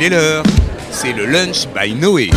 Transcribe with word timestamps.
Il 0.00 0.06
est 0.06 0.08
l'heure, 0.08 0.42
c'est 0.90 1.12
le 1.12 1.26
lunch 1.26 1.66
by 1.76 1.92
Noé. 1.92 2.30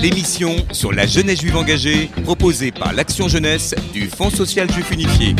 L'émission 0.00 0.56
sur 0.72 0.92
la 0.92 1.06
jeunesse 1.06 1.42
juive 1.42 1.58
engagée, 1.58 2.08
proposée 2.24 2.70
par 2.72 2.94
l'Action 2.94 3.28
Jeunesse 3.28 3.74
du 3.92 4.08
Fonds 4.08 4.30
social 4.30 4.72
juif 4.72 4.90
unifié. 4.90 5.36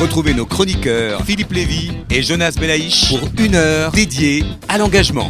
Retrouvez 0.00 0.32
nos 0.32 0.46
chroniqueurs 0.46 1.24
Philippe 1.24 1.52
Lévy 1.52 1.90
et 2.08 2.22
Jonas 2.22 2.54
Belaïch 2.56 3.08
pour 3.08 3.28
une 3.44 3.56
heure 3.56 3.90
dédiée 3.90 4.44
à 4.68 4.78
l'engagement. 4.78 5.28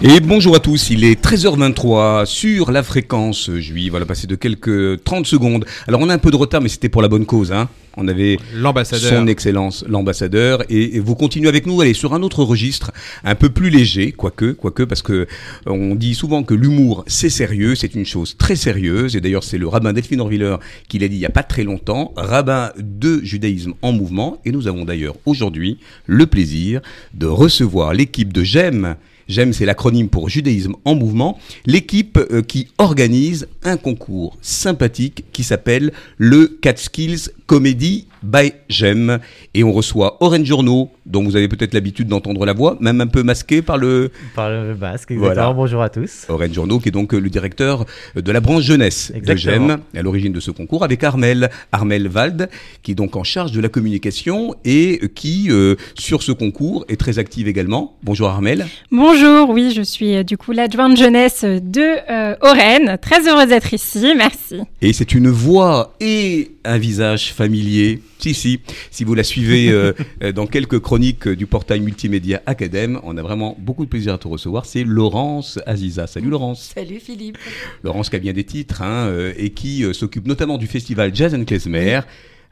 Et 0.00 0.20
bonjour 0.20 0.54
à 0.54 0.60
tous, 0.60 0.90
il 0.90 1.02
est 1.02 1.20
13h23 1.20 2.24
sur 2.24 2.70
la 2.70 2.84
fréquence 2.84 3.50
juive. 3.50 3.94
Va 3.94 4.06
passer 4.06 4.28
de 4.28 4.36
quelques 4.36 5.02
30 5.02 5.26
secondes. 5.26 5.64
Alors 5.88 6.02
on 6.02 6.08
a 6.08 6.14
un 6.14 6.18
peu 6.18 6.30
de 6.30 6.36
retard, 6.36 6.60
mais 6.60 6.68
c'était 6.68 6.88
pour 6.88 7.02
la 7.02 7.08
bonne 7.08 7.26
cause. 7.26 7.50
Hein. 7.50 7.68
On 8.00 8.06
avait 8.06 8.38
son 8.84 9.26
Excellence, 9.26 9.84
l'ambassadeur, 9.88 10.62
et, 10.70 11.00
vous 11.00 11.16
continuez 11.16 11.48
avec 11.48 11.66
nous. 11.66 11.80
Allez 11.80 11.94
sur 11.94 12.14
un 12.14 12.22
autre 12.22 12.44
registre, 12.44 12.92
un 13.24 13.34
peu 13.34 13.50
plus 13.50 13.70
léger, 13.70 14.12
quoique, 14.12 14.52
quoique, 14.52 14.84
parce 14.84 15.02
que 15.02 15.26
on 15.66 15.96
dit 15.96 16.14
souvent 16.14 16.44
que 16.44 16.54
l'humour 16.54 17.04
c'est 17.08 17.28
sérieux, 17.28 17.74
c'est 17.74 17.94
une 17.94 18.06
chose 18.06 18.36
très 18.36 18.54
sérieuse. 18.54 19.16
Et 19.16 19.20
d'ailleurs 19.20 19.42
c'est 19.42 19.58
le 19.58 19.66
rabbin 19.66 19.92
Delphine 19.92 20.20
Orviller 20.20 20.56
qui 20.88 21.00
l'a 21.00 21.08
dit 21.08 21.16
il 21.16 21.20
y 21.20 21.26
a 21.26 21.30
pas 21.30 21.42
très 21.42 21.64
longtemps, 21.64 22.12
rabbin 22.16 22.70
de 22.78 23.20
judaïsme 23.24 23.74
en 23.82 23.92
mouvement. 23.92 24.40
Et 24.44 24.52
nous 24.52 24.68
avons 24.68 24.84
d'ailleurs 24.84 25.16
aujourd'hui 25.26 25.78
le 26.06 26.26
plaisir 26.26 26.80
de 27.14 27.26
recevoir 27.26 27.94
l'équipe 27.94 28.32
de 28.32 28.44
J'aime 28.44 28.94
J'aime, 29.28 29.52
c'est 29.52 29.66
l'acronyme 29.66 30.08
pour 30.08 30.30
Judaïsme 30.30 30.74
en 30.86 30.94
mouvement, 30.94 31.38
l'équipe 31.66 32.16
euh, 32.16 32.40
qui 32.40 32.68
organise 32.78 33.46
un 33.62 33.76
concours 33.76 34.38
sympathique 34.40 35.24
qui 35.32 35.44
s'appelle 35.44 35.92
le 36.16 36.46
Catskills 36.46 37.30
Comedy 37.46 38.06
by 38.22 38.52
J'aime. 38.68 39.18
Et 39.54 39.64
on 39.64 39.72
reçoit 39.72 40.16
Orange 40.20 40.44
Journaux, 40.44 40.90
dont 41.06 41.24
vous 41.24 41.36
avez 41.36 41.48
peut-être 41.48 41.74
l'habitude 41.74 42.08
d'entendre 42.08 42.44
la 42.44 42.52
voix, 42.52 42.76
même 42.80 43.00
un 43.00 43.06
peu 43.06 43.22
masqué 43.22 43.62
par 43.62 43.78
le... 43.78 44.10
Par 44.34 44.50
le 44.50 44.74
basque, 44.74 45.10
exactement. 45.10 45.54
Bonjour 45.54 45.82
à 45.82 45.88
tous. 45.88 46.26
Orange 46.28 46.52
Journaux, 46.52 46.78
qui 46.78 46.88
est 46.88 46.92
donc 46.92 47.12
le 47.12 47.28
directeur 47.28 47.84
de 48.14 48.32
la 48.32 48.40
branche 48.40 48.64
jeunesse 48.64 49.12
de 49.14 49.36
J'aime, 49.36 49.78
à 49.94 50.02
l'origine 50.02 50.32
de 50.32 50.40
ce 50.40 50.50
concours, 50.50 50.84
avec 50.84 51.02
Armel, 51.04 51.50
Armel 51.72 52.08
Wald, 52.08 52.48
qui 52.82 52.92
est 52.92 52.94
donc 52.94 53.16
en 53.16 53.24
charge 53.24 53.52
de 53.52 53.60
la 53.60 53.68
communication 53.68 54.54
et 54.64 55.00
qui, 55.14 55.48
euh, 55.50 55.76
sur 55.94 56.22
ce 56.22 56.32
concours, 56.32 56.84
est 56.88 56.96
très 56.96 57.18
active 57.18 57.48
également. 57.48 57.96
Bonjour 58.02 58.28
Armel. 58.28 58.66
Bonjour, 58.90 59.50
oui, 59.50 59.72
je 59.74 59.82
suis 59.82 60.16
euh, 60.16 60.22
du 60.22 60.36
coup 60.36 60.52
l'adjointe 60.52 60.96
jeunesse 60.96 61.44
de 61.44 61.96
euh, 62.10 62.96
Très 63.00 63.28
heureuse 63.28 63.48
d'être 63.48 63.72
ici, 63.72 64.12
merci. 64.16 64.60
Et 64.82 64.92
c'est 64.92 65.14
une 65.14 65.28
voix 65.28 65.94
et 66.00 66.52
un 66.68 66.78
visage 66.78 67.32
familier 67.32 68.02
si, 68.18 68.34
si. 68.34 68.60
Si 68.90 69.04
vous 69.04 69.14
la 69.14 69.24
suivez 69.24 69.70
euh, 69.70 69.92
euh, 70.22 70.32
dans 70.32 70.46
quelques 70.46 70.80
chroniques 70.80 71.28
du 71.28 71.46
portail 71.46 71.80
multimédia 71.80 72.42
Academ, 72.46 73.00
on 73.04 73.16
a 73.16 73.22
vraiment 73.22 73.56
beaucoup 73.58 73.84
de 73.84 73.90
plaisir 73.90 74.14
à 74.14 74.18
te 74.18 74.28
recevoir. 74.28 74.66
C'est 74.66 74.84
Laurence 74.84 75.58
Aziza. 75.66 76.06
Salut 76.06 76.30
Laurence. 76.30 76.72
Salut 76.74 77.00
Philippe. 77.00 77.38
Laurence 77.82 78.10
qui 78.10 78.16
a 78.16 78.18
bien 78.18 78.32
des 78.32 78.44
titres 78.44 78.82
hein, 78.82 79.06
euh, 79.08 79.32
et 79.36 79.50
qui 79.50 79.84
s'occupe 79.94 80.26
notamment 80.26 80.58
du 80.58 80.66
festival 80.66 81.14
Jazz 81.14 81.34
and 81.34 81.44
Klezmer. 81.44 82.00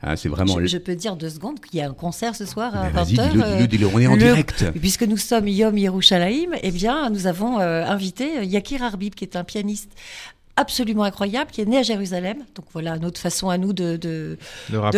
Hein, 0.03 0.15
c'est 0.15 0.29
vraiment. 0.29 0.59
Je, 0.65 0.77
peux 0.79 0.95
dire 0.95 1.17
deux 1.17 1.31
secondes 1.31 1.59
qu'il 1.59 1.79
y 1.79 1.83
a 1.83 1.89
un 1.89 1.95
concert 1.95 2.37
ce 2.37 2.45
soir 2.45 2.77
à 2.77 2.91
20h. 2.91 3.07
Dis-le, 3.07 3.67
dis-le, 3.67 3.87
on 3.87 3.99
est 3.99 4.07
en 4.07 4.17
direct. 4.17 4.67
Puisque 4.79 5.05
nous 5.05 5.17
sommes 5.17 5.49
Yom 5.49 5.77
Yerushalayim, 5.77 6.51
eh 6.63 6.71
bien, 6.71 7.09
nous 7.11 7.27
avons 7.27 7.59
invité 7.59 8.45
Yakir 8.45 8.83
Arbib, 8.83 9.15
qui 9.15 9.25
est 9.25 9.37
un 9.37 9.45
pianiste 9.45 9.91
absolument 10.57 11.05
incroyable 11.05 11.51
qui 11.51 11.61
est 11.61 11.67
né 11.67 11.79
à 11.79 11.83
Jérusalem. 11.83 12.39
Donc 12.55 12.65
voilà, 12.73 12.97
une 12.97 13.05
autre 13.05 13.21
façon 13.21 13.51
à 13.51 13.59
nous 13.59 13.75
de, 13.75 13.97
de, 13.97 14.39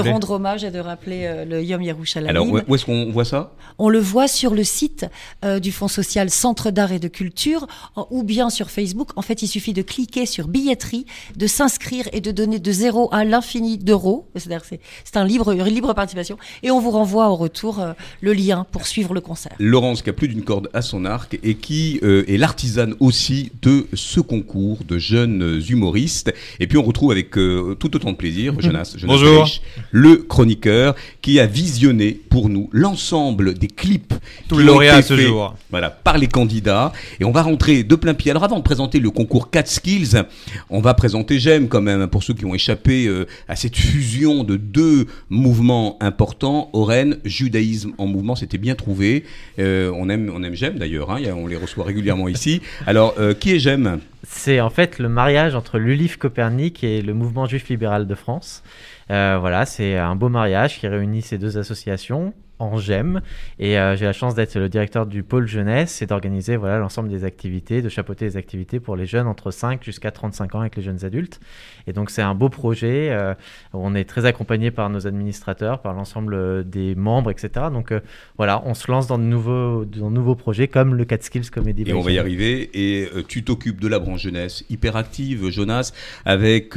rendre 0.01 0.31
hommage 0.31 0.63
et 0.63 0.71
de 0.71 0.79
rappeler 0.79 1.25
euh, 1.25 1.45
le 1.45 1.63
Yom 1.63 1.83
Yerushalayim. 1.83 2.31
Alors 2.31 2.47
où 2.47 2.75
est-ce 2.75 2.85
qu'on 2.85 3.11
voit 3.11 3.25
ça? 3.25 3.53
On 3.79 3.89
le 3.89 3.99
voit 3.99 4.29
sur 4.29 4.55
le 4.55 4.63
site 4.63 5.07
euh, 5.45 5.59
du 5.59 5.73
Fonds 5.73 5.89
social 5.89 6.31
Centre 6.31 6.71
d'art 6.71 6.93
et 6.93 7.01
de 7.01 7.09
culture 7.09 7.67
ou 8.11 8.23
bien 8.23 8.51
sur 8.51 8.71
Facebook. 8.71 9.11
En 9.17 9.23
fait, 9.23 9.43
il 9.43 9.49
suffit 9.49 9.73
de 9.73 9.83
cliquer 9.83 10.27
sur 10.27 10.47
billetterie, 10.47 11.07
de 11.37 11.47
s'inscrire 11.47 12.09
et 12.13 12.21
de 12.21 12.31
donner 12.31 12.61
de 12.61 12.73
zéro 12.73 13.09
à 13.13 13.25
l'infini 13.25 13.79
d'euros. 13.79 14.29
C'est-à-dire 14.37 14.63
c'est 15.05 15.17
un 15.17 15.25
libre, 15.25 15.53
une 15.53 15.65
libre 15.65 15.93
participation 15.93 16.39
et 16.63 16.71
on 16.71 16.79
vous 16.81 16.93
renvoie 16.93 17.29
au 17.31 17.37
retour 17.37 17.81
euh, 17.81 17.93
le 18.21 18.33
lien 18.33 18.65
pour 18.71 18.87
suivre 18.87 19.13
le 19.13 19.21
concert. 19.21 19.53
Laurence 19.59 20.03
qui 20.03 20.11
a 20.11 20.13
plus 20.13 20.29
d'une 20.29 20.45
corde 20.45 20.71
à 20.73 20.83
son 20.83 21.05
arc 21.05 21.39
et 21.43 21.57
qui 21.57 21.99
est 22.03 22.37
l'artisane 22.37 22.95
aussi 23.01 23.51
de 23.63 23.87
ce 23.93 24.21
concours 24.21 24.79
de 24.87 24.99
jeunes 24.99 25.48
humoristes. 25.57 26.33
Et 26.61 26.67
puis 26.67 26.79
on 26.79 26.83
retrouve 26.83 27.13
avec 27.13 27.37
euh, 27.39 27.75
tout 27.79 27.95
autant 27.97 28.13
de 28.13 28.17
plaisir. 28.17 28.55
Jonas, 28.61 28.97
Bonjour. 29.05 29.49
le 29.91 30.17
chroniqueur 30.17 30.95
qui 31.23 31.41
a 31.41 31.47
visionné 31.47 32.19
pour 32.31 32.49
nous 32.49 32.69
l'ensemble 32.73 33.55
des 33.55 33.69
clips 33.69 34.15
Tous 34.49 34.59
les 34.59 34.65
lauréats 34.65 35.03
ce 35.03 35.17
jour. 35.17 35.55
Voilà, 35.71 35.91
par 35.91 36.19
les 36.19 36.27
candidats. 36.27 36.93
Et 37.21 37.25
on 37.25 37.31
va 37.31 37.43
rentrer 37.43 37.83
de 37.83 37.95
plein 37.95 38.15
pied. 38.15 38.31
Alors 38.31 38.45
avant 38.45 38.59
de 38.59 38.63
présenter 38.63 39.01
le 39.01 39.11
concours 39.11 39.51
4 39.51 39.69
Skills, 39.69 40.23
on 40.71 40.81
va 40.81 40.95
présenter 40.95 41.39
J'aime 41.39 41.69
quand 41.69 41.81
même 41.81 42.07
pour 42.09 42.23
ceux 42.23 42.35
qui 42.35 42.45
ont 42.45 42.55
échappé 42.55 43.07
euh, 43.07 43.27
à 43.49 43.57
cette 43.57 43.77
fusion 43.77 44.45
de 44.45 44.57
deux 44.57 45.07
mouvements 45.31 45.97
importants. 46.01 46.71
Oren, 46.73 47.19
judaïsme 47.25 47.93
en 47.99 48.07
mouvement, 48.07 48.35
c'était 48.37 48.59
bien 48.59 48.75
trouvé. 48.75 49.25
Euh, 49.59 49.93
on 49.95 50.09
aime, 50.09 50.31
on 50.35 50.43
aime 50.43 50.55
J'aime 50.55 50.79
d'ailleurs. 50.79 51.11
Hein, 51.11 51.21
on 51.37 51.47
les 51.47 51.57
reçoit 51.57 51.85
régulièrement 51.85 52.29
ici. 52.29 52.61
Alors, 52.87 53.15
qui 53.39 53.53
est 53.53 53.59
J'aime? 53.59 54.01
C'est 54.31 54.61
en 54.61 54.69
fait 54.69 54.99
le 54.99 55.09
mariage 55.09 55.55
entre 55.55 55.79
l'ULIF 55.79 56.19
Copernic 56.19 56.85
et 56.85 57.01
le 57.01 57.15
mouvement 57.15 57.47
juif 57.47 57.71
libéral 57.71 58.07
de 58.07 58.15
France. 58.15 58.63
Euh, 59.11 59.39
voilà, 59.41 59.65
c'est 59.65 59.97
un 59.97 60.17
beau 60.17 60.29
mariage 60.29 60.79
qui 60.79 60.87
réunit 60.87 61.23
ces 61.23 61.39
deux 61.39 61.57
associations 61.57 62.35
en 62.59 62.79
GEM. 62.79 63.21
Et 63.59 63.79
euh, 63.79 63.97
j'ai 63.97 64.05
la 64.05 64.13
chance 64.13 64.35
d'être 64.35 64.57
le 64.57 64.69
directeur 64.69 65.07
du 65.07 65.23
pôle 65.23 65.47
jeunesse 65.47 66.03
et 66.03 66.07
d'organiser 66.07 66.57
voilà, 66.57 66.79
l'ensemble 66.79 67.09
des 67.09 67.25
activités, 67.25 67.83
de 67.83 67.89
chapeauter 67.89 68.25
les 68.25 68.37
activités 68.37 68.81
pour 68.81 68.97
les 68.97 69.07
jeunes 69.07 69.27
entre 69.27 69.51
5 69.51 69.83
jusqu'à 69.85 70.11
35 70.11 70.55
ans 70.55 70.61
avec 70.61 70.77
les 70.77 70.83
jeunes 70.83 71.05
adultes. 71.05 71.41
Et 71.87 71.93
donc 71.93 72.11
c'est 72.11 72.23
un 72.23 72.35
beau 72.35 72.49
projet. 72.49 73.11
Euh, 73.11 73.35
on 73.73 73.95
est 73.95 74.05
très 74.05 74.25
accompagné 74.25 74.71
par 74.71 74.91
nos 74.91 75.07
administrateurs, 75.07 75.81
par 75.81 75.95
l'ensemble 75.95 76.69
des 76.69 76.95
membres, 76.95 77.31
etc. 77.31 77.67
Donc 77.73 77.93
euh, 77.93 78.01
voilà, 78.37 78.63
on 78.67 78.75
se 78.75 78.91
lance 78.91 79.07
dans 79.07 79.19
de 79.19 79.25
nouveaux, 79.25 79.85
dans 79.85 80.11
de 80.11 80.15
nouveaux 80.15 80.37
projets 80.37 80.69
comme 80.69 80.95
le 80.95 81.07
Skills 81.21 81.51
Comedy. 81.51 81.85
Et 81.87 81.93
on 81.93 82.01
va 82.01 82.13
y 82.13 82.19
arriver. 82.19 82.71
Et 82.75 83.09
tu 83.29 83.43
t'occupes 83.45 83.81
de 83.81 83.89
la 83.89 83.99
branche 83.99 84.23
jeunesse 84.23 84.65
hyper 84.71 84.97
active, 84.97 85.49
Jonas, 85.51 85.93
avec 86.25 86.77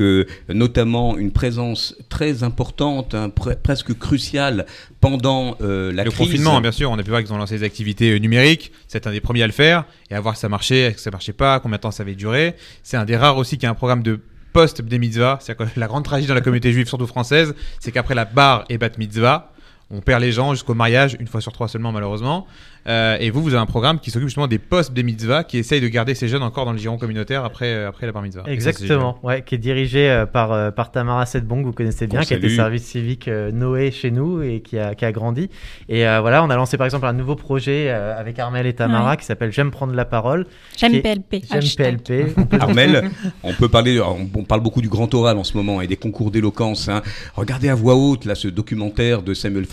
notamment 0.49 1.17
une 1.17 1.31
présence 1.31 1.95
très 2.09 2.43
importante, 2.43 3.13
hein, 3.13 3.29
presque 3.29 3.97
cruciale 3.97 4.65
pendant 5.01 5.57
euh, 5.61 5.91
la 5.91 6.03
le 6.03 6.11
confinement, 6.11 6.61
bien 6.61 6.71
sûr. 6.71 6.89
On 6.91 6.97
a 6.97 7.03
pu 7.03 7.09
voir 7.09 7.21
qu'ils 7.21 7.33
ont 7.33 7.37
lancé 7.37 7.57
des 7.57 7.65
activités 7.65 8.11
euh, 8.11 8.19
numériques. 8.19 8.71
C'est 8.87 9.07
un 9.07 9.11
des 9.11 9.19
premiers 9.19 9.43
à 9.43 9.47
le 9.47 9.53
faire 9.53 9.83
et 10.09 10.15
à 10.15 10.21
voir 10.21 10.35
si 10.35 10.41
ça 10.41 10.49
marchait, 10.49 10.93
si 10.95 11.03
ça 11.03 11.11
marchait 11.11 11.33
pas, 11.33 11.59
combien 11.59 11.77
de 11.77 11.81
temps 11.81 11.91
ça 11.91 12.03
avait 12.03 12.15
duré. 12.15 12.55
C'est 12.83 12.97
un 12.97 13.05
des 13.05 13.17
rares 13.17 13.37
aussi 13.37 13.57
qui 13.57 13.65
a 13.65 13.69
un 13.69 13.73
programme 13.73 14.03
de 14.03 14.19
post 14.53 14.81
des 14.81 14.99
mitzvah. 14.99 15.39
C'est 15.41 15.57
la 15.75 15.87
grande 15.87 16.05
tragédie 16.05 16.27
dans 16.27 16.35
la 16.35 16.41
communauté 16.41 16.71
juive, 16.71 16.87
surtout 16.87 17.07
française, 17.07 17.55
c'est 17.79 17.91
qu'après 17.91 18.15
la 18.15 18.25
bar 18.25 18.65
et 18.69 18.77
bat 18.77 18.89
mitzvah, 18.97 19.50
on 19.91 20.01
perd 20.01 20.21
les 20.21 20.31
gens 20.31 20.53
jusqu'au 20.53 20.73
mariage, 20.73 21.17
une 21.19 21.27
fois 21.27 21.41
sur 21.41 21.51
trois 21.51 21.67
seulement 21.67 21.91
malheureusement. 21.91 22.47
Euh, 22.87 23.17
et 23.19 23.29
vous, 23.29 23.41
vous 23.43 23.53
avez 23.53 23.61
un 23.61 23.67
programme 23.67 23.99
qui 23.99 24.09
s'occupe 24.09 24.27
justement 24.27 24.47
des 24.47 24.57
postes 24.57 24.93
des 24.93 25.03
mitzvahs, 25.03 25.43
qui 25.43 25.57
essaye 25.57 25.81
de 25.81 25.87
garder 25.87 26.15
ces 26.15 26.27
jeunes 26.27 26.41
encore 26.43 26.65
dans 26.65 26.71
le 26.71 26.79
giron 26.79 26.97
communautaire 26.97 27.45
après, 27.45 27.73
euh, 27.73 27.89
après 27.89 28.07
la 28.07 28.11
bar 28.11 28.23
mitzvah. 28.23 28.43
Exactement, 28.47 29.19
ouais, 29.23 29.43
qui 29.43 29.55
est 29.55 29.59
dirigé 29.59 30.09
euh, 30.09 30.25
par, 30.25 30.73
par 30.73 30.91
Tamara 30.91 31.25
Sedbong, 31.25 31.63
vous 31.63 31.73
connaissez 31.73 32.07
bien, 32.07 32.21
qui 32.21 32.33
a 32.33 32.37
été 32.37 32.49
service 32.49 32.83
civique 32.83 33.27
Noé 33.27 33.91
chez 33.91 34.11
nous 34.11 34.41
et 34.41 34.61
qui 34.61 34.79
a, 34.79 34.95
qui 34.95 35.05
a 35.05 35.11
grandi. 35.11 35.49
Et 35.89 36.03
voilà, 36.03 36.43
on 36.43 36.49
a 36.49 36.55
lancé 36.55 36.77
par 36.77 36.85
exemple 36.85 37.05
un 37.05 37.13
nouveau 37.13 37.35
projet 37.35 37.89
avec 37.89 38.39
Armel 38.39 38.65
et 38.65 38.73
Tamara 38.73 39.17
qui 39.17 39.25
s'appelle 39.25 39.51
J'aime 39.51 39.71
prendre 39.71 39.93
la 39.93 40.05
parole. 40.05 40.45
J'aime 40.77 41.01
PLP. 41.01 41.43
J'aime 41.49 41.97
PLP. 41.99 42.35
Armel, 42.59 43.11
on 43.43 43.53
peut 43.53 43.69
parler, 43.69 44.01
on, 44.01 44.43
parle 44.43 44.61
beaucoup 44.61 44.81
du 44.81 44.89
grand 44.89 45.13
oral 45.13 45.37
en 45.37 45.43
ce 45.43 45.55
moment 45.55 45.81
et 45.81 45.87
des 45.87 45.97
concours 45.97 46.31
d'éloquence. 46.31 46.89
Hein. 46.89 47.01
Regardez 47.35 47.69
à 47.69 47.75
voix 47.75 47.95
haute 47.95 48.25
là 48.25 48.35
ce 48.35 48.47
documentaire 48.47 49.21
de 49.21 49.33
Samuel 49.33 49.65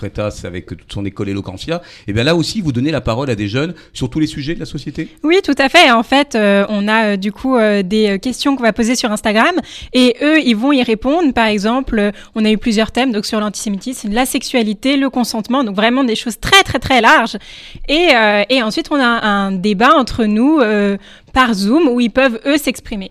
Avec 0.44 0.66
toute 0.66 0.92
son 0.92 1.04
école 1.04 1.28
Eloquentia. 1.28 1.82
Et 2.06 2.12
bien 2.12 2.24
là 2.24 2.34
aussi, 2.34 2.60
vous 2.60 2.72
donnez 2.72 2.90
la 2.90 3.00
parole 3.00 3.30
à 3.30 3.34
des 3.34 3.48
jeunes 3.48 3.74
sur 3.92 4.10
tous 4.10 4.20
les 4.20 4.26
sujets 4.26 4.54
de 4.54 4.60
la 4.60 4.66
société 4.66 5.08
Oui, 5.22 5.40
tout 5.44 5.54
à 5.58 5.68
fait. 5.68 5.90
En 5.90 6.02
fait, 6.02 6.34
euh, 6.34 6.64
on 6.68 6.88
a 6.88 7.12
euh, 7.12 7.16
du 7.16 7.32
coup 7.32 7.56
euh, 7.56 7.82
des 7.82 8.18
questions 8.20 8.56
qu'on 8.56 8.62
va 8.62 8.72
poser 8.72 8.94
sur 8.94 9.10
Instagram 9.10 9.54
et 9.92 10.16
eux, 10.22 10.40
ils 10.40 10.56
vont 10.56 10.72
y 10.72 10.82
répondre. 10.82 11.32
Par 11.32 11.46
exemple, 11.46 12.12
on 12.34 12.44
a 12.44 12.50
eu 12.50 12.58
plusieurs 12.58 12.92
thèmes 12.92 13.12
donc 13.12 13.26
sur 13.26 13.40
l'antisémitisme, 13.40 14.12
la 14.12 14.26
sexualité, 14.26 14.96
le 14.96 15.10
consentement, 15.10 15.64
donc 15.64 15.76
vraiment 15.76 16.04
des 16.04 16.16
choses 16.16 16.38
très 16.40 16.62
très 16.62 16.78
très 16.78 17.00
larges. 17.00 17.36
Et 17.88 18.62
ensuite, 18.62 18.88
on 18.90 19.00
a 19.00 19.26
un 19.26 19.52
débat 19.52 19.94
entre 19.94 20.24
nous 20.24 20.60
par 21.32 21.54
Zoom 21.54 21.88
où 21.88 22.00
ils 22.00 22.10
peuvent 22.10 22.40
eux 22.46 22.58
s'exprimer. 22.58 23.10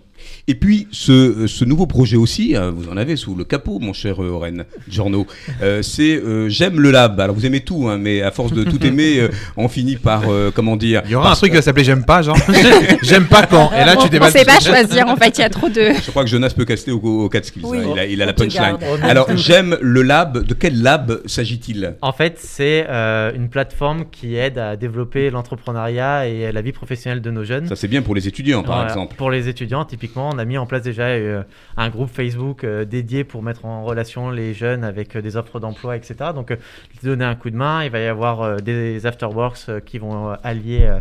Et 0.49 0.55
puis 0.55 0.87
ce, 0.91 1.45
ce 1.45 1.65
nouveau 1.65 1.87
projet 1.87 2.15
aussi, 2.15 2.55
hein, 2.55 2.71
vous 2.73 2.89
en 2.89 2.95
avez 2.95 3.17
sous 3.17 3.35
le 3.35 3.43
capot, 3.43 3.79
mon 3.79 3.91
cher 3.91 4.23
euh, 4.23 4.29
Oren 4.29 4.63
Giorno, 4.87 5.27
euh, 5.61 5.81
c'est 5.81 6.15
euh, 6.15 6.47
J'aime 6.47 6.79
le 6.79 6.89
lab. 6.91 7.19
Alors 7.19 7.35
vous 7.35 7.45
aimez 7.45 7.59
tout, 7.59 7.89
hein, 7.89 7.97
mais 7.97 8.21
à 8.21 8.31
force 8.31 8.53
de 8.53 8.63
tout 8.63 8.81
aimer, 8.85 9.19
euh, 9.19 9.27
on 9.57 9.67
finit 9.67 9.97
par, 9.97 10.23
euh, 10.29 10.49
comment 10.55 10.77
dire 10.77 11.01
Il 11.03 11.11
y 11.11 11.15
aura 11.15 11.31
un 11.33 11.35
truc 11.35 11.49
qui 11.51 11.57
va 11.57 11.61
s'appeler 11.61 11.83
J'aime 11.83 12.05
pas, 12.05 12.21
genre. 12.21 12.37
J'aime 13.03 13.25
pas 13.25 13.45
quand. 13.45 13.71
Et 13.73 13.83
là, 13.83 13.95
on, 13.97 14.01
tu 14.01 14.07
on 14.07 14.09
déballes. 14.09 14.31
sait 14.31 14.45
pas 14.45 14.59
choisir, 14.61 15.07
en 15.09 15.17
fait, 15.17 15.37
il 15.37 15.41
y 15.41 15.43
a 15.43 15.49
trop 15.49 15.67
de. 15.67 15.89
Je 16.05 16.11
crois 16.11 16.23
que 16.23 16.29
Jonas 16.29 16.53
peut 16.55 16.63
caster 16.65 16.91
au, 16.91 16.99
au 17.01 17.27
4 17.27 17.43
skills. 17.45 17.63
Oui, 17.65 17.79
hein, 17.79 17.89
il 17.93 17.99
a, 17.99 18.05
il 18.05 18.21
a 18.21 18.23
on 18.23 18.27
la 18.27 18.33
punchline. 18.33 18.77
Alors 19.03 19.27
j'aime 19.35 19.77
le 19.81 20.01
lab. 20.01 20.45
De 20.45 20.53
quel 20.53 20.81
lab 20.81 21.19
s'agit-il? 21.25 21.95
En 22.01 22.13
fait, 22.13 22.35
c'est 22.37 22.85
euh, 22.89 23.33
une 23.35 23.49
plateforme 23.49 24.05
qui 24.09 24.35
aide 24.35 24.57
à 24.59 24.77
développer 24.77 25.29
l'entrepreneuriat 25.29 26.27
et 26.27 26.53
la 26.53 26.61
vie 26.61 26.71
professionnelle 26.71 27.21
de 27.21 27.31
nos 27.31 27.43
jeunes. 27.43 27.67
Ça 27.67 27.75
c'est 27.75 27.89
bien 27.89 28.01
pour 28.01 28.15
les 28.15 28.29
étudiants, 28.29 28.63
par 28.63 28.75
Voilà. 28.75 28.89
exemple. 28.91 29.15
Pour 29.17 29.29
les 29.29 29.49
étudiants, 29.49 29.83
typiquement, 29.83 30.33
on 30.37 30.39
a 30.39 30.45
mis 30.45 30.57
en 30.57 30.67
place 30.67 30.83
déjà 30.83 31.07
euh, 31.07 31.41
un 31.77 31.89
groupe 31.89 32.09
Facebook 32.09 32.63
euh, 32.63 32.85
dédié 32.85 33.23
pour 33.23 33.41
mettre 33.41 33.65
en 33.65 33.83
relation 33.83 34.29
les 34.29 34.53
jeunes 34.53 34.83
avec 34.83 35.15
euh, 35.15 35.21
des 35.21 35.35
offres 35.35 35.59
d'emploi, 35.59 35.97
etc. 35.97 36.15
Donc, 36.35 36.55
donner 37.03 37.25
un 37.25 37.35
coup 37.35 37.49
de 37.49 37.55
main. 37.55 37.83
Il 37.83 37.89
va 37.89 37.99
y 37.99 38.05
avoir 38.05 38.61
des 38.61 39.05
afterworks 39.05 39.83
qui 39.85 39.97
vont 39.97 40.35
allier 40.43 40.91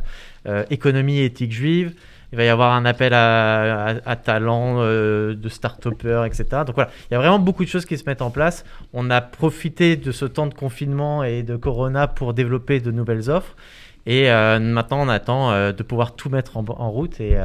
économie 0.70 1.18
et 1.18 1.24
éthique 1.24 1.52
juive. 1.52 1.94
Il 2.32 2.38
va 2.38 2.44
y 2.44 2.48
avoir 2.48 2.74
un 2.74 2.84
appel 2.84 3.14
à, 3.14 3.86
à, 3.86 3.94
à 4.04 4.16
talent 4.16 4.76
euh, 4.78 5.34
de 5.34 5.48
start-upper, 5.48 6.24
etc. 6.26 6.44
Donc 6.66 6.74
voilà, 6.74 6.90
il 7.10 7.14
y 7.14 7.16
a 7.16 7.18
vraiment 7.18 7.38
beaucoup 7.38 7.64
de 7.64 7.68
choses 7.68 7.86
qui 7.86 7.96
se 7.96 8.04
mettent 8.04 8.22
en 8.22 8.30
place. 8.30 8.64
On 8.92 9.10
a 9.10 9.20
profité 9.20 9.96
de 9.96 10.12
ce 10.12 10.24
temps 10.24 10.46
de 10.46 10.54
confinement 10.54 11.24
et 11.24 11.42
de 11.42 11.56
Corona 11.56 12.08
pour 12.08 12.34
développer 12.34 12.80
de 12.80 12.90
nouvelles 12.90 13.30
offres. 13.30 13.56
Et 14.06 14.28
maintenant, 14.28 15.00
on 15.00 15.08
attend 15.08 15.72
de 15.72 15.82
pouvoir 15.82 16.14
tout 16.14 16.30
mettre 16.30 16.56
en, 16.56 16.64
en 16.68 16.90
route. 16.90 17.20
Et, 17.20 17.36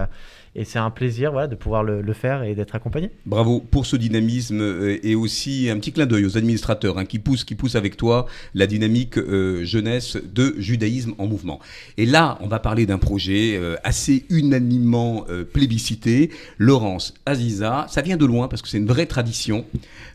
et 0.54 0.66
c'est 0.66 0.80
un 0.80 0.90
plaisir 0.90 1.32
voilà, 1.32 1.48
de 1.48 1.56
pouvoir 1.56 1.84
le, 1.84 2.14
faire 2.14 2.44
et 2.44 2.56
d'être 2.56 2.76
accompagné. 2.76 3.10
Bravo 3.26 3.62
pour 3.72 3.86
ce 3.86 3.96
dynamisme 3.96 4.60
euh, 4.62 5.00
et 5.02 5.16
aussi 5.16 5.70
un 5.70 5.78
petit 5.78 5.94
clin 5.94 6.06
d'œil 6.06 6.26
aux 6.26 6.38
administrateurs 6.38 6.98
hein, 6.98 7.06
qui 7.06 7.20
poussent, 7.20 7.46
qui 7.46 7.56
poussent 7.56 7.76
avec 7.76 7.96
toi 7.96 8.26
la 8.54 8.68
dynamique 8.68 9.18
euh, 9.18 9.64
jeunesse 9.64 10.18
de 10.34 10.56
judaïsme 10.58 11.14
en 11.20 11.28
mouvement. 11.28 11.60
Et 11.98 12.06
là, 12.06 12.38
on 12.42 12.48
va 12.48 12.60
parler 12.60 12.86
d'un 12.86 12.98
projet 12.98 13.56
euh, 13.56 13.78
assez 13.86 14.26
unanimement 14.30 15.26
plébiscité. 15.54 16.32
Laurence 16.58 17.14
Aziza, 17.26 17.86
ça 17.90 18.02
vient 18.02 18.18
de 18.18 18.26
loin 18.26 18.48
parce 18.50 18.62
que 18.62 18.68
c'est 18.68 18.78
une 18.78 18.88
vraie 18.88 19.06
tradition. 19.06 19.66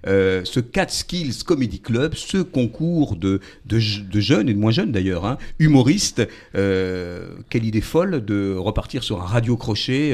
Ce 0.07 0.61
Cat 0.61 0.89
Skills 0.89 1.43
Comedy 1.45 1.81
Club, 1.81 2.15
ce 2.15 2.39
concours 2.39 3.17
de, 3.17 3.41
de, 3.67 3.79
je- 3.79 4.03
de 4.03 4.21
jeunes 4.21 4.49
et 4.49 4.55
de 4.55 4.59
moins 4.59 4.71
jeunes 4.71 4.93
d'ailleurs, 4.93 5.25
hein, 5.25 5.37
humoristes, 5.59 6.23
quelle 6.53 7.65
idée 7.65 7.81
folle 7.81 8.25
de 8.25 8.55
repartir 8.57 9.03
sur 9.03 9.21
un 9.21 9.27
radio 9.27 9.57
crochet 9.57 10.13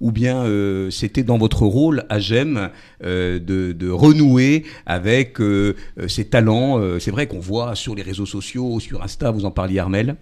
ou 0.00 0.12
bien 0.12 0.44
euh, 0.44 0.90
c'était 0.90 1.22
dans 1.22 1.38
votre 1.38 1.64
rôle 1.66 2.04
à 2.08 2.18
GEM 2.18 2.70
euh, 3.04 3.38
de, 3.38 3.90
renouer 3.90 4.64
avec 4.86 5.40
euh, 5.40 5.76
euh, 5.98 6.08
ces 6.08 6.24
talents. 6.24 6.78
euh, 6.78 6.98
c'est 6.98 7.10
vrai 7.10 7.26
qu'on 7.26 7.40
voit 7.40 7.74
sur 7.74 7.94
les 7.94 8.02
réseaux 8.02 8.26
sociaux, 8.26 8.80
sur 8.80 9.02
Insta, 9.02 9.30
vous 9.30 9.44
en 9.44 9.50
parliez 9.50 9.78
Armel? 9.78 10.16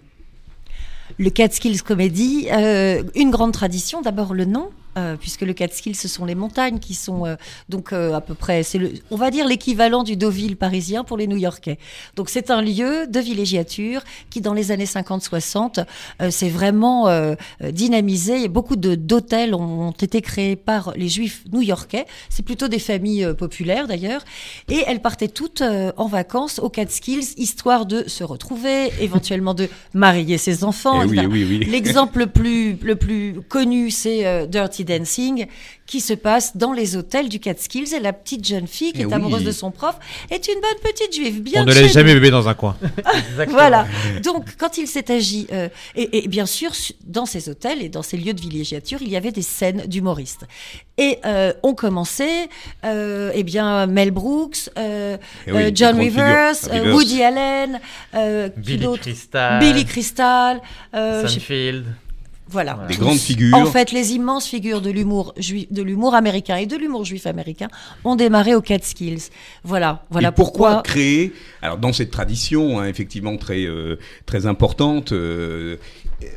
Le 1.17 1.29
Catskills 1.29 1.81
Comedy, 1.81 2.47
euh, 2.51 3.03
une 3.15 3.31
grande 3.31 3.51
tradition. 3.51 4.01
D'abord 4.01 4.33
le 4.33 4.45
nom, 4.45 4.69
euh, 4.97 5.15
puisque 5.19 5.41
le 5.41 5.53
Catskills, 5.53 5.95
ce 5.95 6.07
sont 6.07 6.25
les 6.25 6.35
montagnes 6.35 6.79
qui 6.79 6.93
sont 6.93 7.25
euh, 7.25 7.35
donc 7.69 7.93
euh, 7.93 8.13
à 8.13 8.21
peu 8.21 8.33
près, 8.33 8.63
c'est 8.63 8.77
le, 8.77 8.91
on 9.11 9.15
va 9.15 9.29
dire 9.31 9.47
l'équivalent 9.47 10.03
du 10.03 10.15
Deauville 10.17 10.57
parisien 10.57 11.03
pour 11.03 11.17
les 11.17 11.27
New-Yorkais. 11.27 11.77
Donc 12.15 12.29
c'est 12.29 12.49
un 12.49 12.61
lieu 12.61 13.07
de 13.07 13.19
villégiature 13.19 14.01
qui, 14.29 14.41
dans 14.41 14.53
les 14.53 14.71
années 14.71 14.85
50-60, 14.85 15.85
euh, 16.21 16.31
s'est 16.31 16.49
vraiment 16.49 17.07
dynamisé. 17.71 18.43
Et 18.43 18.47
beaucoup 18.47 18.75
de 18.75 18.95
d'hôtels 18.95 19.53
ont, 19.53 19.87
ont 19.87 19.91
été 19.91 20.21
créés 20.21 20.55
par 20.55 20.93
les 20.95 21.07
Juifs 21.07 21.43
new-yorkais. 21.51 22.05
C'est 22.29 22.43
plutôt 22.43 22.67
des 22.67 22.79
familles 22.79 23.33
populaires 23.37 23.87
d'ailleurs, 23.87 24.23
et 24.69 24.83
elles 24.87 25.01
partaient 25.01 25.27
toutes 25.27 25.61
en 25.61 26.07
vacances 26.07 26.59
au 26.59 26.69
Catskills, 26.69 27.33
histoire 27.37 27.85
de 27.85 28.07
se 28.07 28.23
retrouver, 28.23 28.91
éventuellement 28.99 29.53
de 29.53 29.69
marier 29.93 30.37
ses 30.37 30.63
enfants. 30.63 31.01
Eh 31.01 31.05
oui, 31.05 31.17
évidemment. 31.17 31.33
oui, 31.33 31.45
oui. 31.49 31.65
L'exemple 31.65 32.19
le 32.19 32.27
plus, 32.27 32.77
le 32.81 32.95
plus 32.95 33.41
connu, 33.47 33.91
c'est 33.91 34.25
euh, 34.25 34.45
Dirty 34.79 34.99
Dancing, 34.99 35.47
qui 35.85 35.99
se 36.01 36.13
passe 36.13 36.55
dans 36.57 36.71
les 36.73 36.95
hôtels 36.95 37.29
du 37.29 37.39
Catskills. 37.39 37.93
Et 37.95 37.99
la 37.99 38.13
petite 38.13 38.45
jeune 38.47 38.67
fille 38.67 38.91
qui 38.93 38.99
Eh 38.99 39.03
est 39.03 39.05
oui. 39.05 39.13
amoureuse 39.13 39.43
de 39.43 39.51
son 39.51 39.71
prof 39.71 39.95
est 40.29 40.47
une 40.47 40.55
bonne 40.61 40.79
petite 40.91 41.13
juive, 41.13 41.41
bien 41.41 41.63
On 41.63 41.65
ne 41.65 41.73
laisse 41.73 41.93
jamais 41.93 42.13
bébé 42.13 42.29
dans 42.31 42.47
un 42.47 42.53
coin. 42.53 42.75
Exactement. 43.29 43.57
Voilà. 43.57 43.87
Donc, 44.23 44.45
quand 44.57 44.77
il 44.77 44.87
s'est 44.87 45.11
agi, 45.11 45.47
euh, 45.51 45.69
et, 45.95 46.23
et 46.23 46.27
bien 46.27 46.45
sûr, 46.45 46.71
dans 47.05 47.25
ces 47.25 47.49
hôtels 47.49 47.81
et 47.81 47.89
dans 47.89 48.03
ces 48.03 48.17
lieux 48.17 48.33
de 48.33 48.41
villégiature, 48.41 48.99
il 49.01 49.09
y 49.09 49.15
avait 49.17 49.31
des 49.31 49.41
scènes 49.41 49.83
d'humoristes. 49.87 50.45
Et 50.97 51.17
euh, 51.25 51.53
ont 51.63 51.73
commencé, 51.75 52.49
euh, 52.85 53.31
eh 53.33 53.43
bien, 53.43 53.87
Mel 53.87 54.11
Brooks, 54.11 54.69
euh, 54.77 55.17
Eh 55.47 55.51
oui, 55.51 55.63
euh, 55.63 55.71
John 55.73 55.97
Rivers, 55.99 56.55
euh. 56.71 56.93
Woody 56.93 57.23
Allen, 57.23 57.79
euh, 58.15 58.49
Billy 58.57 58.87
Crystal, 58.99 59.59
Billy 59.59 59.85
Crystal, 59.85 60.61
euh, 60.93 61.23
je 61.23 61.27
sais- 61.27 61.33
Sunfield. 61.39 61.85
Voilà. 62.49 62.79
Des 62.87 62.95
Tous. 62.95 63.01
grandes 63.01 63.19
figures. 63.19 63.55
En 63.55 63.65
fait, 63.65 63.91
les 63.91 64.13
immenses 64.13 64.47
figures 64.47 64.81
de 64.81 64.89
l'humour 64.89 65.33
juif, 65.37 65.71
de 65.71 65.83
l'humour 65.83 66.15
américain 66.15 66.55
et 66.55 66.65
de 66.65 66.75
l'humour 66.75 67.05
juif 67.05 67.27
américain 67.27 67.67
ont 68.03 68.15
démarré 68.15 68.55
au 68.55 68.61
Catskills. 68.61 69.29
Voilà, 69.63 70.03
voilà 70.09 70.29
et 70.29 70.31
pourquoi, 70.31 70.75
pourquoi. 70.75 70.83
créer 70.83 71.33
Alors 71.61 71.77
dans 71.77 71.93
cette 71.93 72.11
tradition, 72.11 72.79
hein, 72.79 72.87
effectivement 72.87 73.37
très 73.37 73.65
euh, 73.65 73.97
très 74.25 74.47
importante, 74.47 75.11
euh, 75.11 75.77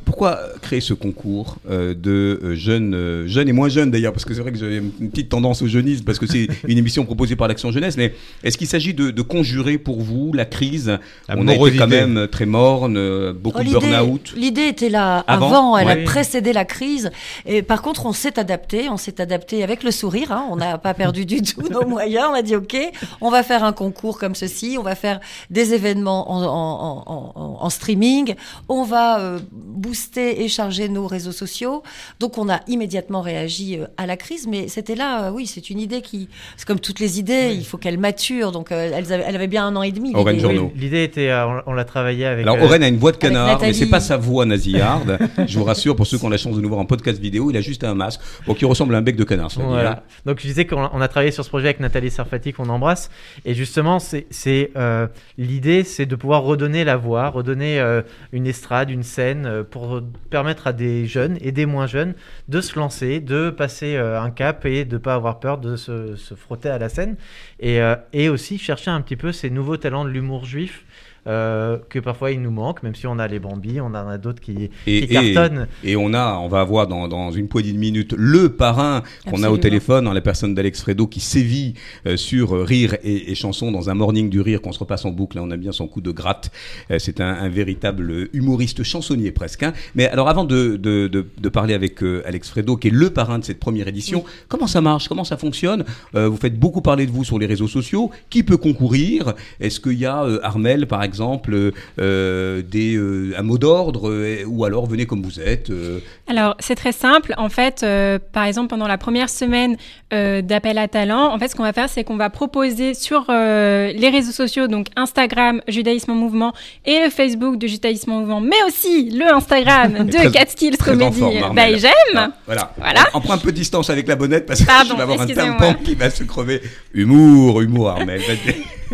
pourquoi 0.04 0.38
créer 0.60 0.80
ce 0.80 0.94
concours 0.94 1.56
euh, 1.70 1.94
de 1.94 2.40
euh, 2.42 2.54
jeunes, 2.54 2.94
euh, 2.94 3.26
jeunes 3.26 3.48
et 3.48 3.52
moins 3.52 3.68
jeunes 3.68 3.90
d'ailleurs, 3.90 4.12
parce 4.12 4.24
que 4.24 4.34
c'est 4.34 4.40
vrai 4.40 4.52
que 4.52 4.58
j'ai 4.58 4.76
une 4.76 5.10
petite 5.10 5.28
tendance 5.28 5.62
au 5.62 5.66
jeunisme, 5.66 6.04
parce 6.04 6.18
que 6.18 6.26
c'est 6.26 6.48
une 6.68 6.78
émission 6.78 7.04
proposée 7.04 7.34
par 7.36 7.48
l'Action 7.48 7.70
Jeunesse, 7.72 7.96
mais 7.96 8.14
est-ce 8.44 8.58
qu'il 8.58 8.66
s'agit 8.68 8.94
de, 8.94 9.10
de 9.10 9.22
conjurer 9.22 9.78
pour 9.78 10.00
vous 10.00 10.32
la 10.32 10.44
crise? 10.44 10.98
La 11.28 11.36
On 11.36 11.40
a 11.48 11.52
été 11.52 11.54
morosité. 11.56 11.78
quand 11.78 11.88
même 11.88 12.28
très 12.30 12.46
morne, 12.46 12.96
euh, 12.96 13.32
beaucoup 13.32 13.58
Oh, 13.60 13.64
de 13.64 13.70
burn-out. 13.70 14.34
L'idée 14.36 14.68
était 14.68 14.88
là 14.88 15.24
Avant, 15.26 15.46
avant, 15.48 15.78
elle 15.78 15.86
ouais. 15.86 16.02
a 16.02 16.04
précédé 16.04 16.52
la 16.52 16.64
crise. 16.64 17.10
Et 17.46 17.62
par 17.62 17.82
contre, 17.82 18.06
on 18.06 18.12
s'est 18.12 18.38
adapté, 18.38 18.88
on 18.90 18.96
s'est 18.96 19.20
adapté 19.20 19.62
avec 19.62 19.82
le 19.82 19.90
sourire. 19.90 20.32
hein. 20.32 20.46
On 20.50 20.56
n'a 20.56 20.78
pas 20.78 20.94
perdu 20.94 21.24
du 21.26 21.42
tout 21.42 21.62
nos 21.70 21.86
moyens. 21.86 22.26
On 22.30 22.34
a 22.34 22.42
dit 22.42 22.54
ok, 22.56 22.76
on 23.20 23.30
va 23.30 23.42
faire 23.42 23.64
un 23.64 23.72
concours 23.72 24.18
comme 24.18 24.34
ceci, 24.34 24.76
on 24.78 24.82
va 24.82 24.94
faire 24.94 25.20
des 25.50 25.74
événements 25.74 26.30
en, 26.30 26.42
en- 26.42 27.02
en- 27.06 27.32
en- 27.40 27.64
en 27.64 27.70
streaming, 27.70 28.34
on 28.68 28.84
va 28.84 29.20
euh, 29.20 29.38
booster 29.72 30.42
et 30.42 30.48
charger 30.48 30.88
nos 30.88 31.06
réseaux 31.06 31.32
sociaux. 31.32 31.82
Donc 32.20 32.38
on 32.38 32.48
a 32.48 32.60
immédiatement 32.68 33.20
réagi 33.20 33.78
euh, 33.78 33.86
à 33.96 34.06
la 34.06 34.16
crise, 34.16 34.46
mais 34.46 34.68
c'était 34.68 34.94
là, 34.94 35.24
euh, 35.24 35.30
oui, 35.30 35.46
c'est 35.46 35.70
une 35.70 35.80
idée 35.80 36.02
qui, 36.02 36.28
c'est 36.56 36.66
comme 36.66 36.80
toutes 36.80 37.00
les 37.00 37.18
idées, 37.18 37.52
il 37.54 37.64
faut 37.64 37.78
qu'elle 37.78 37.98
mature. 37.98 38.52
Donc 38.52 38.72
euh, 38.72 38.90
elles 38.94 39.12
avaient- 39.12 39.24
elle 39.26 39.34
avait 39.34 39.46
bien 39.46 39.66
un 39.66 39.76
an 39.76 39.82
et 39.82 39.92
demi. 39.92 40.12
Journeau. 40.38 40.70
Oui, 40.74 40.80
L'idée 40.80 41.04
était, 41.04 41.32
on, 41.66 41.72
l'a 41.72 41.84
travaillé 41.84 42.26
avec. 42.26 42.46
Alors 42.46 42.56
euh, 42.56 42.64
Oren 42.64 42.82
a 42.82 42.88
une 42.88 42.98
voix 42.98 43.12
de 43.12 43.16
canard, 43.16 43.60
mais 43.60 43.72
c'est 43.72 43.86
pas 43.86 44.00
sa 44.00 44.16
voix 44.16 44.44
nasillarde. 44.44 45.18
Je 45.46 45.58
vous 45.58 45.64
rassure, 45.64 45.96
pour 45.96 46.06
ceux 46.06 46.18
qui 46.18 46.24
ont 46.24 46.30
la 46.30 46.36
chance 46.36 46.56
de 46.56 46.60
nous 46.60 46.68
voir 46.68 46.80
en 46.80 46.84
podcast 46.86 47.20
vidéo, 47.20 47.50
il 47.50 47.56
a 47.56 47.60
juste 47.60 47.84
un 47.84 47.94
masque, 47.94 48.20
bon, 48.46 48.54
qui 48.54 48.64
ressemble 48.64 48.94
à 48.94 48.98
un 48.98 49.02
bec 49.02 49.16
de 49.16 49.24
canard. 49.24 49.50
Voilà. 49.56 50.02
Donc 50.26 50.40
je 50.40 50.46
disais 50.46 50.66
qu'on 50.66 50.88
on 50.92 51.00
a 51.00 51.08
travaillé 51.08 51.32
sur 51.32 51.44
ce 51.44 51.48
projet 51.48 51.66
avec 51.66 51.80
Nathalie 51.80 52.10
Sarfati 52.10 52.52
qu'on 52.52 52.68
embrasse 52.68 53.10
et 53.44 53.54
justement 53.54 53.98
c'est 53.98 54.26
c'est, 54.30 54.70
euh, 54.76 55.06
l'idée 55.38 55.84
c'est 55.84 56.06
de 56.06 56.16
pouvoir 56.16 56.42
redonner 56.42 56.84
la 56.84 56.96
voix, 56.96 57.28
redonner 57.28 57.80
euh, 57.80 58.02
une 58.32 58.46
estrade, 58.46 58.90
une 58.90 59.02
scène 59.02 59.46
euh, 59.46 59.61
pour 59.62 60.00
permettre 60.30 60.66
à 60.66 60.72
des 60.72 61.06
jeunes 61.06 61.38
et 61.40 61.52
des 61.52 61.66
moins 61.66 61.86
jeunes 61.86 62.14
de 62.48 62.60
se 62.60 62.78
lancer, 62.78 63.20
de 63.20 63.50
passer 63.50 63.96
euh, 63.96 64.20
un 64.20 64.30
cap 64.30 64.64
et 64.66 64.84
de 64.84 64.98
pas 64.98 65.14
avoir 65.14 65.40
peur 65.40 65.58
de 65.58 65.76
se, 65.76 66.14
frotter 66.36 66.68
à 66.68 66.78
la 66.78 66.88
scène 66.88 67.16
euh, 67.62 67.96
et 68.12 68.28
aussi 68.28 68.58
chercher 68.58 68.90
un 68.90 69.00
petit 69.00 69.16
peu 69.16 69.32
ces 69.32 69.50
nouveaux 69.50 69.76
talents 69.76 70.04
de 70.04 70.10
l'humour 70.10 70.44
juif. 70.44 70.84
Euh, 71.26 71.78
que 71.88 71.98
parfois 71.98 72.32
il 72.32 72.42
nous 72.42 72.50
manque, 72.50 72.82
même 72.82 72.94
si 72.94 73.06
on 73.06 73.18
a 73.18 73.28
les 73.28 73.38
Bambi, 73.38 73.80
on 73.80 73.86
en 73.86 73.94
a 74.08 74.18
d'autres 74.18 74.40
qui, 74.40 74.70
Et- 74.86 75.06
qui 75.06 75.14
et- 75.16 75.34
cartonnent. 75.34 75.66
Et 75.84 75.96
on 75.96 76.12
a, 76.14 76.34
on 76.38 76.48
va 76.48 76.60
avoir 76.60 76.86
dans, 76.88 77.06
dans 77.08 77.30
une 77.30 77.48
poignée 77.48 77.72
de 77.72 77.78
minutes 77.78 78.14
le 78.18 78.48
parrain 78.50 79.02
qu'on 79.28 79.42
a 79.42 79.50
au 79.50 79.56
téléphone, 79.58 80.08
en 80.08 80.12
la 80.12 80.20
personne 80.20 80.54
d'Alex 80.54 80.80
Fredo, 80.82 81.06
qui 81.06 81.20
sévit 81.20 81.74
euh, 82.06 82.16
sur 82.16 82.56
euh, 82.56 82.64
rire 82.64 82.96
et, 83.04 83.30
et 83.30 83.34
chanson 83.34 83.70
dans 83.70 83.88
un 83.90 83.94
morning 83.94 84.28
du 84.30 84.40
rire 84.40 84.60
qu'on 84.60 84.72
se 84.72 84.78
repasse 84.80 85.04
en 85.04 85.10
boucle. 85.10 85.36
Là, 85.36 85.42
on 85.44 85.50
a 85.50 85.56
bien 85.56 85.72
son 85.72 85.86
coup 85.86 86.00
de 86.00 86.10
gratte. 86.10 86.50
Euh, 86.90 86.98
c'est 86.98 87.20
un, 87.20 87.28
un 87.32 87.48
véritable 87.48 88.28
humoriste 88.32 88.82
chansonnier 88.82 89.30
presque. 89.30 89.62
hein. 89.62 89.72
Mais 89.94 90.08
alors, 90.08 90.28
avant 90.28 90.44
de, 90.44 90.76
de, 90.76 91.06
de, 91.08 91.26
de 91.40 91.48
parler 91.48 91.74
avec 91.74 92.02
euh, 92.02 92.22
Alex 92.26 92.50
Fredo, 92.50 92.76
qui 92.76 92.88
est 92.88 92.90
le 92.90 93.10
parrain 93.10 93.38
de 93.38 93.44
cette 93.44 93.60
première 93.60 93.86
édition, 93.86 94.24
comment 94.48 94.66
ça 94.66 94.80
marche? 94.80 95.08
Comment 95.08 95.24
ça 95.24 95.36
fonctionne? 95.36 95.84
Euh, 96.16 96.28
Vous 96.28 96.36
faites 96.36 96.58
beaucoup 96.58 96.80
parler 96.82 97.06
de 97.06 97.12
vous 97.12 97.22
sur 97.24 97.38
les 97.38 97.46
réseaux 97.46 97.68
sociaux. 97.68 98.10
Qui 98.30 98.42
peut 98.42 98.56
concourir? 98.56 99.34
Est-ce 99.60 99.78
qu'il 99.80 99.98
y 99.98 100.06
a 100.06 100.24
euh, 100.24 100.40
Armel, 100.42 100.86
par 100.88 101.02
exemple 101.02 101.11
exemple, 101.12 101.72
euh, 102.00 102.62
des, 102.62 102.96
euh, 102.96 103.34
un 103.36 103.42
mot 103.42 103.58
d'ordre 103.58 104.08
euh, 104.10 104.42
ou 104.46 104.64
alors 104.64 104.86
venez 104.86 105.04
comme 105.04 105.22
vous 105.22 105.38
êtes 105.40 105.68
euh, 105.68 105.98
Alors, 106.26 106.56
c'est 106.58 106.74
très 106.74 106.92
simple. 106.92 107.34
En 107.36 107.50
fait, 107.50 107.82
euh, 107.82 108.18
par 108.32 108.44
exemple, 108.44 108.68
pendant 108.68 108.88
la 108.88 108.96
première 108.96 109.28
semaine 109.28 109.76
euh, 110.14 110.40
d'appel 110.40 110.78
à 110.78 110.88
talent, 110.88 111.32
en 111.34 111.38
fait, 111.38 111.48
ce 111.48 111.54
qu'on 111.54 111.62
va 111.64 111.74
faire, 111.74 111.90
c'est 111.90 112.02
qu'on 112.04 112.16
va 112.16 112.30
proposer 112.30 112.94
sur 112.94 113.26
euh, 113.28 113.92
les 113.94 114.08
réseaux 114.08 114.32
sociaux, 114.32 114.68
donc 114.68 114.86
Instagram, 114.96 115.60
Judaïsme 115.68 116.12
en 116.12 116.14
mouvement, 116.14 116.54
et 116.86 117.04
le 117.04 117.10
Facebook 117.10 117.58
de 117.58 117.66
Judaïsme 117.66 118.10
en 118.12 118.20
mouvement, 118.20 118.40
mais 118.40 118.62
aussi 118.66 119.10
le 119.10 119.30
Instagram 119.32 119.92
de 120.06 120.30
Catskills 120.30 120.78
très 120.78 120.92
en 120.92 120.98
Comedy 120.98 121.20
forme, 121.20 121.36
Armelle. 121.42 121.74
by 121.74 121.80
J'aime. 121.80 121.92
Ah, 122.16 122.30
voilà. 122.46 122.72
Voilà. 122.78 123.00
On, 123.12 123.18
on 123.18 123.20
prend 123.20 123.34
un 123.34 123.38
peu 123.38 123.52
de 123.52 123.56
distance 123.56 123.90
avec 123.90 124.08
la 124.08 124.16
bonnette 124.16 124.46
parce 124.46 124.60
que 124.60 124.66
Pardon, 124.66 124.90
je 124.92 124.96
vais 124.96 125.02
avoir 125.02 125.20
un 125.20 125.26
tympan 125.26 125.74
qui 125.84 125.94
va 125.94 126.08
se 126.08 126.24
crever. 126.24 126.62
Humour, 126.94 127.60
humour, 127.60 127.90
Armel. 127.90 128.20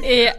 Et 0.04 0.26
euh, 0.28 0.30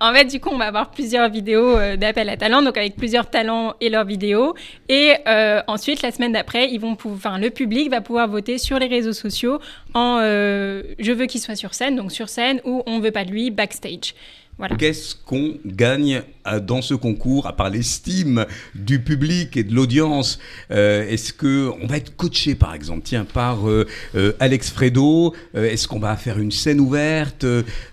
en 0.00 0.12
fait, 0.14 0.24
du 0.24 0.40
coup, 0.40 0.48
on 0.52 0.58
va 0.58 0.66
avoir 0.66 0.90
plusieurs 0.90 1.21
vidéos 1.30 1.76
euh, 1.76 1.96
d'appel 1.96 2.28
à 2.28 2.36
talent, 2.36 2.62
donc 2.62 2.76
avec 2.76 2.96
plusieurs 2.96 3.28
talents 3.30 3.74
et 3.80 3.88
leurs 3.88 4.04
vidéos. 4.04 4.54
Et 4.88 5.14
euh, 5.26 5.60
ensuite, 5.66 6.02
la 6.02 6.10
semaine 6.10 6.32
d'après, 6.32 6.70
ils 6.70 6.78
vont, 6.78 6.96
enfin, 7.04 7.38
le 7.38 7.50
public 7.50 7.90
va 7.90 8.00
pouvoir 8.00 8.28
voter 8.28 8.58
sur 8.58 8.78
les 8.78 8.86
réseaux 8.86 9.12
sociaux 9.12 9.58
en 9.94 10.18
euh, 10.20 10.82
je 10.98 11.12
veux 11.12 11.26
qu'il 11.26 11.40
soit 11.40 11.56
sur 11.56 11.74
scène, 11.74 11.96
donc 11.96 12.12
sur 12.12 12.28
scène, 12.28 12.60
ou 12.64 12.82
on 12.86 13.00
veut 13.00 13.10
pas 13.10 13.24
de 13.24 13.30
lui 13.30 13.50
backstage. 13.50 14.14
Voilà. 14.58 14.76
Qu'est-ce 14.76 15.14
qu'on 15.14 15.54
gagne 15.64 16.22
dans 16.62 16.82
ce 16.82 16.94
concours, 16.94 17.46
à 17.46 17.54
part 17.56 17.70
l'estime 17.70 18.46
du 18.74 19.00
public 19.00 19.56
et 19.56 19.64
de 19.64 19.74
l'audience 19.74 20.38
Euh, 20.70 21.08
Est-ce 21.08 21.32
que 21.32 21.70
on 21.82 21.86
va 21.86 21.96
être 21.98 22.16
coaché, 22.16 22.54
par 22.54 22.74
exemple, 22.74 23.02
tiens, 23.04 23.24
par 23.24 23.68
euh, 23.68 23.86
euh, 24.14 24.32
Alex 24.40 24.70
Fredo 24.70 25.34
Est-ce 25.54 25.86
qu'on 25.88 25.98
va 25.98 26.16
faire 26.16 26.38
une 26.38 26.50
scène 26.50 26.80
ouverte? 26.80 27.44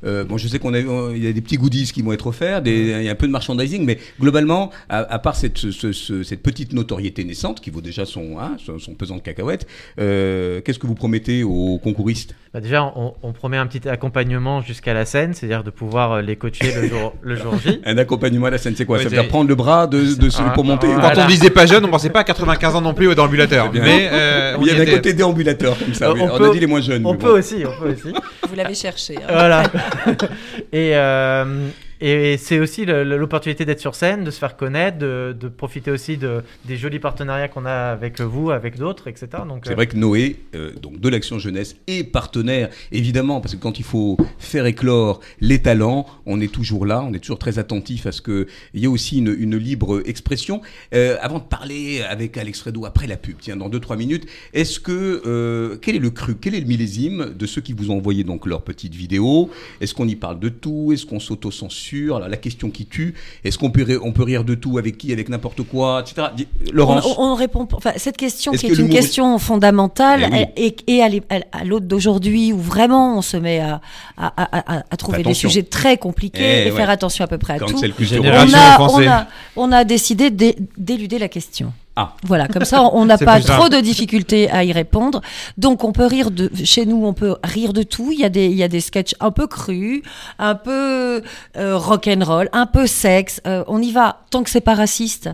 Bon, 0.04 0.38
je 0.38 0.48
sais 0.48 0.60
qu'on 0.60 0.74
a, 0.74 0.80
il 0.80 1.24
y 1.24 1.28
a 1.28 1.34
des 1.34 1.42
petits 1.42 1.58
goodies 1.58 1.92
qui 1.92 2.02
vont 2.02 2.14
être 2.14 2.28
offerts, 2.28 2.62
des, 2.62 2.76
il 3.00 3.04
y 3.04 3.08
a 3.10 3.12
un 3.12 3.16
peu 3.16 3.28
de 3.28 3.32
merchandising, 3.32 3.86
mais 3.86 3.98
globalement, 4.20 4.72
à, 4.90 5.00
à 5.00 5.20
part 5.20 5.36
cette, 5.36 5.58
ce- 5.58 5.72
ce- 5.72 5.92
ce- 5.92 6.24
cette 6.24 6.42
petite 6.42 6.74
notoriété 6.74 7.24
naissante 7.24 7.62
qui 7.62 7.70
vaut 7.70 7.82
déjà 7.82 8.06
son, 8.06 8.38
hein, 8.40 8.56
son, 8.66 8.80
son 8.80 8.94
pesant 8.96 9.16
de 9.18 9.22
cacahuètes, 9.22 9.68
euh, 10.00 10.62
qu'est-ce 10.62 10.80
que 10.80 10.88
vous 10.88 10.96
promettez 10.96 11.44
aux 11.44 11.78
concouristes? 11.84 12.36
Bah 12.54 12.62
déjà, 12.62 12.84
on, 12.96 13.14
on 13.22 13.32
promet 13.32 13.58
un 13.58 13.68
petit 13.68 13.88
accompagnement 13.88 14.62
jusqu'à 14.62 14.94
la 14.94 15.06
scène, 15.06 15.34
c'est-à-dire 15.34 15.64
de 15.64 15.70
pouvoir 15.70 16.22
les 16.22 16.36
coacher 16.36 16.74
le 16.74 16.88
jour, 16.88 17.14
le 17.22 17.36
jour 17.36 17.56
J. 17.60 17.80
Un 17.86 17.98
accompagnement 18.00 18.39
à 18.48 18.52
la 18.52 18.58
scène, 18.58 18.74
c'est 18.78 18.86
quoi 18.86 18.98
Ouais, 18.98 19.04
Ça 19.04 19.10
veut 19.10 19.16
dire 19.16 19.28
prendre 19.28 19.50
le 19.50 19.56
bras 19.56 19.88
de, 19.88 20.00
de 20.16 20.30
celui 20.30 20.48
Ah, 20.50 20.54
pour 20.54 20.64
monter 20.64 20.88
ou 20.88 20.94
Quand 20.96 21.02
Voilà. 21.02 21.24
on 21.26 21.28
disait 21.28 21.50
pas 21.50 21.66
jeune, 21.66 21.84
on 21.86 21.90
pensait 21.90 22.10
pas 22.10 22.20
à 22.22 22.24
95 22.24 22.76
ans 22.76 22.82
non 22.82 22.94
plus 22.94 23.08
au 23.08 23.14
déambulateur. 23.16 23.66
C'est 23.66 23.80
bien. 23.80 23.84
Mais 23.84 24.10
euh, 24.12 24.56
on 24.58 24.62
Il 24.62 24.68
y 24.68 24.72
y 24.72 24.72
avait 24.76 24.92
un 24.92 24.96
côté 24.96 25.14
déambulateur 25.14 25.78
comme 25.78 25.94
ça. 25.94 26.08
Euh, 26.10 26.14
oui. 26.14 26.22
on 26.24 26.34
On, 26.34 26.38
peut- 26.38 26.50
a 26.50 26.54
dit 26.54 26.60
les 26.60 26.68
moins 26.68 26.82
jeunes. 26.82 27.06
On 27.06 27.16
peut 27.16 27.28
bon. 27.28 27.34
aussi, 27.40 27.64
on 27.66 27.82
peut 27.84 27.92
aussi. 27.92 28.14
Vous 28.48 28.56
l'avez 28.56 28.74
cherché. 28.76 29.16
hein. 29.18 29.28
Voilà. 29.30 29.64
et 30.74 30.92
euh, 30.96 31.68
et 32.02 32.38
c'est 32.38 32.60
aussi 32.60 32.86
l'opportunité 32.86 33.66
d'être 33.66 33.82
sur 33.82 33.94
scène, 33.94 34.24
de 34.24 34.32
se 34.32 34.40
faire 34.40 34.56
connaître, 34.56 34.98
de, 34.98 35.36
de 35.38 35.50
profiter 35.50 35.92
aussi 35.92 36.16
de, 36.16 36.44
des 36.64 36.78
jolis 36.78 37.00
partenariats 37.00 37.50
qu'on 37.50 37.66
a 37.66 37.92
avec 37.92 38.22
vous, 38.22 38.52
avec 38.52 38.78
d'autres, 38.78 39.10
etc. 39.10 39.28
C'est 39.64 39.72
euh, 39.72 39.76
vrai 39.76 39.88
que 39.88 39.98
Noé, 39.98 40.38
euh, 40.56 40.74
donc 40.76 41.02
de 41.02 41.10
l'Action 41.10 41.40
Jeunesse, 41.40 41.76
est 41.88 42.06
partenaire, 42.06 42.70
évidemment, 42.94 43.42
parce 43.42 43.54
que 43.56 43.60
quand 43.60 43.80
il 43.80 43.84
faut 43.84 44.16
faire 44.38 44.66
éclore 44.66 45.20
les 45.42 45.62
talents, 45.62 46.06
on 46.26 46.40
est 46.40 46.52
toujours 46.52 46.86
là, 46.86 47.04
on 47.04 47.14
est 47.14 47.20
toujours 47.20 47.40
très 47.40 47.60
attentif 47.60 48.06
à 48.06 48.14
ce 48.14 48.22
qu'il 48.22 48.46
y 48.76 48.86
ait 48.86 48.88
aussi 48.88 49.18
une, 49.18 49.36
une 49.38 49.58
libre 49.58 50.02
expression. 50.06 50.62
Euh, 50.94 51.18
avant 51.20 51.40
de 51.40 51.44
parler 51.44 52.02
avec 52.10 52.38
Alex 52.38 52.62
Fredo, 52.62 52.86
après 52.86 53.08
la 53.08 53.18
pub, 53.18 53.36
tiens, 53.42 53.58
dans 53.58 53.70
2-3 53.70 53.98
minutes, 53.98 54.26
est-ce 54.54 54.80
que, 54.80 55.78
quel 55.82 55.98
est 55.98 56.00
le 56.00 56.12
cru, 56.12 56.36
quel 56.36 56.56
est 56.56 56.62
le 56.62 56.68
millésime 56.68 57.34
de 57.38 57.46
ceux 57.46 57.62
qui 57.62 57.74
vous 57.74 57.92
ont 57.92 57.98
envoyé 57.98 58.24
donc 58.24 58.46
leurs 58.46 58.62
petites 58.62 58.96
vidéos 58.96 59.50
Est-ce 59.82 59.94
qu'on 59.94 60.08
y 60.08 60.16
parle 60.16 60.40
de 60.40 60.48
tout? 60.48 60.92
Est-ce 60.94 61.06
qu'on 61.06 61.20
s'auto-censure? 61.20 61.89
La 61.92 62.38
question 62.38 62.70
qui 62.70 62.86
tue, 62.86 63.14
est-ce 63.44 63.58
qu'on 63.58 63.72
peut, 63.72 63.84
rire- 63.84 64.02
on 64.04 64.12
peut 64.12 64.24
rire 64.24 64.44
de 64.44 64.56
tout 64.56 64.78
avec 64.78 64.98
qui, 64.98 65.12
avec 65.14 65.30
n'importe 65.30 65.64
quoi, 65.64 66.02
etc. 66.06 66.28
Laurence 66.72 67.06
On, 67.18 67.32
on 67.32 67.36
répond. 67.36 67.68
Enfin, 67.74 67.92
cette 67.98 68.18
question 68.18 68.52
qui 68.52 68.68
que 68.68 68.74
est 68.74 68.78
une 68.78 68.90
question 68.90 69.38
fondamentale 69.40 70.26
Eh 70.28 70.32
oui. 70.32 70.46
elle- 70.56 70.64
et, 70.64 70.76
et 70.98 71.04
à, 71.52 71.64
l'autre 71.66 71.86
d'aujourd'hui 71.86 72.54
où 72.54 72.58
vraiment 72.60 73.18
on 73.18 73.22
se 73.22 73.38
met 73.38 73.60
à, 73.60 73.82
à, 74.18 74.28
à- 74.28 74.78
à- 74.78 74.84
à 74.90 74.98
trouver 74.98 75.24
des 75.24 75.34
sujets 75.34 75.64
très 75.64 75.98
compliqués 75.98 76.40
Eh 76.42 76.68
et 76.68 76.72
ouais. 76.72 76.78
faire 76.78 76.90
attention 76.90 77.24
à 77.26 77.28
peu 77.28 77.38
près 77.38 77.54
à 77.54 77.60
Quand 77.60 77.68
tout. 77.68 77.78
On 77.78 78.54
a, 78.54 78.76
offensée. 78.76 79.08
on, 79.08 79.10
a, 79.10 79.28
on 79.56 79.72
a 79.72 79.84
décidé 79.84 80.30
d'é- 80.30 80.56
d'éluder 80.78 81.20
la 81.20 81.28
question. 81.28 81.74
Ah. 82.02 82.16
Voilà, 82.24 82.48
comme 82.48 82.64
ça, 82.66 82.82
on 82.94 83.06
n'a 83.06 83.18
pas 83.18 83.42
simple. 83.42 83.52
trop 83.60 83.70
de 83.70 83.78
difficultés 83.82 84.50
à 84.50 84.64
y 84.64 84.72
répondre. 84.72 85.22
Donc, 85.58 85.84
on 85.84 85.92
peut 85.92 86.06
rire 86.06 86.32
de, 86.32 86.50
chez 86.64 86.86
nous, 86.86 87.06
on 87.06 87.14
peut 87.14 87.36
rire 87.44 87.74
de 87.74 87.84
tout. 87.84 88.12
Il 88.14 88.20
y 88.20 88.24
a 88.24 88.30
des, 88.30 88.46
il 88.46 88.56
y 88.56 88.64
a 88.64 88.70
des 88.70 88.80
sketchs 88.80 89.16
un 89.20 89.32
peu 89.32 89.48
crus, 89.48 90.02
un 90.38 90.56
peu 90.56 91.22
euh, 91.58 91.78
rock'n'roll, 91.78 92.50
un 92.54 92.66
peu 92.68 92.88
sexe. 92.88 93.42
Euh, 93.46 93.64
on 93.68 93.82
y 93.82 93.92
va. 93.92 94.22
Tant 94.32 94.44
que 94.44 94.50
c'est 94.50 94.62
pas 94.62 94.76
raciste, 94.76 95.30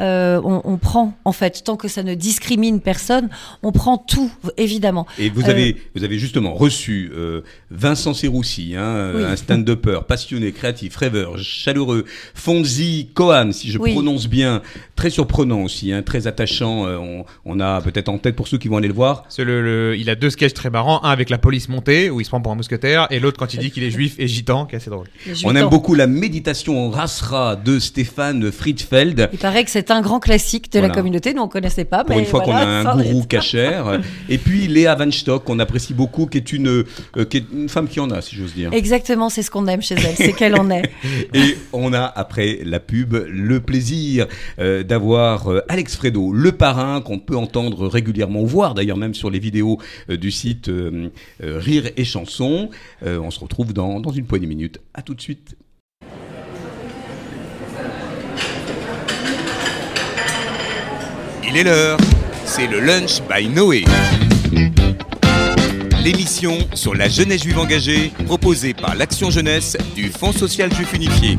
euh, 0.00 0.40
on, 0.44 0.60
on 0.64 0.76
prend, 0.76 1.14
en 1.24 1.32
fait, 1.32 1.62
tant 1.64 1.76
que 1.76 1.88
ça 1.88 2.02
ne 2.02 2.14
discrimine 2.14 2.80
personne, 2.80 3.28
on 3.62 3.70
prend 3.72 3.96
tout, 3.96 4.30
évidemment. 4.56 5.06
Et 5.18 5.30
vous 5.30 5.42
Euh, 5.44 5.50
avez, 5.50 5.76
vous 5.94 6.02
avez 6.04 6.18
justement 6.18 6.52
reçu 6.54 7.10
euh, 7.14 7.42
Vincent 7.70 8.12
Serroussi, 8.12 8.74
hein, 8.76 8.82
euh, 8.82 9.12
Oui. 9.18 9.24
un 9.24 9.36
stand-upper 9.36 10.00
passionné, 10.06 10.52
créatif, 10.52 10.96
rêveur, 10.96 11.38
chaleureux, 11.38 12.04
Fonzi 12.34 13.08
Cohan, 13.14 13.52
si 13.52 13.70
je 13.70 13.78
Oui. 13.78 13.92
prononce 13.92 14.26
bien, 14.26 14.62
très 15.00 15.08
surprenant 15.08 15.62
aussi, 15.62 15.92
hein, 15.94 16.02
très 16.02 16.26
attachant. 16.26 16.86
euh, 16.86 16.98
on, 16.98 17.24
on 17.46 17.58
a 17.58 17.80
peut-être 17.80 18.10
en 18.10 18.18
tête 18.18 18.36
pour 18.36 18.48
ceux 18.48 18.58
qui 18.58 18.68
vont 18.68 18.76
aller 18.76 18.88
le 18.88 18.92
voir. 18.92 19.24
C'est 19.30 19.44
le, 19.44 19.62
le- 19.62 19.96
il 19.96 20.10
a 20.10 20.14
deux 20.14 20.28
sketchs 20.28 20.52
très 20.52 20.68
marrants, 20.68 21.02
un 21.02 21.08
avec 21.10 21.30
la 21.30 21.38
police 21.38 21.70
montée 21.70 22.10
où 22.10 22.20
il 22.20 22.24
se 22.24 22.28
prend 22.28 22.42
pour 22.42 22.52
un 22.52 22.54
mousquetaire 22.54 23.06
et 23.10 23.18
l'autre 23.18 23.38
quand 23.38 23.54
il 23.54 23.60
dit 23.60 23.70
qu'il 23.70 23.82
est 23.82 23.90
juif 23.90 24.16
et 24.18 24.28
gitan, 24.28 24.66
qui 24.66 24.74
est 24.74 24.76
assez 24.76 24.90
drôle. 24.90 25.06
On 25.44 25.56
aime 25.56 25.70
beaucoup 25.70 25.94
la 25.94 26.06
méditation 26.06 26.90
rasra 26.90 27.56
de 27.56 27.78
Stéphane 27.78 28.52
Friedfeld. 28.52 29.30
Il 29.32 29.38
paraît 29.38 29.64
que 29.64 29.70
c'est 29.70 29.90
un 29.90 30.02
grand 30.02 30.20
classique 30.20 30.70
de 30.70 30.78
Voilà. 30.80 30.88
la 30.88 31.00
communauté. 31.00 31.32
Nous, 31.32 31.40
on 31.40 31.48
connaissait 31.48 31.86
pas. 31.86 32.04
Pour 32.04 32.14
mais 32.16 32.20
une 32.22 32.28
fois 32.28 32.42
voilà, 32.44 32.60
qu'on 32.60 32.66
a 32.66 32.70
un 32.70 32.86
en 32.98 33.02
gourou 33.02 33.22
cachère. 33.28 34.00
Et 34.28 34.36
puis 34.36 34.66
Léa 34.68 34.94
Van 34.96 35.10
Stock, 35.10 35.44
qu'on 35.44 35.60
apprécie 35.60 35.94
beaucoup, 35.94 36.26
qui 36.26 36.36
est 36.36 36.52
une, 36.52 36.68
euh, 37.16 37.24
qui 37.24 37.38
est 37.38 37.44
une 37.54 37.70
femme 37.70 37.88
qui 37.88 38.00
en 38.00 38.10
a, 38.10 38.20
si 38.20 38.36
j'ose 38.36 38.52
dire. 38.52 38.68
Exactement, 38.74 39.30
c'est 39.30 39.42
ce 39.42 39.50
qu'on 39.50 39.66
aime 39.66 39.80
chez 39.80 39.94
elle, 39.94 40.14
c'est 40.16 40.32
qu'elle 40.34 40.56
en 40.60 40.70
est. 40.70 40.90
Et 41.34 41.56
on 41.72 41.94
a, 41.94 42.02
après 42.04 42.58
la 42.64 42.80
pub, 42.80 43.14
le 43.28 43.60
plaisir 43.60 44.26
euh, 44.58 44.82
d'avoir 44.90 45.46
euh, 45.46 45.60
Alex 45.68 45.96
Fredo, 45.96 46.32
le 46.32 46.50
parrain, 46.50 47.00
qu'on 47.00 47.20
peut 47.20 47.36
entendre 47.36 47.86
régulièrement, 47.86 48.42
voir 48.42 48.74
d'ailleurs 48.74 48.96
même 48.96 49.14
sur 49.14 49.30
les 49.30 49.38
vidéos 49.38 49.78
euh, 50.10 50.16
du 50.16 50.32
site 50.32 50.68
euh, 50.68 51.10
Rire 51.40 51.90
et 51.96 52.04
Chansons. 52.04 52.70
Euh, 53.04 53.20
on 53.20 53.30
se 53.30 53.38
retrouve 53.38 53.72
dans, 53.72 54.00
dans 54.00 54.10
une 54.10 54.26
poignée 54.26 54.46
de 54.46 54.48
minutes. 54.48 54.80
À 54.92 55.02
tout 55.02 55.14
de 55.14 55.20
suite. 55.20 55.56
Il 61.48 61.56
est 61.56 61.64
l'heure, 61.64 61.98
c'est 62.44 62.66
le 62.66 62.80
lunch 62.80 63.22
by 63.32 63.48
Noé. 63.48 63.84
L'émission 66.02 66.58
sur 66.74 66.96
la 66.96 67.08
jeunesse 67.08 67.44
juive 67.44 67.58
engagée 67.58 68.10
proposée 68.26 68.74
par 68.74 68.96
l'Action 68.96 69.30
Jeunesse 69.30 69.76
du 69.94 70.08
Fonds 70.08 70.32
social 70.32 70.72
juif 70.74 70.92
unifié. 70.94 71.38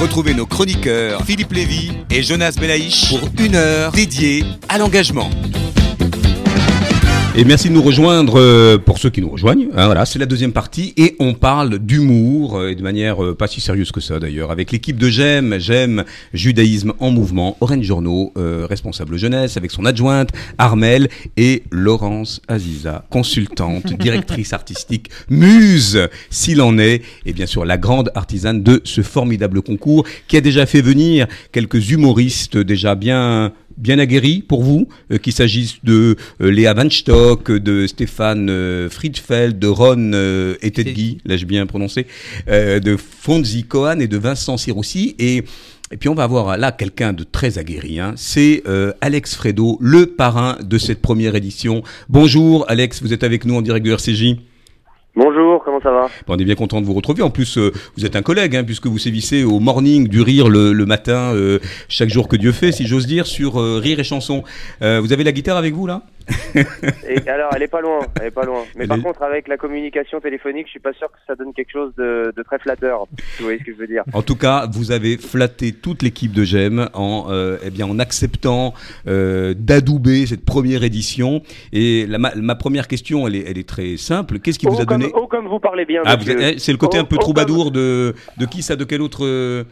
Retrouvez 0.00 0.32
nos 0.32 0.46
chroniqueurs 0.46 1.22
Philippe 1.26 1.52
Lévy 1.52 1.92
et 2.10 2.22
Jonas 2.22 2.56
Belaïch 2.58 3.10
pour 3.10 3.28
une 3.38 3.54
heure 3.54 3.92
dédiée 3.92 4.44
à 4.70 4.78
l'engagement. 4.78 5.28
Et 7.36 7.44
merci 7.44 7.68
de 7.68 7.74
nous 7.74 7.82
rejoindre 7.82 8.40
euh, 8.40 8.76
pour 8.76 8.98
ceux 8.98 9.08
qui 9.08 9.20
nous 9.20 9.30
rejoignent. 9.30 9.68
Hein, 9.76 9.86
voilà, 9.86 10.04
c'est 10.04 10.18
la 10.18 10.26
deuxième 10.26 10.52
partie 10.52 10.92
et 10.96 11.14
on 11.20 11.32
parle 11.32 11.78
d'humour 11.78 12.58
euh, 12.58 12.70
et 12.70 12.74
de 12.74 12.82
manière 12.82 13.22
euh, 13.24 13.36
pas 13.36 13.46
si 13.46 13.60
sérieuse 13.60 13.92
que 13.92 14.00
ça 14.00 14.18
d'ailleurs 14.18 14.50
avec 14.50 14.72
l'équipe 14.72 14.96
de 14.96 15.08
J'aime, 15.08 15.54
J'aime 15.60 16.04
Judaïsme 16.34 16.92
en 16.98 17.12
mouvement, 17.12 17.56
Orange 17.60 17.84
Journaux, 17.84 18.32
euh, 18.36 18.66
responsable 18.68 19.16
jeunesse 19.16 19.56
avec 19.56 19.70
son 19.70 19.84
adjointe 19.84 20.30
Armel 20.58 21.08
et 21.36 21.62
Laurence 21.70 22.42
Aziza, 22.48 23.04
consultante, 23.10 23.92
directrice 24.00 24.52
artistique, 24.52 25.08
muse 25.28 26.08
s'il 26.30 26.60
en 26.60 26.78
est 26.78 27.00
et 27.26 27.32
bien 27.32 27.46
sûr 27.46 27.64
la 27.64 27.78
grande 27.78 28.10
artisane 28.16 28.64
de 28.64 28.80
ce 28.82 29.02
formidable 29.02 29.62
concours 29.62 30.04
qui 30.26 30.36
a 30.36 30.40
déjà 30.40 30.66
fait 30.66 30.82
venir 30.82 31.28
quelques 31.52 31.90
humoristes 31.90 32.58
déjà 32.58 32.96
bien 32.96 33.52
bien 33.80 33.98
aguerris 33.98 34.42
pour 34.46 34.62
vous, 34.62 34.88
euh, 35.10 35.18
qu'il 35.18 35.32
s'agisse 35.32 35.78
de 35.82 36.16
euh, 36.40 36.50
Léa 36.50 36.74
Van 36.74 36.88
Stock, 36.90 37.50
de 37.50 37.86
Stéphane 37.86 38.48
euh, 38.50 38.88
Friedfeld, 38.88 39.58
de 39.58 39.66
Ron 39.66 40.12
euh, 40.14 40.54
Etedgui, 40.62 41.18
l'ai-je 41.24 41.46
bien 41.46 41.66
prononcé, 41.66 42.06
euh, 42.48 42.78
de 42.80 42.96
Fonzi 42.96 43.64
Cohan 43.64 44.00
et 44.00 44.06
de 44.06 44.18
Vincent 44.18 44.56
Sirossi. 44.56 45.16
Et, 45.18 45.44
et 45.90 45.96
puis 45.98 46.08
on 46.08 46.14
va 46.14 46.24
avoir 46.24 46.56
là 46.56 46.72
quelqu'un 46.72 47.12
de 47.12 47.24
très 47.24 47.58
aguerri, 47.58 47.98
hein. 47.98 48.14
c'est 48.16 48.62
Alex 49.00 49.34
Fredo, 49.34 49.76
le 49.80 50.06
parrain 50.06 50.56
de 50.62 50.78
cette 50.78 51.00
première 51.00 51.34
édition. 51.34 51.82
Bonjour 52.08 52.64
Alex, 52.68 53.02
vous 53.02 53.12
êtes 53.12 53.24
avec 53.24 53.44
nous 53.44 53.56
en 53.56 53.62
direct 53.62 53.84
de 53.84 53.90
RCJ. 53.90 54.36
Bonjour, 55.16 55.60
comment 55.64 55.80
ça 55.80 55.90
va? 55.90 56.06
On 56.28 56.38
est 56.38 56.44
bien 56.44 56.54
content 56.54 56.80
de 56.80 56.86
vous 56.86 56.94
retrouver. 56.94 57.22
En 57.22 57.30
plus, 57.30 57.58
euh, 57.58 57.72
vous 57.96 58.06
êtes 58.06 58.14
un 58.14 58.22
collègue, 58.22 58.54
hein, 58.54 58.62
puisque 58.62 58.86
vous 58.86 58.98
sévissez 58.98 59.42
au 59.42 59.58
morning 59.58 60.06
du 60.06 60.22
rire 60.22 60.48
le, 60.48 60.72
matin, 60.86 61.34
euh, 61.34 61.58
chaque 61.88 62.10
jour 62.10 62.28
que 62.28 62.36
Dieu 62.36 62.52
fait, 62.52 62.70
si 62.70 62.86
j'ose 62.86 63.08
dire, 63.08 63.26
sur 63.26 63.60
euh, 63.60 63.80
Rire 63.82 63.98
et 63.98 64.04
Chanson. 64.04 64.44
Vous 64.80 65.12
avez 65.12 65.24
la 65.24 65.32
guitare 65.32 65.56
avec 65.56 65.74
vous 65.74 65.86
là? 65.86 66.02
Et 67.08 67.28
alors, 67.28 67.50
elle 67.54 67.62
est 67.62 67.68
pas 67.68 67.80
loin, 67.80 68.00
elle 68.20 68.28
est 68.28 68.30
pas 68.30 68.44
loin. 68.44 68.64
Mais 68.76 68.82
Elle 68.84 68.88
par 68.88 68.98
est- 68.98 69.02
contre, 69.02 69.22
avec 69.22 69.48
la 69.48 69.56
communication 69.56 70.20
téléphonique, 70.20 70.66
je 70.66 70.72
suis 70.72 70.80
pas 70.80 70.92
sûr 70.92 71.08
que 71.08 71.18
ça 71.26 71.34
donne 71.34 71.52
quelque 71.52 71.72
chose 71.72 71.92
de, 71.96 72.32
de 72.36 72.42
très 72.42 72.58
flatteur. 72.58 73.06
Vous 73.38 73.44
voyez 73.44 73.58
ce 73.58 73.64
que 73.64 73.72
je 73.72 73.78
veux 73.78 73.86
dire? 73.86 74.02
En 74.12 74.22
tout 74.22 74.36
cas, 74.36 74.66
vous 74.72 74.92
avez 74.92 75.16
flatté 75.16 75.72
toute 75.72 76.02
l'équipe 76.02 76.32
de 76.32 76.44
GEM 76.44 76.88
en, 76.94 77.26
euh, 77.30 77.56
eh 77.64 77.70
bien, 77.70 77.86
en 77.86 77.98
acceptant 77.98 78.74
euh, 79.06 79.54
d'adouber 79.56 80.26
cette 80.26 80.44
première 80.44 80.82
édition. 80.82 81.42
Et 81.72 82.06
la- 82.06 82.18
ma, 82.18 82.34
ma 82.34 82.54
première 82.54 82.88
question, 82.88 83.26
elle 83.26 83.36
est, 83.36 83.44
elle 83.50 83.58
est 83.58 83.68
très 83.68 83.96
simple. 83.96 84.38
Qu'est-ce 84.40 84.58
qui 84.58 84.66
vous 84.66 84.76
oh, 84.78 84.82
a 84.82 84.84
comme, 84.86 85.00
donné 85.00 85.12
oh, 85.14 85.26
comme 85.26 85.46
vous 85.48 85.60
parlez 85.60 85.84
bien. 85.84 86.02
Ah, 86.04 86.16
eh, 86.26 86.58
c'est 86.58 86.72
le 86.72 86.78
côté 86.78 86.98
Oh, 86.98 87.02
un 87.02 87.04
peu 87.04 87.16
oh, 87.16 87.22
troubadour 87.22 87.70
de, 87.70 88.14
de 88.38 88.46
qui 88.46 88.62
ça 88.62 88.76
De 88.76 88.84
quel 88.84 89.00
autre 89.02 89.24
euh, 89.24 89.64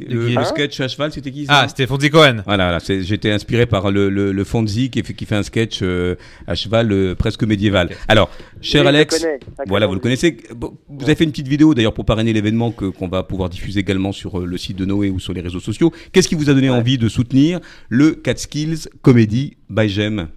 le, 0.00 0.26
qui 0.26 0.32
le 0.34 0.38
Hein 0.38 0.44
sketch 0.44 0.80
à 0.80 0.88
cheval, 0.88 1.12
c'était 1.12 1.30
qui 1.30 1.46
ça 1.46 1.60
Ah, 1.62 1.68
c'était 1.68 1.86
Fonzie 1.86 2.10
Cohen. 2.10 2.42
Voilà, 2.46 2.78
j'étais 2.80 3.30
inspiré 3.30 3.66
par 3.66 3.90
le, 3.90 4.08
le, 4.08 4.32
le 4.32 4.44
Fonzie 4.44 4.90
qui 4.90 5.02
fait, 5.02 5.14
qui 5.14 5.26
fait 5.26 5.36
un 5.36 5.42
sketch 5.42 5.80
euh, 5.82 6.16
à 6.46 6.54
cheval 6.54 6.90
euh, 6.92 7.14
presque 7.14 7.44
médiéval. 7.44 7.90
Alors, 8.08 8.30
cher 8.60 8.82
Oui, 8.82 8.88
Alex, 8.88 9.20
connais, 9.20 9.40
voilà, 9.66 9.86
vous 9.86 9.94
le 9.94 10.00
connaissez. 10.00 10.36
Bon, 10.54 10.76
Vous 10.88 11.04
avez 11.04 11.14
fait 11.14 11.24
une 11.24 11.30
petite 11.30 11.48
vidéo 11.48 11.74
d'ailleurs 11.74 11.94
pour 11.94 12.04
parrainer 12.04 12.32
l'événement 12.32 12.72
que 12.72 12.86
qu'on 12.86 13.08
va 13.08 13.22
pouvoir 13.22 13.48
diffuser 13.48 13.80
également 13.80 14.12
sur 14.12 14.40
euh, 14.40 14.46
le 14.46 14.58
site 14.58 14.76
de 14.76 14.84
Noé 14.84 15.10
ou 15.10 15.20
sur 15.20 15.32
les 15.32 15.40
réseaux 15.40 15.60
sociaux. 15.60 15.92
Qu'est-ce 16.12 16.28
qui 16.28 16.34
vous 16.34 16.50
a 16.50 16.54
donné 16.54 16.70
envie 16.70 16.98
de 16.98 17.08
soutenir 17.08 17.60
le 17.88 18.12
Catskills 18.12 18.88
Comedy 19.02 19.56
by 19.70 19.88
Gem? 19.88 20.28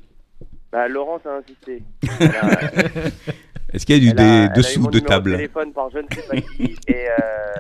Bah, 0.71 0.87
Laurence 0.89 1.21
a 1.25 1.37
insisté. 1.37 1.81
Est-ce 3.73 3.85
qu'il 3.85 3.97
y 4.03 4.07
a 4.07 4.09
eu 4.09 4.11
elle 4.13 4.19
a- 4.19 4.23
elle 4.23 4.29
a 4.29 4.47
des 4.47 4.59
eu 4.59 4.63
dessous 4.63 4.79
mon 4.81 4.89
de 4.89 4.99
table 4.99 5.31
téléphone 5.35 5.73
par 5.73 5.89
je 5.89 5.97
ne 5.99 6.03
sais 6.13 6.21
pas 6.27 6.35
qui. 6.37 6.75
Et, 6.87 7.07
euh, 7.09 7.13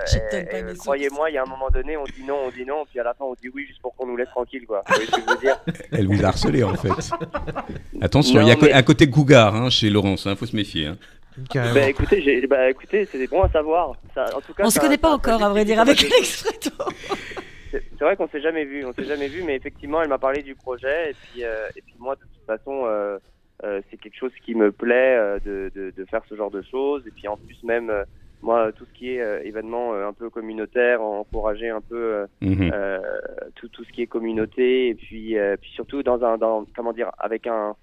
et- 0.05 0.61
sources. 0.69 0.77
croyez-moi, 0.79 1.29
il 1.29 1.33
y 1.33 1.37
a 1.37 1.43
un 1.43 1.45
moment 1.49 1.69
donné, 1.69 1.97
on 1.97 2.03
dit 2.05 2.23
non, 2.25 2.37
on 2.45 2.49
dit 2.51 2.65
non, 2.65 2.85
puis 2.89 2.99
à 2.99 3.03
la 3.03 3.13
fin, 3.13 3.25
on 3.25 3.33
dit 3.33 3.49
oui 3.53 3.65
juste 3.67 3.81
pour 3.81 3.93
qu'on 3.95 4.07
nous 4.07 4.15
laisse 4.15 4.29
tranquille, 4.29 4.65
quoi. 4.65 4.83
Vous 4.87 4.93
voyez 4.95 5.05
ce 5.07 5.11
que 5.11 5.21
je 5.21 5.29
veux 5.33 5.39
dire? 5.41 5.59
Elle 5.91 6.07
vous 6.07 6.23
a 6.23 6.27
harcelé 6.29 6.63
en 6.63 6.75
fait. 6.75 6.89
Attention, 8.01 8.41
il 8.41 8.47
y 8.47 8.51
a 8.51 8.55
mais- 8.61 8.73
un 8.73 8.83
côté 8.83 9.09
cougar 9.09 9.55
hein, 9.55 9.69
chez 9.69 9.89
Laurence, 9.89 10.25
il 10.29 10.35
faut 10.35 10.45
se 10.45 10.55
méfier. 10.55 10.87
hein. 10.87 10.97
Bah 11.53 11.87
écoutez, 11.87 12.47
bah, 12.47 12.67
écoutez, 12.69 13.07
c'est 13.11 13.27
bon 13.29 13.43
à 13.43 13.49
savoir. 13.49 13.93
Ça, 14.15 14.25
en 14.35 14.41
tout 14.41 14.53
cas, 14.55 14.63
On 14.65 14.71
se 14.71 14.79
connaît 14.79 14.97
pas 14.97 15.11
encore, 15.11 15.43
à 15.43 15.49
vrai 15.49 15.65
dire, 15.65 15.79
avec 15.79 16.01
Alex. 16.03 16.47
C'est 17.69 17.83
c'est 17.99 18.03
vrai 18.05 18.15
qu'on 18.15 18.29
s'est 18.29 18.39
jamais 18.41 18.63
vu, 18.63 18.85
on 18.85 18.93
s'est 18.93 19.03
jamais 19.03 19.27
vu, 19.27 19.43
mais 19.43 19.55
effectivement, 19.55 20.01
elle 20.01 20.07
m'a 20.07 20.17
parlé 20.17 20.41
du 20.41 20.55
projet 20.55 21.11
et 21.11 21.13
puis 21.13 21.43
euh, 21.43 21.67
et 21.75 21.81
puis 21.81 21.93
moi, 21.99 22.15
de 22.15 22.21
toute 22.21 22.45
façon, 22.47 22.83
euh, 22.85 23.17
euh, 23.63 23.81
c'est 23.89 23.97
quelque 23.97 24.17
chose 24.17 24.31
qui 24.45 24.55
me 24.55 24.71
plaît 24.71 25.17
euh, 25.17 25.39
de, 25.39 25.71
de, 25.73 25.91
de 25.95 26.05
faire 26.05 26.21
ce 26.29 26.35
genre 26.35 26.51
de 26.51 26.61
choses. 26.61 27.05
Et 27.07 27.11
puis 27.11 27.27
en 27.27 27.37
plus 27.37 27.61
même 27.63 27.89
euh, 27.89 28.03
moi, 28.41 28.71
tout 28.71 28.85
ce 28.85 28.93
qui 28.97 29.13
est 29.13 29.21
euh, 29.21 29.41
événement 29.43 29.93
euh, 29.93 30.07
un 30.07 30.13
peu 30.13 30.29
communautaire, 30.29 31.01
encourager 31.01 31.69
un 31.69 31.81
peu 31.81 32.27
euh, 32.43 32.99
tout 33.55 33.67
tout 33.69 33.83
ce 33.83 33.91
qui 33.91 34.03
est 34.03 34.07
communauté. 34.07 34.89
Et 34.89 34.95
puis 34.95 35.37
euh, 35.37 35.57
puis 35.59 35.71
surtout 35.71 36.03
dans 36.03 36.23
un 36.23 36.37
dans 36.37 36.65
comment 36.75 36.93
dire 36.93 37.11
avec 37.17 37.47
un 37.47 37.75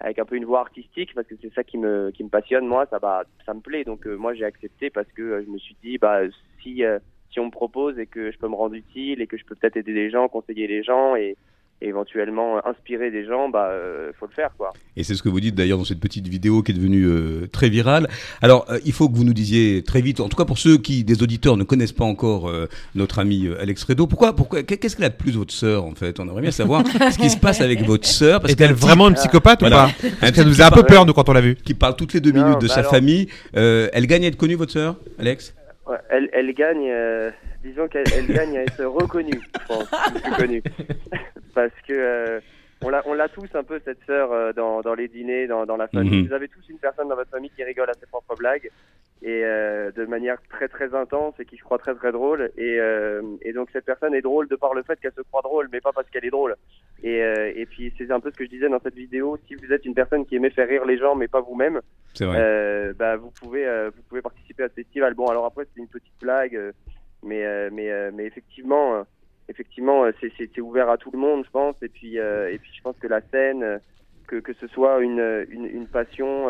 avec 0.00 0.18
un 0.18 0.24
peu 0.24 0.34
une 0.34 0.46
voix 0.46 0.60
artistique 0.60 1.14
parce 1.14 1.28
que 1.28 1.34
c'est 1.40 1.52
ça 1.54 1.62
qui 1.62 1.78
me 1.78 2.10
qui 2.10 2.24
me 2.24 2.28
passionne 2.28 2.66
moi. 2.66 2.86
Ça 2.90 2.98
bah 2.98 3.22
ça 3.46 3.54
me 3.54 3.60
plaît. 3.60 3.84
Donc 3.84 4.06
euh, 4.06 4.16
moi 4.16 4.34
j'ai 4.34 4.44
accepté 4.44 4.90
parce 4.90 5.10
que 5.12 5.44
je 5.44 5.50
me 5.50 5.58
suis 5.58 5.76
dit 5.82 5.98
bah 5.98 6.22
si 6.62 6.84
euh, 6.84 6.98
si 7.30 7.38
on 7.38 7.46
me 7.46 7.50
propose 7.52 7.96
et 8.00 8.06
que 8.06 8.32
je 8.32 8.38
peux 8.38 8.48
me 8.48 8.56
rendre 8.56 8.74
utile 8.74 9.20
et 9.20 9.28
que 9.28 9.36
je 9.36 9.44
peux 9.44 9.54
peut-être 9.54 9.76
aider 9.76 9.92
les 9.92 10.10
gens 10.10 10.26
conseiller 10.28 10.66
les 10.66 10.82
gens 10.82 11.14
et, 11.14 11.36
et 11.82 11.88
éventuellement 11.88 12.64
inspirer 12.66 13.10
des 13.10 13.24
gens 13.24 13.48
bah 13.48 13.68
euh, 13.70 14.10
faut 14.18 14.26
le 14.26 14.32
faire 14.32 14.50
quoi 14.58 14.72
Et 14.96 15.02
c'est 15.02 15.14
ce 15.14 15.22
que 15.22 15.28
vous 15.28 15.40
dites 15.40 15.54
d'ailleurs 15.54 15.78
dans 15.78 15.84
cette 15.84 16.00
petite 16.00 16.28
vidéo 16.28 16.62
qui 16.62 16.72
est 16.72 16.74
devenue 16.74 17.04
euh, 17.06 17.46
très 17.50 17.68
virale. 17.70 18.06
Alors, 18.42 18.66
euh, 18.70 18.78
il 18.84 18.92
faut 18.92 19.08
que 19.08 19.16
vous 19.16 19.24
nous 19.24 19.32
disiez 19.32 19.82
très 19.82 20.00
vite, 20.02 20.20
en 20.20 20.28
tout 20.28 20.36
cas 20.36 20.44
pour 20.44 20.58
ceux 20.58 20.76
qui, 20.76 21.04
des 21.04 21.22
auditeurs, 21.22 21.56
ne 21.56 21.64
connaissent 21.64 21.92
pas 21.92 22.04
encore 22.04 22.48
euh, 22.50 22.66
notre 22.94 23.18
ami 23.18 23.46
euh, 23.46 23.60
Alex 23.60 23.82
Fredo, 23.84 24.06
pourquoi, 24.06 24.34
pourquoi, 24.36 24.62
qu'est-ce 24.62 24.94
qu'elle 24.96 25.06
a 25.06 25.10
de 25.10 25.14
plus 25.14 25.36
votre 25.36 25.52
sœur 25.54 25.84
en 25.84 25.94
fait? 25.94 26.20
On 26.20 26.24
aimerait 26.24 26.42
bien 26.42 26.50
savoir 26.50 26.84
ce 27.12 27.18
qui 27.18 27.30
se 27.30 27.38
passe 27.38 27.60
avec 27.60 27.82
votre 27.82 28.06
sœur. 28.06 28.40
parce 28.40 28.52
Est-elle 28.52 28.68
qu'un 28.68 28.74
type 28.74 28.82
vraiment 28.82 29.08
une 29.08 29.14
psychopathe 29.14 29.60
Voilà. 29.60 29.86
ou 29.86 30.02
pas 30.02 30.08
Parce 30.20 30.32
qu'elle 30.32 30.46
nous 30.48 30.60
a 30.60 30.66
un 30.66 30.70
peu 30.70 30.82
peur, 30.82 31.06
nous, 31.06 31.12
quand 31.14 31.28
on 31.28 31.32
l'a 31.32 31.40
vu. 31.40 31.54
qui 31.56 31.74
parle 31.74 31.96
toutes 31.96 32.12
les 32.12 32.20
deux 32.20 32.32
Non, 32.32 32.44
minutes 32.44 32.60
de 32.60 32.68
bah 32.68 32.74
sa 32.74 32.80
alors- 32.80 32.92
famille, 32.92 33.28
euh, 33.56 33.88
elle 33.92 34.06
gagne 34.06 34.24
à 34.24 34.28
être 34.28 34.36
connue 34.36 34.54
votre 34.56 34.72
sœur, 34.72 34.96
Alex? 35.18 35.54
Ouais, 35.86 35.96
elle, 36.10 36.28
elle 36.32 36.52
gagne, 36.52 36.88
euh, 36.90 37.30
disons 37.62 37.88
qu'elle 37.88 38.04
elle 38.14 38.26
gagne 38.26 38.58
à 38.58 38.62
être 38.62 38.84
reconnue, 38.84 39.40
plus 40.22 40.32
connue. 40.36 40.62
Parce 41.54 41.72
que 41.86 41.92
euh, 41.92 42.40
on 42.82 42.88
l'a, 42.88 43.02
on 43.06 43.12
l'a 43.14 43.28
tous 43.28 43.48
un 43.54 43.62
peu 43.64 43.80
cette 43.84 43.98
sœur 44.06 44.32
euh, 44.32 44.52
dans, 44.52 44.80
dans 44.80 44.94
les 44.94 45.08
dîners, 45.08 45.46
dans, 45.46 45.66
dans 45.66 45.76
la 45.76 45.88
famille. 45.88 46.22
Mhm. 46.22 46.28
Vous 46.28 46.32
avez 46.34 46.48
tous 46.48 46.66
une 46.68 46.78
personne 46.78 47.08
dans 47.08 47.16
votre 47.16 47.30
famille 47.30 47.50
qui 47.50 47.62
rigole 47.64 47.90
à 47.90 47.94
ses 47.94 48.06
propres 48.06 48.36
blagues 48.36 48.70
et 49.22 49.42
euh, 49.44 49.90
de 49.90 50.06
manière 50.06 50.38
très 50.48 50.66
très 50.68 50.94
intense 50.94 51.34
et 51.38 51.44
qui 51.44 51.58
se 51.58 51.62
croit 51.62 51.76
très 51.76 51.94
très 51.94 52.10
drôle. 52.10 52.50
Et, 52.56 52.78
euh, 52.80 53.20
et 53.42 53.52
donc 53.52 53.68
cette 53.72 53.84
personne 53.84 54.14
est 54.14 54.22
drôle 54.22 54.48
de 54.48 54.56
par 54.56 54.72
le 54.72 54.82
fait 54.82 54.98
qu'elle 54.98 55.12
se 55.12 55.20
croit 55.20 55.42
drôle, 55.42 55.68
mais 55.70 55.80
pas 55.82 55.92
parce 55.92 56.08
qu'elle 56.08 56.24
est 56.24 56.30
drôle. 56.30 56.56
Et, 57.02 57.22
euh, 57.22 57.52
et 57.54 57.66
puis 57.66 57.92
c'est 57.98 58.10
un 58.10 58.20
peu 58.20 58.30
ce 58.30 58.36
que 58.36 58.44
je 58.44 58.50
disais 58.50 58.68
dans 58.70 58.80
cette 58.80 58.94
vidéo. 58.94 59.38
Si 59.46 59.56
vous 59.56 59.70
êtes 59.72 59.84
une 59.84 59.94
personne 59.94 60.24
qui 60.24 60.36
aimait 60.36 60.48
faire 60.50 60.68
rire 60.68 60.86
les 60.86 60.96
gens, 60.96 61.14
mais 61.16 61.28
pas 61.28 61.40
vous-même, 61.42 61.80
C'est 62.14 62.24
vrai. 62.24 62.38
euh, 62.40 62.92
bah, 62.98 63.16
vous 63.16 63.30
pouvez 63.30 63.66
euh, 63.66 63.90
vous 63.94 64.02
pouvez 64.08 64.22
participer 64.22 64.62
à 64.62 64.68
ce 64.68 64.74
festival. 64.74 65.12
Bon, 65.12 65.26
alors 65.26 65.44
après 65.44 65.66
c'est 65.74 65.80
une 65.80 65.88
petite 65.88 66.18
blague, 66.22 66.56
euh, 66.56 66.72
mais 67.22 67.44
euh, 67.44 67.70
mais 67.72 67.90
euh, 67.90 68.10
mais 68.12 68.24
effectivement 68.24 68.94
euh, 68.94 69.02
effectivement 69.48 70.04
c'est 70.20 70.32
c'est 70.36 70.60
ouvert 70.60 70.88
à 70.88 70.98
tout 70.98 71.10
le 71.10 71.18
monde, 71.18 71.44
je 71.44 71.50
pense. 71.50 71.76
Et 71.82 71.88
puis 71.88 72.16
et 72.16 72.58
puis 72.60 72.70
je 72.76 72.82
pense 72.82 72.96
que 72.98 73.06
la 73.06 73.20
scène, 73.20 73.80
que 74.26 74.36
que 74.36 74.52
ce 74.54 74.66
soit 74.68 75.00
une 75.00 75.46
une, 75.50 75.66
une 75.66 75.86
passion, 75.86 76.46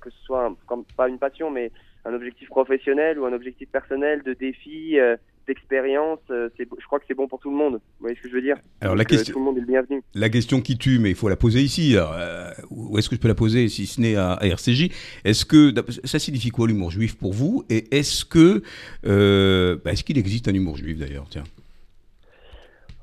que 0.00 0.10
ce 0.10 0.18
soit 0.24 0.54
comme 0.66 0.84
pas 0.96 1.08
une 1.08 1.18
passion, 1.18 1.50
mais 1.50 1.72
un 2.04 2.14
objectif 2.14 2.48
professionnel 2.48 3.18
ou 3.18 3.26
un 3.26 3.32
objectif 3.32 3.70
personnel 3.70 4.22
de 4.22 4.34
défi. 4.34 4.98
D'expérience, 5.46 6.18
euh, 6.30 6.48
je 6.58 6.86
crois 6.86 6.98
que 6.98 7.04
c'est 7.06 7.14
bon 7.14 7.28
pour 7.28 7.38
tout 7.38 7.50
le 7.50 7.56
monde. 7.56 7.74
Vous 7.74 7.80
voyez 8.00 8.16
ce 8.16 8.22
que 8.22 8.28
je 8.28 8.34
veux 8.34 8.42
dire 8.42 8.56
Alors, 8.80 8.96
la 8.96 9.04
Donc, 9.04 9.12
euh, 9.12 9.16
question- 9.16 9.32
tout 9.34 9.38
le 9.38 9.44
monde 9.44 9.56
est 9.58 9.60
le 9.60 9.66
bienvenu. 9.66 10.02
La 10.14 10.28
question 10.28 10.60
qui 10.60 10.76
tue, 10.76 10.98
mais 10.98 11.10
il 11.10 11.14
faut 11.16 11.28
la 11.28 11.36
poser 11.36 11.60
ici. 11.60 11.96
Alors, 11.96 12.14
euh, 12.16 12.50
où 12.70 12.98
est-ce 12.98 13.08
que 13.08 13.16
je 13.16 13.20
peux 13.20 13.28
la 13.28 13.34
poser 13.34 13.68
si 13.68 13.86
ce 13.86 14.00
n'est 14.00 14.16
à, 14.16 14.32
à 14.32 14.46
RCJ 14.46 14.90
Est-ce 15.24 15.44
que 15.44 15.72
ça 16.04 16.18
signifie 16.18 16.50
quoi 16.50 16.66
l'humour 16.66 16.90
juif 16.90 17.16
pour 17.16 17.32
vous? 17.32 17.64
Et 17.70 17.96
est-ce 17.96 18.24
que 18.24 18.62
euh, 19.06 19.76
bah, 19.84 19.92
est-ce 19.92 20.02
qu'il 20.04 20.18
existe 20.18 20.48
un 20.48 20.54
humour 20.54 20.76
juif 20.76 20.98
d'ailleurs? 20.98 21.26
Tiens. 21.30 21.44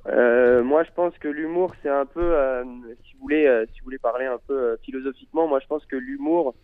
Euh, 0.07 0.63
moi, 0.63 0.83
je 0.83 0.89
pense 0.95 1.17
que 1.17 1.29
l'humour, 1.29 1.73
c'est 1.81 1.89
un 1.89 2.05
peu, 2.05 2.33
si 3.05 3.13
vous 3.13 3.21
voulez, 3.21 3.63
si 3.73 3.79
vous 3.79 3.85
voulez 3.85 3.97
parler 3.97 4.25
un 4.25 4.39
peu 4.47 4.77
philosophiquement, 4.83 5.47
moi, 5.47 5.59
je 5.61 5.67
pense 5.67 5.85
que 5.85 5.95
l'humour, 5.95 6.55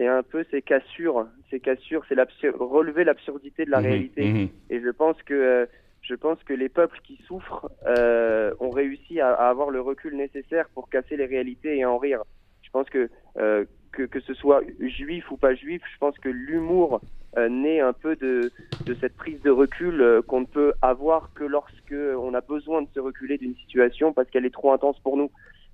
c'est 0.00 0.06
un 0.06 0.22
peu 0.22 0.46
ces 0.50 0.62
cassures, 0.62 1.26
ces 1.50 1.60
cassures, 1.60 2.02
c'est 2.08 2.48
relever 2.48 3.04
l'absurdité 3.04 3.66
de 3.66 3.70
la 3.70 3.80
Mhm, 3.80 3.84
réalité. 3.86 4.24
mhm. 4.24 4.48
Et 4.70 4.80
je 4.80 4.88
pense 4.88 5.22
que, 5.24 5.34
euh, 5.34 5.66
je 6.00 6.14
pense 6.14 6.42
que 6.44 6.54
les 6.54 6.70
peuples 6.70 6.98
qui 7.04 7.18
souffrent 7.26 7.70
euh, 7.86 8.54
ont 8.60 8.70
réussi 8.70 9.20
à, 9.20 9.34
à 9.34 9.50
avoir 9.50 9.68
le 9.70 9.82
recul 9.82 10.16
nécessaire 10.16 10.70
pour 10.70 10.88
casser 10.88 11.18
les 11.18 11.26
réalités 11.26 11.76
et 11.76 11.84
en 11.84 11.98
rire. 11.98 12.22
Je 12.62 12.70
pense 12.70 12.88
que 12.88 13.10
euh, 13.36 13.66
que, 13.92 14.04
que 14.04 14.20
ce 14.20 14.32
soit 14.32 14.62
juif 14.80 15.30
ou 15.30 15.36
pas 15.36 15.54
juif, 15.54 15.82
je 15.92 15.98
pense 15.98 16.16
que 16.18 16.30
l'humour 16.30 17.02
naît 17.36 17.80
un 17.80 17.92
peu 17.92 18.16
de, 18.16 18.50
de 18.86 18.94
cette 19.00 19.16
prise 19.16 19.40
de 19.42 19.50
recul 19.50 20.22
qu'on 20.26 20.40
ne 20.40 20.46
peut 20.46 20.72
avoir 20.82 21.32
que 21.34 21.44
lorsque 21.44 21.92
on 21.92 22.32
a 22.34 22.40
besoin 22.40 22.82
de 22.82 22.88
se 22.94 23.00
reculer 23.00 23.36
d'une 23.38 23.54
situation 23.56 24.12
parce 24.12 24.28
qu'elle 24.30 24.46
est 24.46 24.54
trop 24.54 24.72
intense 24.72 24.98
pour 25.00 25.16
nous. 25.16 25.30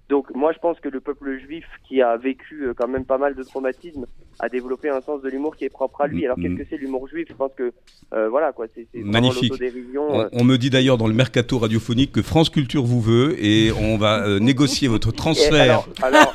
Donc 0.08 0.32
moi 0.34 0.52
je 0.52 0.58
pense 0.60 0.78
que 0.78 0.88
le 0.88 1.00
peuple 1.00 1.36
juif 1.38 1.64
qui 1.88 2.00
a 2.00 2.16
vécu 2.16 2.62
euh, 2.66 2.74
quand 2.74 2.86
même 2.86 3.04
pas 3.04 3.18
mal 3.18 3.34
de 3.34 3.42
traumatismes 3.42 4.06
a 4.38 4.48
développé 4.48 4.88
un 4.88 5.00
sens 5.00 5.20
de 5.22 5.28
l'humour 5.28 5.56
qui 5.56 5.64
est 5.64 5.68
propre 5.68 6.02
à 6.02 6.06
lui. 6.06 6.24
Alors 6.24 6.38
Mhm. 6.38 6.44
qu'est-ce 6.44 6.62
que 6.62 6.66
c'est 6.70 6.76
l'humour 6.76 7.08
juif? 7.08 7.26
Je 7.28 7.34
pense 7.34 7.50
que 7.56 7.72
euh, 8.14 8.28
voilà 8.28 8.52
quoi, 8.52 8.66
c'est 8.74 8.86
Magnifique. 8.94 9.52
On, 9.98 10.28
on 10.32 10.44
me 10.44 10.56
dit 10.58 10.70
d'ailleurs 10.70 10.96
dans 10.98 11.08
le 11.08 11.14
mercato 11.14 11.58
radiophonique 11.58 12.12
que 12.12 12.22
France 12.22 12.50
Culture 12.50 12.84
vous 12.84 13.00
veut 13.00 13.34
et 13.44 13.72
on 13.72 13.96
va 13.96 14.24
euh, 14.26 14.38
négocier 14.50 14.86
votre 14.86 15.10
transfert 15.10 15.84
alors, 16.02 16.32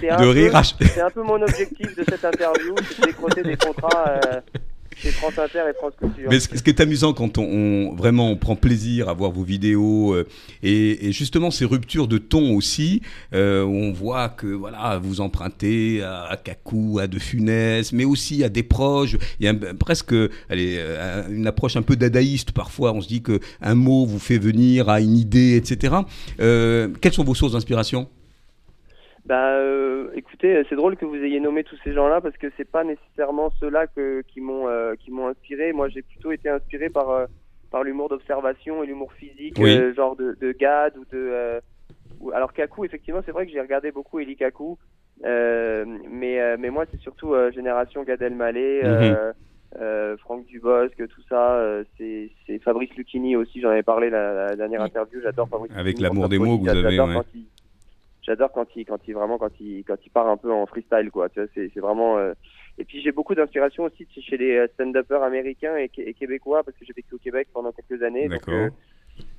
c'est 0.00 0.08
un 0.10 0.16
de 0.16 0.22
peu- 0.24 0.30
rire. 0.30 0.62
C'est 0.64 1.00
un 1.00 1.10
peu 1.10 1.22
mon 1.22 1.40
objectif 1.42 1.94
de 1.94 2.02
cette 2.08 2.24
interview, 2.24 2.74
c'est 2.88 3.00
de 3.02 3.06
décrocher 3.06 3.42
des 3.44 3.56
contrats 3.56 4.08
euh, 4.08 4.40
chez 5.02 5.10
France 5.10 5.38
Inter 5.38 5.64
et 5.70 5.74
France 5.74 5.92
Culture. 5.98 6.28
Mais 6.30 6.38
ce, 6.38 6.48
qui 6.48 6.70
est 6.70 6.80
amusant 6.80 7.12
quand 7.12 7.38
on, 7.38 7.94
vraiment 7.94 8.36
prend 8.36 8.56
plaisir 8.56 9.08
à 9.08 9.14
voir 9.14 9.32
vos 9.32 9.42
vidéos 9.42 10.14
euh, 10.14 10.26
et, 10.62 11.12
justement 11.12 11.50
ces 11.50 11.64
ruptures 11.64 12.08
de 12.08 12.18
ton 12.18 12.54
aussi 12.54 13.02
euh, 13.34 13.64
où 13.64 13.74
on 13.74 13.92
voit 13.92 14.28
que 14.28 14.46
voilà 14.46 14.98
vous 15.02 15.20
empruntez 15.20 16.02
à, 16.02 16.24
à 16.24 16.36
Kakou, 16.36 16.98
à 17.00 17.06
De 17.06 17.18
Funès, 17.18 17.92
mais 17.92 18.04
aussi 18.04 18.44
à 18.44 18.48
des 18.48 18.62
proches. 18.62 19.16
Il 19.40 19.46
y 19.46 19.48
a 19.48 19.54
presque 19.74 20.14
allez, 20.48 20.76
euh, 20.78 21.28
une 21.28 21.46
approche 21.46 21.76
un 21.76 21.82
peu 21.82 21.96
dadaïste 21.96 22.52
parfois. 22.52 22.92
On 22.92 23.00
se 23.00 23.08
dit 23.08 23.22
que 23.22 23.40
un 23.60 23.74
mot 23.74 24.06
vous 24.06 24.18
fait 24.18 24.38
venir 24.38 24.88
à 24.88 25.00
une 25.00 25.16
idée, 25.16 25.56
etc. 25.56 25.94
Euh, 26.40 26.88
quelles 27.00 27.12
sont 27.12 27.24
vos 27.24 27.34
sources 27.34 27.52
d'inspiration? 27.52 28.08
Bah, 29.24 29.54
euh, 29.54 30.10
écoutez, 30.14 30.62
c'est 30.68 30.74
drôle 30.74 30.96
que 30.96 31.04
vous 31.04 31.14
ayez 31.16 31.38
nommé 31.38 31.62
tous 31.62 31.78
ces 31.84 31.92
gens-là 31.92 32.20
parce 32.20 32.36
que 32.36 32.48
c'est 32.56 32.68
pas 32.68 32.82
nécessairement 32.82 33.50
ceux-là 33.60 33.86
que, 33.86 34.22
qui 34.22 34.40
m'ont 34.40 34.66
euh, 34.68 34.94
qui 34.96 35.10
m'ont 35.12 35.28
inspiré. 35.28 35.72
Moi, 35.72 35.88
j'ai 35.88 36.02
plutôt 36.02 36.32
été 36.32 36.48
inspiré 36.48 36.90
par 36.90 37.10
euh, 37.10 37.26
par 37.70 37.84
l'humour 37.84 38.08
d'observation 38.08 38.82
et 38.82 38.86
l'humour 38.86 39.12
physique, 39.12 39.56
Oui. 39.58 39.76
euh, 39.76 39.94
genre 39.94 40.16
de, 40.16 40.36
de 40.40 40.52
Gad 40.52 40.96
ou 40.98 41.04
de. 41.04 41.08
euh, 41.14 41.60
ou- 42.20 42.32
alors 42.32 42.52
Kaku, 42.52 42.84
effectivement, 42.84 43.20
c'est 43.24 43.30
vrai 43.32 43.46
que 43.46 43.52
j'ai 43.52 43.60
regardé 43.60 43.92
beaucoup 43.92 44.18
Eli 44.18 44.34
Kaku, 44.36 44.76
euh, 45.24 45.84
mais 46.10 46.40
euh, 46.40 46.56
mais 46.58 46.70
moi, 46.70 46.84
c'est 46.90 47.00
surtout 47.00 47.32
euh, 47.32 47.52
génération 47.52 48.02
Gad 48.02 48.20
Elmaleh. 48.22 48.80
euh, 48.84 49.32
euh, 49.80 50.18
Franck 50.18 50.44
Dubosc, 50.44 50.94
tout 50.96 51.22
ça, 51.30 51.54
euh, 51.56 51.82
c'est 51.96 52.30
Fabrice 52.58 52.94
Lucchini 52.94 53.36
aussi, 53.36 53.58
j'en 53.58 53.70
avais 53.70 53.82
parlé 53.82 54.10
la, 54.10 54.48
la 54.50 54.56
dernière 54.56 54.82
interview, 54.82 55.18
j'adore 55.22 55.48
Fabrice 55.48 55.72
Avec 55.74 55.98
l'amour 55.98 56.28
des 56.28 56.38
mots 56.38 56.58
que 56.58 56.62
vous 56.64 56.68
avez, 56.68 57.00
ouais. 57.00 57.22
J'adore 58.22 58.52
quand 58.52 58.66
il, 58.76 58.84
quand 58.84 58.98
il 59.06 59.14
vraiment, 59.14 59.38
quand 59.38 59.52
il, 59.60 59.84
quand 59.84 59.96
il 60.04 60.10
part 60.10 60.28
un 60.28 60.36
peu 60.36 60.50
en 60.52 60.66
freestyle, 60.66 61.10
quoi. 61.10 61.28
Tu 61.28 61.40
vois, 61.40 61.48
c'est, 61.54 61.70
c'est 61.74 61.80
vraiment. 61.80 62.18
euh, 62.18 62.32
Et 62.78 62.84
puis 62.84 63.02
j'ai 63.02 63.12
beaucoup 63.12 63.34
d'inspiration 63.34 63.84
aussi 63.84 64.06
chez 64.20 64.36
les 64.36 64.56
euh, 64.56 64.66
stand-uppers 64.74 65.22
américains 65.22 65.76
et, 65.76 65.90
et 65.98 66.14
québécois 66.14 66.62
parce 66.64 66.76
que 66.78 66.84
j'ai 66.84 66.92
vécu 66.94 67.14
au 67.14 67.18
Québec 67.18 67.48
pendant 67.52 67.72
quelques 67.72 68.02
années. 68.02 68.28
Donc, 68.28 68.38
D'accord. 68.40 68.54
euh, 68.54 68.70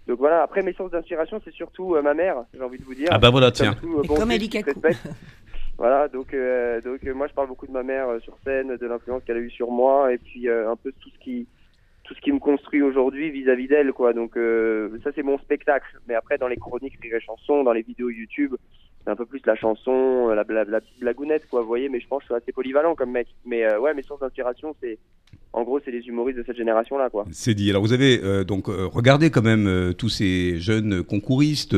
donc 0.07 0.19
voilà. 0.19 0.43
Après 0.43 0.61
mes 0.61 0.73
sources 0.73 0.91
d'inspiration, 0.91 1.41
c'est 1.43 1.53
surtout 1.53 1.95
euh, 1.95 2.01
ma 2.01 2.13
mère. 2.13 2.43
J'ai 2.53 2.61
envie 2.61 2.77
de 2.77 2.83
vous 2.83 2.93
dire. 2.95 3.07
Ah 3.11 3.17
bah 3.17 3.29
voilà, 3.31 3.51
tiens. 3.51 3.73
tout, 3.73 3.97
euh, 3.99 4.03
Et 4.03 4.07
bon 4.07 4.15
comme 4.15 4.29
juif 4.29 4.35
Eli 4.41 4.49
qui 4.49 4.59
se 4.59 4.65
Kakou. 4.65 4.81
respecte. 4.81 5.15
Voilà, 5.77 6.07
donc 6.07 6.31
euh, 6.35 6.79
donc 6.81 7.03
euh, 7.03 7.13
moi 7.15 7.25
je 7.27 7.33
parle 7.33 7.47
beaucoup 7.47 7.65
de 7.65 7.71
ma 7.71 7.81
mère 7.81 8.07
euh, 8.07 8.19
sur 8.19 8.37
scène, 8.43 8.75
de 8.77 8.85
l'influence 8.85 9.23
qu'elle 9.23 9.37
a 9.37 9.39
eue 9.39 9.49
sur 9.49 9.71
moi 9.71 10.13
et 10.13 10.19
puis 10.19 10.47
euh, 10.47 10.69
un 10.69 10.75
peu 10.75 10.91
tout 10.91 11.09
ce 11.09 11.17
qui 11.17 11.47
tout 12.03 12.13
ce 12.13 12.21
qui 12.21 12.31
me 12.31 12.39
construit 12.39 12.81
aujourd'hui 12.81 13.31
vis-à-vis 13.31 13.67
d'elle 13.67 13.93
quoi. 13.93 14.13
Donc 14.13 14.37
euh, 14.37 14.97
ça 15.03 15.11
c'est 15.15 15.23
mon 15.23 15.37
spectacle. 15.37 15.99
Mais 16.07 16.15
après 16.15 16.37
dans 16.37 16.47
les 16.47 16.57
chroniques 16.57 16.99
rire 17.01 17.15
et 17.15 17.21
chansons, 17.21 17.63
dans 17.63 17.73
les 17.73 17.81
vidéos 17.81 18.09
YouTube, 18.09 18.55
c'est 19.03 19.09
un 19.09 19.15
peu 19.15 19.25
plus 19.25 19.45
la 19.45 19.55
chanson, 19.55 20.29
euh, 20.29 20.35
la, 20.35 20.43
la, 20.47 20.63
la 20.65 20.81
petite 20.81 20.99
blagounette 20.99 21.47
quoi, 21.49 21.61
vous 21.61 21.67
voyez, 21.67 21.89
mais 21.89 21.99
je 21.99 22.07
pense 22.07 22.19
que 22.19 22.23
je 22.29 22.33
suis 22.33 22.43
assez 22.43 22.51
polyvalent 22.51 22.95
comme 22.95 23.11
mec. 23.11 23.27
Mais 23.45 23.63
euh, 23.65 23.79
ouais, 23.79 23.93
mes 23.93 24.03
sources 24.03 24.21
d'inspiration 24.21 24.75
c'est 24.81 24.97
en 25.53 25.63
gros 25.63 25.79
c'est 25.85 25.91
les 25.91 25.99
humoristes 26.07 26.39
de 26.39 26.43
cette 26.45 26.57
génération 26.57 26.97
là 26.97 27.09
quoi. 27.09 27.25
C'est 27.31 27.53
dit. 27.53 27.69
Alors 27.69 27.81
vous 27.83 27.93
avez 27.93 28.19
euh, 28.23 28.43
donc 28.43 28.69
euh, 28.69 28.87
regardé 28.91 29.29
quand 29.29 29.43
même 29.43 29.67
euh, 29.67 29.93
tous 29.93 30.09
ces 30.09 30.59
jeunes 30.59 31.03
concouristes, 31.03 31.75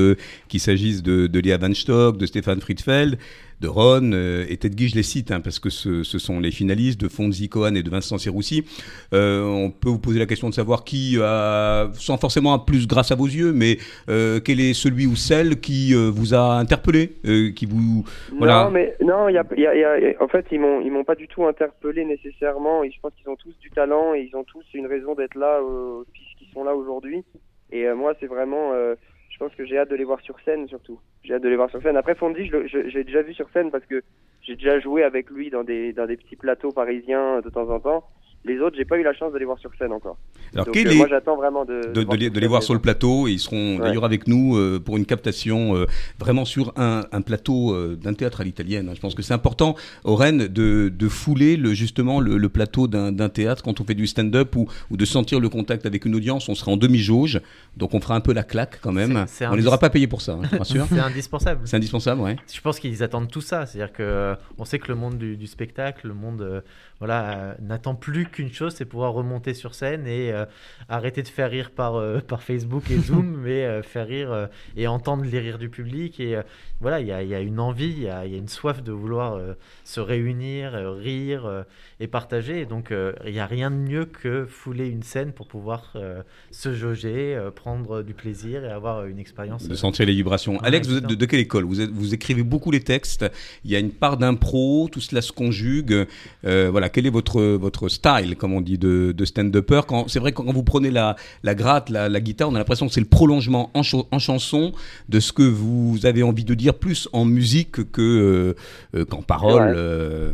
qu'il 0.48 0.60
s'agisse 0.60 1.04
de, 1.04 1.28
de 1.28 1.40
Léa 1.40 1.58
Van 1.58 1.74
Stock, 1.74 2.18
de 2.18 2.26
Stéphane 2.26 2.62
Friedfeld, 2.62 3.18
de 3.62 3.68
Ron 3.70 4.12
et 4.50 4.58
Ted 4.58 4.76
Guy, 4.76 4.90
je 4.90 4.96
les 4.96 5.04
cite 5.04 5.32
hein, 5.32 5.40
parce 5.40 5.60
que 5.60 5.70
ce, 5.70 6.04
ce 6.04 6.20
sont 6.20 6.42
les 6.42 6.52
finalistes 6.52 7.00
de 7.00 7.08
Fonzi 7.08 7.48
Cohen 7.48 7.76
et 7.76 7.84
de 7.84 7.90
Vincent 7.90 8.18
Serroussi. 8.18 8.66
On 9.14 9.72
peut 9.72 9.88
vous 9.88 9.98
poser 9.98 10.20
la 10.20 10.26
question 10.26 10.50
de 10.50 10.54
savoir 10.54 10.84
qui 10.84 11.18
a, 11.22 11.90
sans 11.94 12.18
forcément 12.18 12.54
un 12.54 12.60
plus 12.60 12.86
grâce 12.86 13.12
à 13.12 13.16
vos 13.16 13.28
yeux, 13.28 13.54
mais 13.54 13.78
quel 14.08 14.60
est 14.60 14.74
celui 14.74 15.08
ou 15.08 15.16
celle 15.16 15.62
qui 15.62 15.94
vous 15.94 16.34
a 16.34 16.56
interpellé, 16.58 17.14
qui 17.56 17.66
vous 17.66 18.04
voilà. 18.38 18.66
Non, 18.66 18.72
mais 18.72 18.94
non, 19.02 19.30
il 19.30 19.36
y 19.36 19.38
a, 19.38 19.46
il 19.56 19.64
y 19.64 19.68
a- 19.68 19.74
il 19.76 20.04
y 20.04 20.08
a- 20.08 20.22
en 20.22 20.28
fait, 20.28 20.46
ils 20.52 20.60
ils 20.84 20.92
m'ont 20.92 21.06
pas 21.06 21.16
du 21.16 21.30
tout 21.30 21.46
interpellé 21.46 22.04
nécessairement. 22.04 22.84
Et 22.84 22.92
je 22.92 23.00
pense 23.02 23.14
qu'ils 23.18 23.30
ont 23.30 23.38
tous 23.46 23.58
du 23.60 23.70
talent 23.70 24.16
et 24.16 24.22
ils 24.22 24.36
ont 24.36 24.44
tous 24.44 24.66
une 24.74 24.88
raison 24.88 25.14
d'être 25.14 25.36
là 25.36 25.60
euh, 25.62 26.04
puisqu'ils 26.14 26.52
sont 26.52 26.64
là 26.64 26.76
aujourd'hui. 26.76 27.24
Et 27.72 27.88
euh, 27.88 27.96
moi, 27.96 28.14
c'est 28.20 28.26
vraiment, 28.26 28.74
euh, 28.74 28.96
je 29.30 29.38
pense 29.38 29.54
que 29.54 29.66
j'ai 29.66 29.78
hâte 29.78 29.90
de 29.90 29.96
les 29.96 30.04
voir 30.04 30.20
sur 30.22 30.40
scène 30.42 30.68
surtout. 30.68 31.00
J'ai 31.24 31.36
hâte 31.36 31.44
de 31.44 31.50
les 31.50 31.56
voir 31.56 31.70
sur 31.70 31.82
scène. 31.82 31.98
Après, 31.98 32.16
Fondy, 32.16 32.48
je, 32.48 32.68
j'ai 32.68 33.04
déjà 33.04 33.22
vu 33.22 33.34
sur 33.34 33.50
scène 33.52 33.72
parce 33.72 33.86
que 33.86 34.04
j'ai 34.42 34.56
déjà 34.56 34.80
joué 34.80 35.04
avec 35.04 35.30
lui 35.30 35.50
dans 35.50 35.64
des, 35.64 35.94
dans 35.94 36.08
des 36.08 36.18
petits 36.18 36.36
plateaux 36.36 36.72
parisiens 36.72 37.42
de 37.42 37.50
temps 37.50 37.70
en 37.70 37.80
temps. 37.80 38.04
Les 38.48 38.60
autres, 38.60 38.76
j'ai 38.78 38.86
pas 38.86 38.98
eu 38.98 39.04
la 39.04 39.14
chance 39.14 39.34
de 39.34 39.40
les 39.40 39.46
voir 39.46 39.58
sur 39.60 39.72
scène 39.80 39.92
encore. 39.92 40.18
Alors 40.54 40.66
Donc, 40.68 40.78
euh, 40.78 40.80
est 40.92 40.96
moi, 40.96 41.08
j'attends 41.10 41.36
vraiment 41.36 41.66
de, 41.66 41.92
de, 41.94 42.04
de 42.04 42.16
les, 42.16 42.30
de 42.30 42.40
les 42.40 42.48
voir 42.48 42.62
sur 42.62 42.74
le 42.76 42.80
plateau 42.80 43.28
et 43.28 43.32
ils 43.32 43.40
seront 43.40 43.78
Ouais. 43.78 43.80
d'ailleurs 43.80 44.06
avec 44.06 44.28
nous 44.28 44.56
euh, 44.56 44.80
pour 44.80 44.98
une 44.98 45.06
captation 45.06 45.76
euh, 45.76 45.86
vraiment 46.20 46.46
sur 46.46 46.72
un, 46.78 47.06
un 47.12 47.22
plateau 47.22 47.74
euh, 47.74 47.96
d'un 47.96 48.14
théâtre 48.14 48.42
à 48.42 48.44
l'italienne. 48.44 48.88
hein. 48.90 48.94
Je 48.96 49.02
pense 49.02 49.16
que 49.16 49.24
c'est 49.24 49.34
important, 49.34 49.76
Oren, 50.04 50.38
de, 50.48 50.90
de 50.90 51.08
fouler 51.10 51.58
le, 51.58 51.74
justement 51.74 52.20
le, 52.22 52.38
le 52.38 52.50
plateau 52.50 52.88
d'un 52.88 53.30
théâtre 53.30 53.64
quand 53.64 53.82
on 53.82 53.84
fait 53.84 53.96
du 53.96 54.06
stand-up 54.06 54.56
ou, 54.56 54.68
ou 54.92 54.98
de 54.98 55.06
sentir 55.06 55.40
le 55.40 55.50
contact 55.50 55.86
avec 55.88 56.06
une 56.06 56.14
audience. 56.16 56.48
On 56.48 56.54
sera 56.56 56.72
en 56.72 56.78
demi-jauge, 56.78 57.42
donc 57.78 57.94
on 57.96 58.00
fera 58.00 58.16
un 58.16 58.22
peu 58.22 58.34
la 58.34 58.44
claque 58.44 58.80
quand 58.82 58.92
même. 58.92 59.24
C'est- 59.28 59.40
c'est 59.40 59.48
on 59.48 59.56
les 59.56 59.66
aura 59.68 59.80
pas 59.80 59.90
payés 59.90 60.08
pour 60.08 60.22
ça, 60.22 60.34
hein, 60.34 60.42
je 60.52 60.58
rassure. 60.58 60.86
C'est 60.90 61.00
indispensable. 61.00 61.62
c'est 61.66 61.76
indispensable, 61.78 62.22
ouais. 62.22 62.36
Je 62.54 62.62
pense 62.62 62.80
qu'ils 62.80 63.02
attendent 63.04 63.30
tout 63.32 63.42
ça. 63.42 63.66
C'est-à-dire 63.66 63.92
que 63.94 64.04
euh, 64.04 64.36
on 64.60 64.66
sait 64.66 64.78
que 64.80 64.88
le 64.90 64.96
monde 64.96 65.18
du, 65.18 65.36
du 65.36 65.48
spectacle, 65.48 66.08
le 66.08 66.14
monde, 66.14 66.42
euh, 66.42 66.62
voilà, 67.00 67.38
euh, 67.38 67.54
n'attend 67.62 67.96
plus 67.96 68.28
qu'une 68.36 68.52
chose, 68.54 68.76
c'est 68.76 68.86
pouvoir 68.86 69.14
remonter 69.14 69.54
sur 69.54 69.74
scène 69.74 70.06
et 70.08 70.32
euh, 70.32 70.46
arrêter 70.90 71.24
de 71.24 71.28
faire 71.28 71.50
rire 71.50 71.72
par 71.72 71.96
euh, 71.96 72.20
par 72.28 72.44
Facebook 72.44 72.92
et 72.92 72.98
Zoom, 72.98 73.38
mais 73.44 73.64
euh, 73.66 73.82
faire 73.82 74.08
rire 74.08 74.32
euh, 74.32 74.48
et 74.78 74.88
entendre 74.88 75.24
les 75.26 75.40
rires 75.40 75.58
du 75.58 75.70
public. 75.70 76.20
Et 76.20 76.36
euh, 76.36 76.44
voilà, 76.82 77.00
il 77.02 77.08
y 77.08 77.12
a, 77.12 77.24
il 77.24 77.30
y 77.30 77.36
a 77.36 77.40
une 77.40 77.60
envie, 77.60 77.90
il 77.90 78.04
y 78.04 78.10
a, 78.10 78.26
il 78.26 78.32
y 78.32 78.36
a 78.36 78.38
une 78.38 78.48
soif 78.50 78.84
de 78.84 78.92
vouloir 78.92 79.36
euh, 79.36 79.54
se 79.86 80.00
réunir, 80.00 80.76
euh, 80.76 80.92
rire 80.92 81.46
euh, 81.46 81.64
et 82.00 82.08
partager. 82.08 82.60
Et 82.62 82.66
donc, 82.66 82.92
euh, 82.92 83.14
il 83.26 83.32
n'y 83.32 83.40
a 83.40 83.46
rien 83.46 83.72
de 83.72 83.78
mieux 83.78 84.06
que 84.06 84.46
fouler 84.46 84.88
une 84.90 85.04
scène 85.04 85.32
pour 85.32 85.48
pouvoir 85.48 85.94
euh, 85.96 86.22
se 86.52 86.74
jauger, 86.74 87.36
euh, 87.36 87.52
prendre 87.52 88.04
du 88.04 88.14
plaisir 88.14 88.64
et 88.66 88.70
avoir 88.70 89.06
une 89.06 89.20
expérience. 89.20 89.68
De 89.68 89.74
euh, 89.74 89.78
sentir 89.78 90.06
les 90.06 90.14
vibrations. 90.14 90.60
Alex, 90.62 90.88
vous 90.88 90.98
êtes 90.98 91.06
de, 91.08 91.26
quelle 91.26 91.40
école? 91.40 91.64
Vous, 91.64 91.80
êtes- 91.82 91.90
vous 91.92 92.14
écrivez 92.14 92.44
beaucoup 92.44 92.72
les 92.72 92.82
textes. 92.82 93.26
Il 93.64 93.72
y 93.72 93.76
a 93.76 93.80
une 93.80 93.92
part 93.92 94.18
d'impro, 94.18 94.90
tout 94.92 95.02
cela 95.02 95.22
se 95.22 95.32
conjugue. 95.32 96.06
Euh, 96.46 96.70
voilà, 96.70 96.90
quel 96.90 97.06
est 97.06 97.10
votre 97.10 97.42
votre 97.56 97.88
style, 97.90 98.25
comme 98.34 98.54
on 98.54 98.62
dit, 98.62 98.80
de, 98.80 99.12
de 99.12 99.26
stand-upper 99.26 99.82
c'est 100.08 100.20
vrai 100.20 100.32
que 100.32 100.38
quand 100.38 100.52
vous 100.52 100.64
prenez 100.64 100.90
la 100.90 101.16
la 101.44 101.54
gratte, 101.54 101.90
la, 101.92 102.10
la 102.10 102.20
guitare, 102.20 102.50
on 102.50 102.56
a 102.56 102.58
l'impression 102.58 102.88
que 102.88 102.94
c'est 102.94 103.00
le 103.02 103.06
prolongement 103.06 103.70
en, 103.76 103.84
cha- 103.84 103.98
en 104.12 104.18
chanson 104.18 104.72
de 105.10 105.20
ce 105.20 105.32
que 105.32 105.44
vous 105.44 106.08
avez 106.08 106.24
envie 106.24 106.46
de 106.46 106.56
dire, 106.56 106.74
plus 106.74 107.08
en 107.14 107.26
musique 107.26 107.92
que 107.92 108.02
euh, 108.02 108.54
euh, 108.98 109.06
qu'en 109.06 109.22
parole. 109.22 109.62
Ouais. 109.62 109.74
euh. 109.76 110.32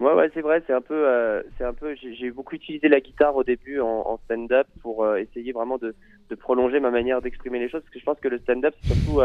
Ouais, 0.00 0.14
ouais, 0.14 0.30
c'est 0.34 0.40
vrai, 0.40 0.60
c'est 0.66 0.72
un 0.72 0.80
peu, 0.80 0.94
euh, 1.06 1.42
c'est 1.56 1.64
un 1.64 1.74
peu. 1.74 1.94
J'ai 2.18 2.32
beaucoup 2.32 2.56
utilisé 2.56 2.88
la 2.88 2.98
guitare 3.00 3.36
au 3.36 3.44
début 3.44 3.78
en, 3.78 3.86
en 4.04 4.18
stand-up 4.24 4.66
pour 4.80 5.06
essayer 5.16 5.52
vraiment 5.52 5.78
de, 5.78 5.94
de 6.28 6.34
prolonger 6.34 6.80
ma 6.80 6.90
manière 6.90 7.22
d'exprimer 7.22 7.60
les 7.60 7.68
choses, 7.68 7.82
parce 7.82 7.92
que 7.94 8.00
je 8.00 8.04
pense 8.04 8.18
que 8.18 8.26
le 8.26 8.40
stand-up, 8.40 8.74
c'est 8.82 8.94
surtout 8.94 9.20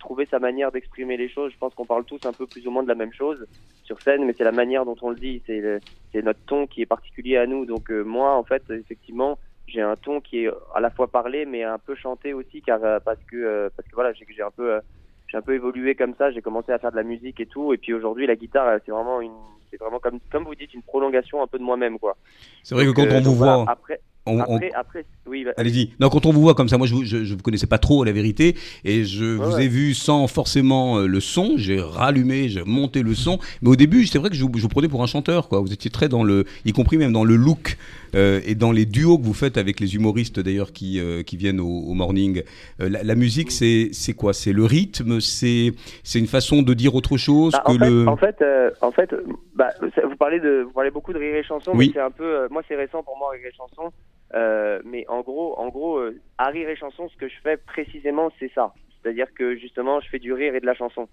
trouver 0.00 0.26
sa 0.30 0.40
manière 0.40 0.72
d'exprimer 0.72 1.16
les 1.16 1.28
choses. 1.28 1.52
Je 1.52 1.58
pense 1.58 1.74
qu'on 1.74 1.86
parle 1.86 2.04
tous 2.04 2.20
un 2.24 2.32
peu 2.32 2.46
plus 2.46 2.66
ou 2.66 2.70
moins 2.70 2.82
de 2.82 2.88
la 2.88 2.96
même 2.96 3.12
chose 3.12 3.46
sur 3.84 4.00
scène, 4.00 4.24
mais 4.24 4.34
c'est 4.36 4.44
la 4.44 4.52
manière 4.52 4.84
dont 4.84 4.96
on 5.02 5.10
le 5.10 5.16
dit, 5.16 5.42
c'est 5.46 6.22
notre 6.22 6.40
ton 6.46 6.66
qui 6.66 6.82
est 6.82 6.86
particulier 6.86 7.36
à 7.36 7.46
nous. 7.46 7.66
Donc 7.66 7.90
euh, 7.90 8.02
moi, 8.02 8.34
en 8.36 8.44
fait, 8.44 8.62
effectivement, 8.70 9.38
j'ai 9.70 9.80
un 9.80 9.96
ton 9.96 10.20
qui 10.20 10.44
est 10.44 10.50
à 10.74 10.80
la 10.80 10.90
fois 10.90 11.08
parlé, 11.08 11.46
mais 11.46 11.62
un 11.62 11.78
peu 11.78 11.94
chanté 11.94 12.32
aussi, 12.32 12.62
car 12.62 12.82
euh, 12.82 12.98
parce 13.04 13.20
que 13.30 13.36
euh, 13.36 13.68
parce 13.76 13.88
que 13.88 13.94
voilà, 13.94 14.12
j'ai 14.12 14.42
un 14.42 14.50
peu 14.50 14.74
euh, 14.74 14.80
j'ai 15.28 15.36
un 15.36 15.42
peu 15.42 15.54
évolué 15.54 15.94
comme 15.94 16.14
ça. 16.16 16.30
J'ai 16.30 16.42
commencé 16.42 16.72
à 16.72 16.78
faire 16.78 16.90
de 16.90 16.96
la 16.96 17.02
musique 17.02 17.40
et 17.40 17.46
tout, 17.46 17.72
et 17.72 17.78
puis 17.78 17.92
aujourd'hui, 17.94 18.26
la 18.26 18.36
guitare, 18.36 18.78
c'est 18.84 18.92
vraiment 18.92 19.20
une 19.20 19.32
c'est 19.70 19.78
vraiment 19.78 20.00
comme 20.00 20.18
comme 20.30 20.44
vous 20.44 20.54
dites 20.54 20.74
une 20.74 20.82
prolongation 20.82 21.42
un 21.42 21.46
peu 21.46 21.58
de 21.58 21.64
moi-même 21.64 21.98
quoi. 21.98 22.16
C'est 22.62 22.74
vrai 22.74 22.86
que 22.86 22.90
quand 22.90 23.06
on 23.08 23.20
vous 23.20 23.34
voit, 23.34 23.64
après 23.68 24.00
on- 24.30 24.38
on- 24.48 24.56
après 24.56 24.70
après 24.74 25.04
oui 25.26 25.44
bah, 25.44 25.52
Allez-y. 25.56 25.92
Non, 26.00 26.08
quand 26.08 26.26
on 26.26 26.32
vous 26.32 26.40
voit 26.40 26.54
comme 26.54 26.68
ça, 26.68 26.78
moi 26.78 26.86
je 26.86 26.94
vous, 26.94 27.04
je, 27.04 27.24
je 27.24 27.34
vous 27.34 27.40
connaissais 27.42 27.66
pas 27.66 27.78
trop 27.78 28.02
la 28.04 28.12
vérité 28.12 28.56
et 28.84 29.04
je 29.04 29.24
vous 29.36 29.54
ouais. 29.56 29.64
ai 29.64 29.68
vu 29.68 29.94
sans 29.94 30.26
forcément 30.26 30.98
euh, 30.98 31.06
le 31.06 31.20
son. 31.20 31.54
J'ai 31.56 31.80
rallumé, 31.80 32.48
j'ai 32.48 32.62
monté 32.64 33.02
le 33.02 33.14
son. 33.14 33.38
Mais 33.62 33.68
au 33.70 33.76
début, 33.76 34.06
c'est 34.06 34.18
vrai 34.18 34.30
que 34.30 34.36
je, 34.36 34.44
vous- 34.44 34.50
je 34.56 34.62
vous 34.62 34.68
prenais 34.68 34.88
pour 34.88 35.02
un 35.02 35.06
chanteur, 35.06 35.48
quoi. 35.48 35.60
Vous 35.60 35.72
étiez 35.72 35.90
très 35.90 36.08
dans 36.08 36.22
le, 36.24 36.44
y 36.64 36.72
compris 36.72 36.96
même 36.96 37.12
dans 37.12 37.24
le 37.24 37.36
look 37.36 37.76
euh, 38.14 38.40
et 38.44 38.54
dans 38.56 38.72
les 38.72 38.86
duos 38.86 39.18
que 39.18 39.24
vous 39.24 39.34
faites 39.34 39.56
avec 39.56 39.78
les 39.80 39.94
humoristes 39.94 40.40
d'ailleurs 40.40 40.72
qui 40.72 40.98
euh, 40.98 41.22
qui 41.22 41.36
viennent 41.36 41.60
au, 41.60 41.66
au 41.68 41.94
morning. 41.94 42.42
Euh, 42.80 42.88
la, 42.88 43.02
la 43.04 43.14
musique, 43.14 43.50
c'est 43.52 43.90
c'est 43.92 44.12
quoi? 44.14 44.32
C'est 44.32 44.52
le 44.52 44.64
rythme, 44.64 45.20
c'est 45.20 45.72
c'est 46.02 46.18
une 46.18 46.26
façon 46.26 46.62
de 46.62 46.74
dire 46.74 46.94
autre 46.94 47.16
chose 47.16 47.52
Bah, 47.52 47.62
que 47.66 47.72
en, 47.72 47.78
fait, 47.78 47.88
le. 47.90 48.08
en 48.08 48.16
fait, 48.16 48.36
en 48.80 48.90
fait, 48.92 49.10
bah, 49.54 49.68
vous 49.80 50.16
parlez 50.16 50.40
de, 50.40 50.62
vous 50.66 50.72
parlez 50.72 50.90
beaucoup 50.90 51.12
de 51.12 51.18
rire 51.18 51.36
et 51.36 51.44
chanson, 51.44 51.70
Oui. 51.74 51.88
mais 51.88 51.92
c'est 51.94 52.00
un 52.04 52.10
peu, 52.10 52.48
moi 52.50 52.62
c'est 52.66 52.74
récent 52.76 53.02
pour 53.02 53.16
moi 53.18 53.30
rire 53.30 53.46
et 53.48 53.54
chanson, 53.56 53.92
euh, 54.34 54.80
mais 54.84 55.04
en 55.08 55.20
gros, 55.20 55.58
en 55.58 55.68
gros, 55.68 55.98
euh, 55.98 56.20
à 56.38 56.48
rire 56.48 56.68
et 56.68 56.76
chanson, 56.76 57.08
ce 57.08 57.16
que 57.16 57.28
je 57.28 57.34
fais 57.42 57.56
précisément, 57.56 58.30
c'est 58.38 58.52
ça, 58.54 58.74
c'est-à-dire 59.02 59.32
que 59.34 59.56
justement, 59.56 60.00
je 60.00 60.08
fais 60.08 60.18
du 60.18 60.32
rire 60.32 60.54
et 60.54 60.60
de 60.60 60.66
la 60.66 60.74
chanson. 60.74 61.08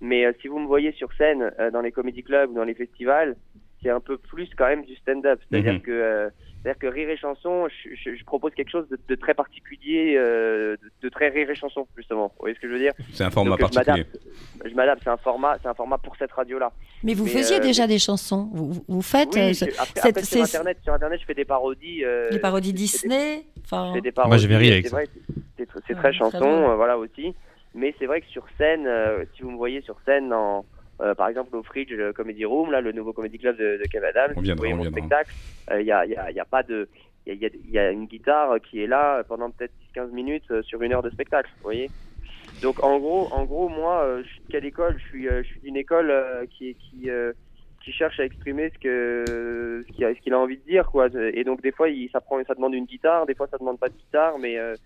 Mais 0.00 0.24
euh, 0.24 0.32
si 0.40 0.48
vous 0.48 0.58
me 0.58 0.66
voyez 0.66 0.92
sur 0.92 1.12
scène, 1.14 1.52
euh, 1.58 1.70
dans 1.70 1.82
les 1.82 1.92
comédie 1.92 2.22
clubs 2.22 2.50
ou 2.50 2.54
dans 2.54 2.64
les 2.64 2.74
festivals, 2.74 3.36
c'est 3.82 3.90
un 3.90 4.00
peu 4.00 4.16
plus 4.18 4.48
quand 4.56 4.66
même 4.66 4.84
du 4.84 4.94
stand-up, 4.96 5.40
c'est-à-dire 5.48 5.74
Mhm. 5.74 5.82
que, 5.82 5.90
euh, 5.90 6.30
c'est-à-dire 6.62 6.78
que 6.78 6.86
rire 6.86 7.08
et 7.10 7.16
chanson, 7.16 7.68
je, 7.68 7.90
je- 7.94 8.16
je 8.16 8.24
propose 8.24 8.52
quelque 8.54 8.70
chose 8.70 8.88
de, 8.88 8.98
de 9.08 9.14
très 9.14 9.34
particulier, 9.34 10.14
euh, 10.16 10.76
de, 10.76 10.90
de 11.02 11.08
très 11.08 11.28
rire 11.28 11.48
et 11.50 11.54
chanson 11.54 11.86
justement. 11.96 12.26
Vous 12.28 12.40
voyez 12.40 12.54
ce 12.54 12.60
que 12.60 12.68
je 12.68 12.72
veux 12.74 12.78
dire? 12.78 12.92
C'est 13.12 13.24
un 13.24 13.30
format 13.30 13.56
Donc, 13.56 13.60
particulier. 13.72 14.04
Je 14.64 14.74
m'adapte. 14.74 15.02
C'est 15.02 15.10
un 15.10 15.16
format, 15.16 15.58
c'est 15.62 15.68
un 15.68 15.74
format 15.74 15.98
pour 15.98 16.16
cette 16.16 16.32
radio-là. 16.32 16.72
Mais 17.02 17.14
vous 17.14 17.24
Mais, 17.24 17.30
faisiez 17.30 17.56
euh, 17.56 17.60
déjà 17.60 17.86
des 17.86 17.98
chansons. 17.98 18.50
Vous, 18.52 18.84
vous- 18.88 19.02
faites 19.02 19.34
Oui, 19.34 19.40
euh, 19.40 19.52
je- 19.54 19.64
après, 19.64 20.00
cette- 20.00 20.18
après, 20.18 20.22
sur 20.24 20.42
internet, 20.42 20.78
sur 20.82 20.92
internet, 20.92 21.20
je 21.20 21.26
fais 21.26 21.34
des 21.34 21.44
parodies. 21.44 22.04
euh, 22.04 22.28
les 22.30 22.38
parodies 22.38 22.72
des- 22.72 22.78
Disney. 22.78 23.44
Enfin, 23.64 23.88
Je 23.90 23.94
fais 23.94 24.00
des 24.02 24.08
Moi, 24.08 24.24
parodies. 24.24 24.42
j'avais 24.42 24.56
ri 24.56 24.68
et 24.68 24.72
avec 24.72 24.84
c'est 24.84 24.90
ça. 24.90 24.96
vrai, 24.96 25.06
c'est- 25.06 25.60
Ouais, 25.60 25.82
très 25.82 25.94
très 25.94 26.12
chanson, 26.12 26.42
euh, 26.70 26.74
voilà 26.74 26.98
aussi. 26.98 27.34
Mais 27.74 27.94
c'est 27.98 28.06
vrai 28.06 28.20
que 28.20 28.26
sur 28.28 28.44
scène, 28.58 28.86
euh, 28.86 29.24
si 29.36 29.42
vous 29.42 29.50
me 29.50 29.56
voyez 29.56 29.80
sur 29.82 29.96
scène, 30.04 30.32
en, 30.32 30.64
euh, 31.00 31.14
par 31.14 31.28
exemple 31.28 31.56
au 31.56 31.62
Fridge 31.62 31.92
euh, 31.92 32.12
Comedy 32.12 32.44
Room, 32.44 32.70
là, 32.70 32.80
le 32.80 32.92
nouveau 32.92 33.12
comedy 33.12 33.38
club 33.38 33.56
de, 33.56 33.78
de 33.78 33.86
Kev 33.86 34.04
Adams, 34.06 34.34
On 34.36 34.40
viendra, 34.42 34.64
mon 34.68 34.84
spectacle, 34.92 35.34
il 35.72 35.82
y 35.86 35.92
a, 35.92 36.04
y 36.06 36.14
a- 36.16 36.30
y 36.30 36.40
a 36.40 36.44
pas 36.44 36.62
de, 36.62 36.88
il 37.26 37.34
y 37.34 37.44
a, 37.44 37.48
y 37.48 37.52
a- 37.52 37.70
y 37.72 37.78
a 37.78 37.90
une 37.90 38.06
guitare 38.06 38.60
qui 38.60 38.82
est 38.82 38.86
là 38.86 39.22
pendant 39.24 39.50
peut-être 39.50 39.72
10-15 39.96 40.10
minutes 40.12 40.50
euh, 40.50 40.62
sur 40.62 40.82
une 40.82 40.92
heure 40.92 41.02
de 41.02 41.10
spectacle, 41.10 41.50
vous 41.58 41.64
voyez. 41.64 41.90
Donc 42.62 42.82
en 42.84 42.98
gros, 42.98 43.32
en 43.32 43.44
gros, 43.44 43.68
moi, 43.68 44.02
euh, 44.04 44.22
je 44.22 44.28
suis 44.28 44.40
de 44.42 44.48
quelle 44.50 44.64
école? 44.66 44.98
Je 44.98 45.04
suis, 45.04 45.28
euh, 45.28 45.42
je 45.42 45.48
suis 45.48 45.60
d'une 45.60 45.76
école 45.76 46.10
euh, 46.10 46.44
qui, 46.46 46.74
qui, 46.76 47.08
euh, 47.08 47.32
qui 47.82 47.92
cherche 47.92 48.20
à 48.20 48.24
exprimer 48.24 48.70
ce 48.74 48.78
que, 48.78 49.84
ce 49.86 49.92
qu'il 49.92 50.04
a, 50.04 50.14
ce 50.14 50.20
qu'il 50.20 50.34
a 50.34 50.38
envie 50.38 50.58
de 50.58 50.64
dire, 50.64 50.86
quoi. 50.90 51.08
Et 51.32 51.44
donc 51.44 51.62
des 51.62 51.72
fois, 51.72 51.88
il, 51.88 52.10
ça 52.10 52.20
prend, 52.20 52.42
ça 52.44 52.54
demande 52.54 52.74
une 52.74 52.84
guitare, 52.86 53.24
des 53.26 53.34
fois, 53.34 53.46
ça 53.50 53.56
demande 53.58 53.78
pas 53.78 53.88
de 53.88 53.96
guitare, 53.96 54.38
mais, 54.38 54.58
euh, 54.58 54.76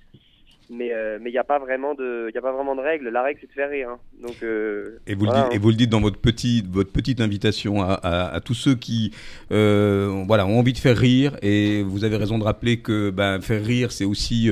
mais 0.70 0.92
euh, 0.92 1.18
mais 1.20 1.30
il 1.30 1.32
n'y 1.32 1.38
a 1.38 1.44
pas 1.44 1.58
vraiment 1.58 1.94
de 1.94 2.28
il 2.32 2.38
a 2.38 2.40
pas 2.40 2.52
vraiment 2.52 2.74
de 2.74 2.80
règle. 2.80 3.08
La 3.08 3.22
règle 3.22 3.40
c'est 3.40 3.46
de 3.48 3.52
faire 3.52 3.70
rire. 3.70 3.88
hein. 3.90 3.98
Donc 4.22 4.36
euh, 4.42 4.98
Et 5.06 5.14
vous, 5.14 5.24
Voilà, 5.26 5.40
le 5.40 5.44
dites, 5.44 5.52
hein. 5.52 5.56
et 5.56 5.58
vous 5.58 5.68
le 5.68 5.74
dites 5.74 5.90
dans 5.90 6.00
votre, 6.00 6.18
petit, 6.18 6.64
votre 6.70 6.92
petite 6.92 7.20
invitation 7.20 7.82
à, 7.82 7.94
à- 8.02 8.34
à 8.34 8.40
tous 8.40 8.54
ceux 8.54 8.74
qui 8.74 9.12
euh, 9.52 10.22
voilà, 10.26 10.46
ont 10.46 10.58
envie 10.58 10.72
de 10.72 10.78
faire 10.78 10.96
rire. 10.96 11.36
Et 11.42 11.82
vous 11.82 12.04
avez 12.04 12.16
raison 12.16 12.38
de 12.38 12.44
rappeler 12.44 12.78
que 12.80 13.10
ben, 13.10 13.40
faire 13.40 13.62
rire, 13.64 13.92
c'est 13.92 14.04
aussi 14.04 14.50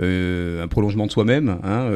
un 0.00 0.68
prolongement 0.68 1.06
de 1.06 1.10
soi-même. 1.12 1.58
Hein, 1.62 1.90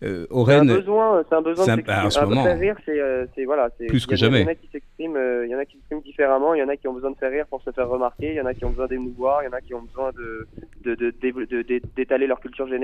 c'est 0.00 0.54
un 0.54 0.64
besoin, 0.64 1.24
c'est 1.28 1.34
un 1.34 1.42
besoin 1.42 1.68
un- 1.68 1.76
de 2.06 2.10
ce 2.10 2.18
Ah, 2.18 2.26
moment, 2.26 2.44
faire 2.44 2.58
rire, 2.58 2.76
c'est 2.84 3.44
voilà, 3.44 3.68
c'est 3.78 3.86
plus 3.86 4.02
il 4.02 4.04
y 4.04 4.06
que 4.08 4.12
a- 4.14 4.16
jamais. 4.16 4.40
Il 4.40 4.44
y 4.44 4.48
en 4.48 4.50
a 4.50 4.54
qui 4.54 4.68
s'expriment, 4.72 5.18
il 5.44 5.50
y 5.50 5.54
en 5.54 5.58
a 5.58 5.64
qui 5.64 5.72
s'expriment 5.76 6.02
différemment, 6.02 6.54
il 6.54 6.60
y 6.60 6.62
en 6.62 6.68
a 6.68 6.76
qui 6.76 6.88
ont 6.88 6.92
besoin 6.94 7.10
de 7.10 7.16
faire 7.16 7.30
rire 7.30 7.46
pour 7.48 7.62
se 7.62 7.70
faire 7.70 7.88
remarquer, 7.88 8.30
il 8.30 8.34
y 8.36 8.40
en 8.40 8.46
a 8.46 8.54
qui 8.54 8.64
ont 8.64 8.70
besoin 8.70 8.86
d'émouvoir, 8.86 9.42
il 9.42 9.46
y 9.46 9.48
en 9.48 9.52
a 9.56 9.60
qui 9.60 9.74
ont 9.74 9.82
besoin 9.82 10.10
de 10.12 10.46
de 10.84 10.94
de- 10.94 11.12
de- 11.22 11.62
de- 11.62 11.80
d'étaler 11.96 12.26
leur 12.26 12.40
culture 12.40 12.66
générale, 12.68 12.82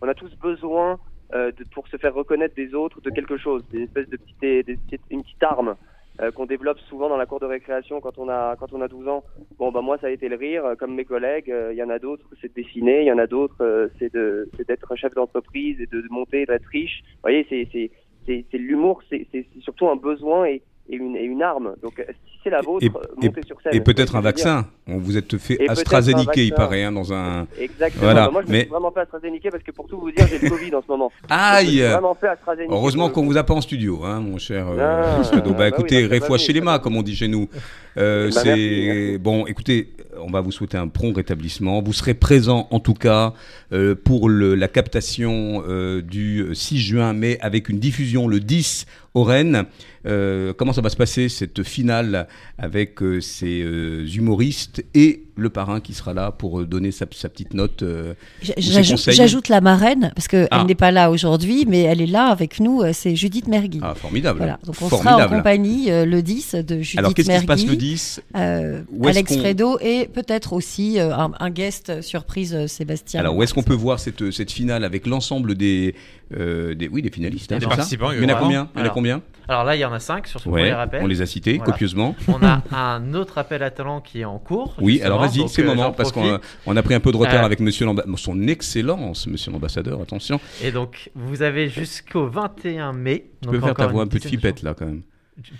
on 0.00 0.08
a 0.08 0.14
tous 0.14 0.34
besoin 0.36 0.98
euh, 1.34 1.50
de, 1.52 1.64
pour 1.72 1.88
se 1.88 1.96
faire 1.96 2.14
reconnaître 2.14 2.54
des 2.54 2.74
autres 2.74 3.00
de 3.00 3.10
quelque 3.10 3.36
chose, 3.36 3.64
des 3.70 3.82
espèces 3.82 4.08
de 4.08 4.18
petites, 4.18 5.00
une 5.10 5.22
petite 5.22 5.42
arme 5.42 5.74
euh, 6.20 6.30
qu'on 6.30 6.46
développe 6.46 6.78
souvent 6.80 7.08
dans 7.08 7.16
la 7.16 7.26
cour 7.26 7.40
de 7.40 7.46
récréation 7.46 8.00
quand 8.00 8.18
on 8.18 8.28
a 8.28 8.56
quand 8.56 8.72
on 8.72 8.80
a 8.82 8.88
12 8.88 9.08
ans. 9.08 9.24
Bon 9.58 9.72
bah 9.72 9.80
moi 9.80 9.98
ça 9.98 10.08
a 10.08 10.10
été 10.10 10.28
le 10.28 10.36
rire, 10.36 10.64
euh, 10.64 10.74
comme 10.76 10.94
mes 10.94 11.04
collègues. 11.04 11.52
Il 11.72 11.76
y 11.76 11.82
en 11.82 11.88
a 11.88 11.98
d'autres 11.98 12.26
c'est 12.40 12.54
de 12.54 12.62
dessiner, 12.62 13.00
il 13.00 13.06
y 13.06 13.12
en 13.12 13.18
a 13.18 13.26
d'autres 13.26 13.90
c'est 13.98 14.12
de 14.12 14.48
d'être 14.68 14.94
chef 14.96 15.14
d'entreprise 15.14 15.80
et 15.80 15.86
de, 15.86 16.04
monter, 16.10 16.44
d'être 16.44 16.66
riche. 16.66 17.02
Vous 17.14 17.22
voyez 17.22 17.46
c'est 17.48 17.90
c'est 18.26 18.58
l'humour, 18.58 19.02
c'est 19.10 19.26
surtout 19.60 19.88
un 19.88 19.96
besoin 19.96 20.44
et, 20.44 20.62
et 20.88 20.96
une 20.96 21.16
et 21.16 21.24
une 21.24 21.42
arme. 21.42 21.74
Donc 21.82 21.98
euh, 21.98 22.04
si 22.08 22.38
c'est 22.44 22.50
la 22.50 22.60
vôtre, 22.60 22.84
Et- 22.84 22.90
euh, 22.90 23.00
montez 23.22 23.42
sur 23.46 23.60
scène. 23.62 23.74
et 23.74 23.80
peut-être 23.80 24.16
un 24.16 24.20
vaccin. 24.20 24.66
On 24.86 24.98
vous 24.98 25.16
êtes 25.16 25.38
fait 25.38 25.56
Et 25.62 25.68
AstraZeneca, 25.68 26.42
il 26.42 26.52
paraît, 26.52 26.84
hein, 26.84 26.92
dans 26.92 27.10
un. 27.12 27.46
Exactement. 27.58 28.02
Voilà, 28.04 28.26
Bah, 28.26 28.30
moi 28.32 28.42
je 28.42 28.48
me 28.48 28.52
mais- 28.52 28.60
suis 28.60 28.68
vraiment 28.68 28.90
fait 28.92 29.00
AstraZeneca 29.00 29.50
parce 29.50 29.62
que 29.64 29.70
pour 29.70 29.86
tout 29.86 29.98
vous 29.98 30.10
dire 30.10 30.26
j'ai 30.26 30.38
le 30.38 30.50
Covid 30.50 30.74
en 30.74 30.82
ce 30.82 30.88
moment. 30.88 31.10
Me 31.24 31.32
Aïe 31.34 31.80
vraiment 31.80 32.14
fait. 32.14 32.26
Heureusement 32.68 33.08
qu'on 33.08 33.24
vous 33.24 33.36
a 33.38 33.44
pas 33.44 33.54
en 33.54 33.60
studio, 33.62 34.04
hein, 34.04 34.20
mon 34.20 34.36
cher 34.38 34.68
euh, 34.68 34.76
Ah, 34.78 35.16
Alfredo. 35.18 35.50
Bah, 35.52 35.56
bah 35.58 35.64
oui, 35.64 35.68
écoutez, 35.70 35.94
bah, 35.96 36.02
ça 36.02 36.06
va 36.08 36.12
réfoua 36.14 36.36
venir, 36.36 36.46
chez 36.46 36.52
les 36.52 36.60
mains, 36.60 36.78
comme 36.78 36.96
on 36.96 37.02
dit 37.02 37.16
chez 37.16 37.28
nous. 37.28 37.48
Euh, 37.96 38.28
Bah, 38.34 38.40
c'est 38.42 38.56
merci, 38.56 39.18
bon. 39.18 39.46
Écoutez, 39.46 39.92
on 40.20 40.28
va 40.28 40.40
vous 40.40 40.50
souhaiter 40.50 40.76
un 40.76 40.88
prompt 40.88 41.12
rétablissement. 41.14 41.80
Vous 41.80 41.92
serez 41.92 42.14
présent, 42.14 42.66
en 42.72 42.80
tout 42.80 42.92
cas, 42.94 43.34
euh, 43.72 43.94
pour 43.94 44.28
le, 44.28 44.56
la 44.56 44.66
captation 44.66 45.62
euh, 45.68 46.02
du 46.02 46.44
6 46.54 46.78
juin, 46.80 47.12
mais 47.12 47.38
avec 47.40 47.68
une 47.68 47.78
diffusion 47.78 48.26
le 48.26 48.40
10 48.40 48.86
au 49.14 49.22
Rennes. 49.24 49.64
Euh, 50.06 50.52
comment 50.52 50.74
ça 50.74 50.82
va 50.82 50.90
se 50.90 50.96
passer 50.96 51.30
cette 51.30 51.62
finale 51.62 52.28
avec 52.58 53.00
euh, 53.02 53.20
ces 53.22 53.62
euh, 53.62 54.06
humoristes 54.06 54.84
et 54.92 55.22
le 55.36 55.48
parrain 55.48 55.80
qui 55.80 55.94
sera 55.94 56.12
là 56.12 56.30
pour 56.30 56.60
euh, 56.60 56.66
donner 56.66 56.92
sa, 56.92 57.06
sa 57.10 57.30
petite 57.30 57.54
note 57.54 57.82
euh, 57.82 58.12
J'ajoute 58.58 59.48
la 59.48 59.60
marraine, 59.62 60.12
parce 60.14 60.28
qu'elle 60.28 60.48
Ah. 60.50 60.64
n'est 60.64 60.74
pas 60.74 60.90
là 60.90 61.10
aujourd'hui, 61.10 61.64
mais 61.66 61.80
elle 61.82 62.02
est 62.02 62.06
là 62.06 62.26
avec 62.26 62.60
nous, 62.60 62.82
c'est 62.92 63.16
Judith 63.16 63.48
Mergui. 63.48 63.80
Ah, 63.82 63.94
formidable. 63.94 64.38
Voilà, 64.38 64.58
donc 64.64 64.76
on 64.82 64.88
sera 64.90 65.24
en 65.24 65.28
compagnie 65.28 65.90
euh, 65.90 66.04
le 66.04 66.22
10 66.22 66.56
de 66.56 66.80
Judith 66.82 66.98
Alors, 66.98 67.14
qu'est-ce 67.14 67.30
qui 67.30 67.40
se 67.40 67.46
passe 67.46 67.62
le 67.62 67.68
Mergui, 67.70 67.78
10 67.78 68.20
euh, 68.36 68.82
Où 68.92 69.08
est-ce 69.08 69.18
Alex 69.18 69.36
Fredo 69.38 69.78
et 69.80 70.06
peut-être 70.12 70.52
aussi 70.52 70.98
euh, 70.98 71.14
un, 71.16 71.32
un 71.40 71.50
guest 71.50 72.02
surprise 72.02 72.54
euh, 72.54 72.66
Sébastien. 72.66 73.20
Alors, 73.20 73.36
où 73.36 73.42
est-ce 73.42 73.54
qu'on 73.54 73.62
peut 73.62 73.74
voir 73.74 73.98
cette, 74.00 74.30
cette 74.32 74.50
finale 74.52 74.84
avec 74.84 75.06
l'ensemble 75.06 75.54
des, 75.54 75.94
euh, 76.36 76.74
des, 76.74 76.88
oui, 76.88 77.00
des 77.02 77.10
finalistes 77.10 77.52
hein, 77.52 77.58
Des 77.58 77.66
participants, 77.66 78.10
Il 78.12 78.22
y 78.22 78.24
en 78.24 78.28
a 78.28 78.34
combien? 78.34 78.68
Alors, 79.10 79.20
combien 79.20 79.22
Alors 79.48 79.64
là, 79.64 79.76
il 79.76 79.80
y 79.80 79.84
en 79.84 79.92
a 79.92 80.00
5 80.00 80.26
sur 80.26 80.40
ce 80.40 80.48
Ouais, 80.48 80.62
premier 80.70 80.80
appel. 80.80 81.00
on 81.02 81.06
les 81.06 81.20
a 81.22 81.26
cités 81.26 81.56
Voilà. 81.58 81.72
copieusement. 81.72 82.16
On 82.28 82.42
a 82.44 82.62
un 82.76 83.14
autre 83.14 83.38
appel 83.38 83.62
à 83.62 83.70
talent 83.70 84.00
qui 84.00 84.20
est 84.20 84.24
en 84.24 84.38
cours. 84.38 84.74
Oui, 84.80 84.94
justement, 84.94 85.06
alors 85.16 85.28
vas-y, 85.28 85.48
c'est 85.48 85.62
le 85.62 85.68
euh, 85.70 85.74
moment, 85.74 85.92
parce 85.92 86.12
qu'on 86.12 86.20
profite. 86.22 86.40
a, 86.44 86.48
on 86.66 86.76
a 86.76 86.82
pris 86.82 86.94
un 86.94 87.00
peu 87.00 87.12
de 87.12 87.16
retard 87.16 87.42
Euh, 87.42 87.46
avec 87.46 87.60
monsieur 87.60 87.84
l'ambassadeur, 87.86 88.18
son 88.18 88.46
excellence, 88.48 89.26
monsieur 89.26 89.52
l'ambassadeur, 89.52 90.00
attention. 90.00 90.40
Et 90.62 90.70
donc, 90.72 91.10
vous 91.14 91.42
avez 91.42 91.68
jusqu'au 91.68 92.26
21 92.26 92.92
mai. 92.92 93.26
Tu 93.42 93.48
peux 93.50 93.60
faire 93.60 93.74
ta 93.74 93.86
voix 93.86 94.02
un 94.02 94.06
peu 94.06 94.18
de 94.18 94.24
fipette, 94.24 94.62
là, 94.62 94.74
quand 94.78 94.86
même. 94.86 95.02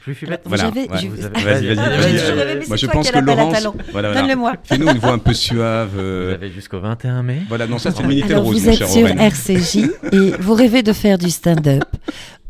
Plus 0.02 0.14
Vous 0.14 0.26
Voilà, 0.44 0.66
avez- 0.66 0.82
ouais. 0.82 0.86
Vas-y, 0.86 1.08
vas-y, 1.08 1.68
Ah, 1.78 1.96
vas-y. 1.96 2.58
mais 2.58 2.66
Moi, 2.68 2.76
je 2.76 2.86
pense 2.86 3.10
que 3.10 3.18
Laurence, 3.18 3.60
voilà, 3.60 3.72
voilà. 3.90 4.14
Donne-le-moi. 4.14 4.52
Fais-nous 4.62 4.88
une 4.88 4.98
voix 4.98 5.10
un 5.10 5.18
peu 5.18 5.34
suave. 5.34 5.90
Vous 5.94 6.00
euh, 6.00 6.34
avez 6.34 6.48
jusqu'au 6.52 6.78
21 6.78 7.24
mai. 7.24 7.38
Voilà, 7.48 7.66
non, 7.66 7.78
ça 7.78 7.90
c'est 7.90 8.02
le 8.02 8.08
Minitel 8.08 8.34
Alors 8.34 8.44
Rose, 8.44 8.60
vous 8.60 8.66
mon 8.66 8.70
êtes 8.72 8.78
cher 8.78 8.88
sur. 8.88 9.08
RCJ 9.08 9.76
et 10.12 10.30
vous 10.38 10.54
rêvez 10.54 10.84
de 10.84 10.92
faire 10.92 11.18
du 11.18 11.28
stand-up. 11.28 11.82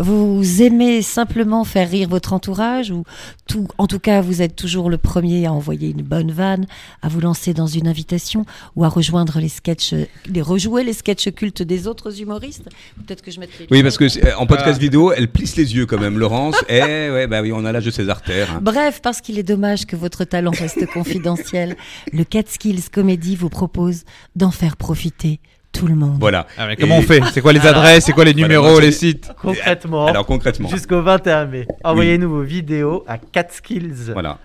Vous 0.00 0.60
aimez 0.60 1.02
simplement 1.02 1.62
faire 1.62 1.88
rire 1.88 2.08
votre 2.08 2.32
entourage 2.32 2.90
ou 2.90 3.04
tout, 3.46 3.68
en 3.78 3.86
tout 3.86 4.00
cas 4.00 4.20
vous 4.20 4.42
êtes 4.42 4.56
toujours 4.56 4.90
le 4.90 4.98
premier 4.98 5.46
à 5.46 5.52
envoyer 5.52 5.90
une 5.90 6.02
bonne 6.02 6.32
vanne, 6.32 6.66
à 7.00 7.08
vous 7.08 7.20
lancer 7.20 7.54
dans 7.54 7.68
une 7.68 7.86
invitation 7.86 8.44
ou 8.74 8.84
à 8.84 8.88
rejoindre 8.88 9.38
les 9.38 9.48
sketchs, 9.48 9.94
les 10.26 10.42
rejouer 10.42 10.82
les 10.82 10.94
sketchs 10.94 11.32
cultes 11.32 11.62
des 11.62 11.86
autres 11.86 12.20
humoristes? 12.20 12.68
Peut-être 13.06 13.22
que 13.22 13.30
je 13.30 13.38
mettrai. 13.38 13.68
Oui, 13.70 13.84
parce 13.84 13.96
que 13.96 14.36
en 14.36 14.46
podcast 14.46 14.80
vidéo, 14.80 15.12
elle 15.12 15.28
plisse 15.28 15.54
les 15.54 15.76
yeux 15.76 15.86
quand 15.86 16.00
même, 16.00 16.18
Laurence. 16.18 16.56
eh 16.68 16.80
ouais, 16.80 17.28
bah 17.28 17.40
oui, 17.40 17.52
on 17.52 17.64
a 17.64 17.70
l'âge 17.70 17.84
de 17.84 17.92
ses 17.92 18.08
artères. 18.08 18.50
hein. 18.54 18.60
Bref, 18.60 19.00
parce 19.00 19.20
qu'il 19.20 19.38
est 19.38 19.44
dommage 19.44 19.86
que 19.86 19.94
votre 19.94 20.24
talent 20.24 20.52
reste 20.58 20.86
confidentiel, 20.86 21.76
le 22.12 22.24
Catskills 22.24 22.90
Comedy 22.90 23.36
vous 23.36 23.48
propose 23.48 24.02
d'en 24.34 24.50
faire 24.50 24.76
profiter 24.76 25.40
tout 25.74 25.86
le 25.86 25.94
monde. 25.94 26.16
Voilà. 26.20 26.46
Ah, 26.56 26.66
mais 26.68 26.76
comment 26.76 26.96
Et- 26.96 27.00
on 27.00 27.02
fait? 27.02 27.20
C'est 27.32 27.40
quoi 27.42 27.52
les 27.52 27.60
Alors- 27.60 27.78
adresses? 27.82 28.04
C'est 28.04 28.12
quoi 28.12 28.24
les 28.24 28.32
Voilà, 28.32 28.46
numéros, 28.48 28.70
moi, 28.72 28.80
les 28.80 28.92
sites? 28.92 29.30
Concrètement, 29.40 30.06
Alors 30.06 30.24
concrètement, 30.24 30.68
jusqu'au 30.68 31.02
21 31.02 31.44
mai, 31.46 31.66
envoyez-nous 31.82 32.30
vos 32.30 32.42
vidéos 32.42 33.04
à 33.06 33.18
catskills. 33.18 34.12
voilà. 34.12 34.38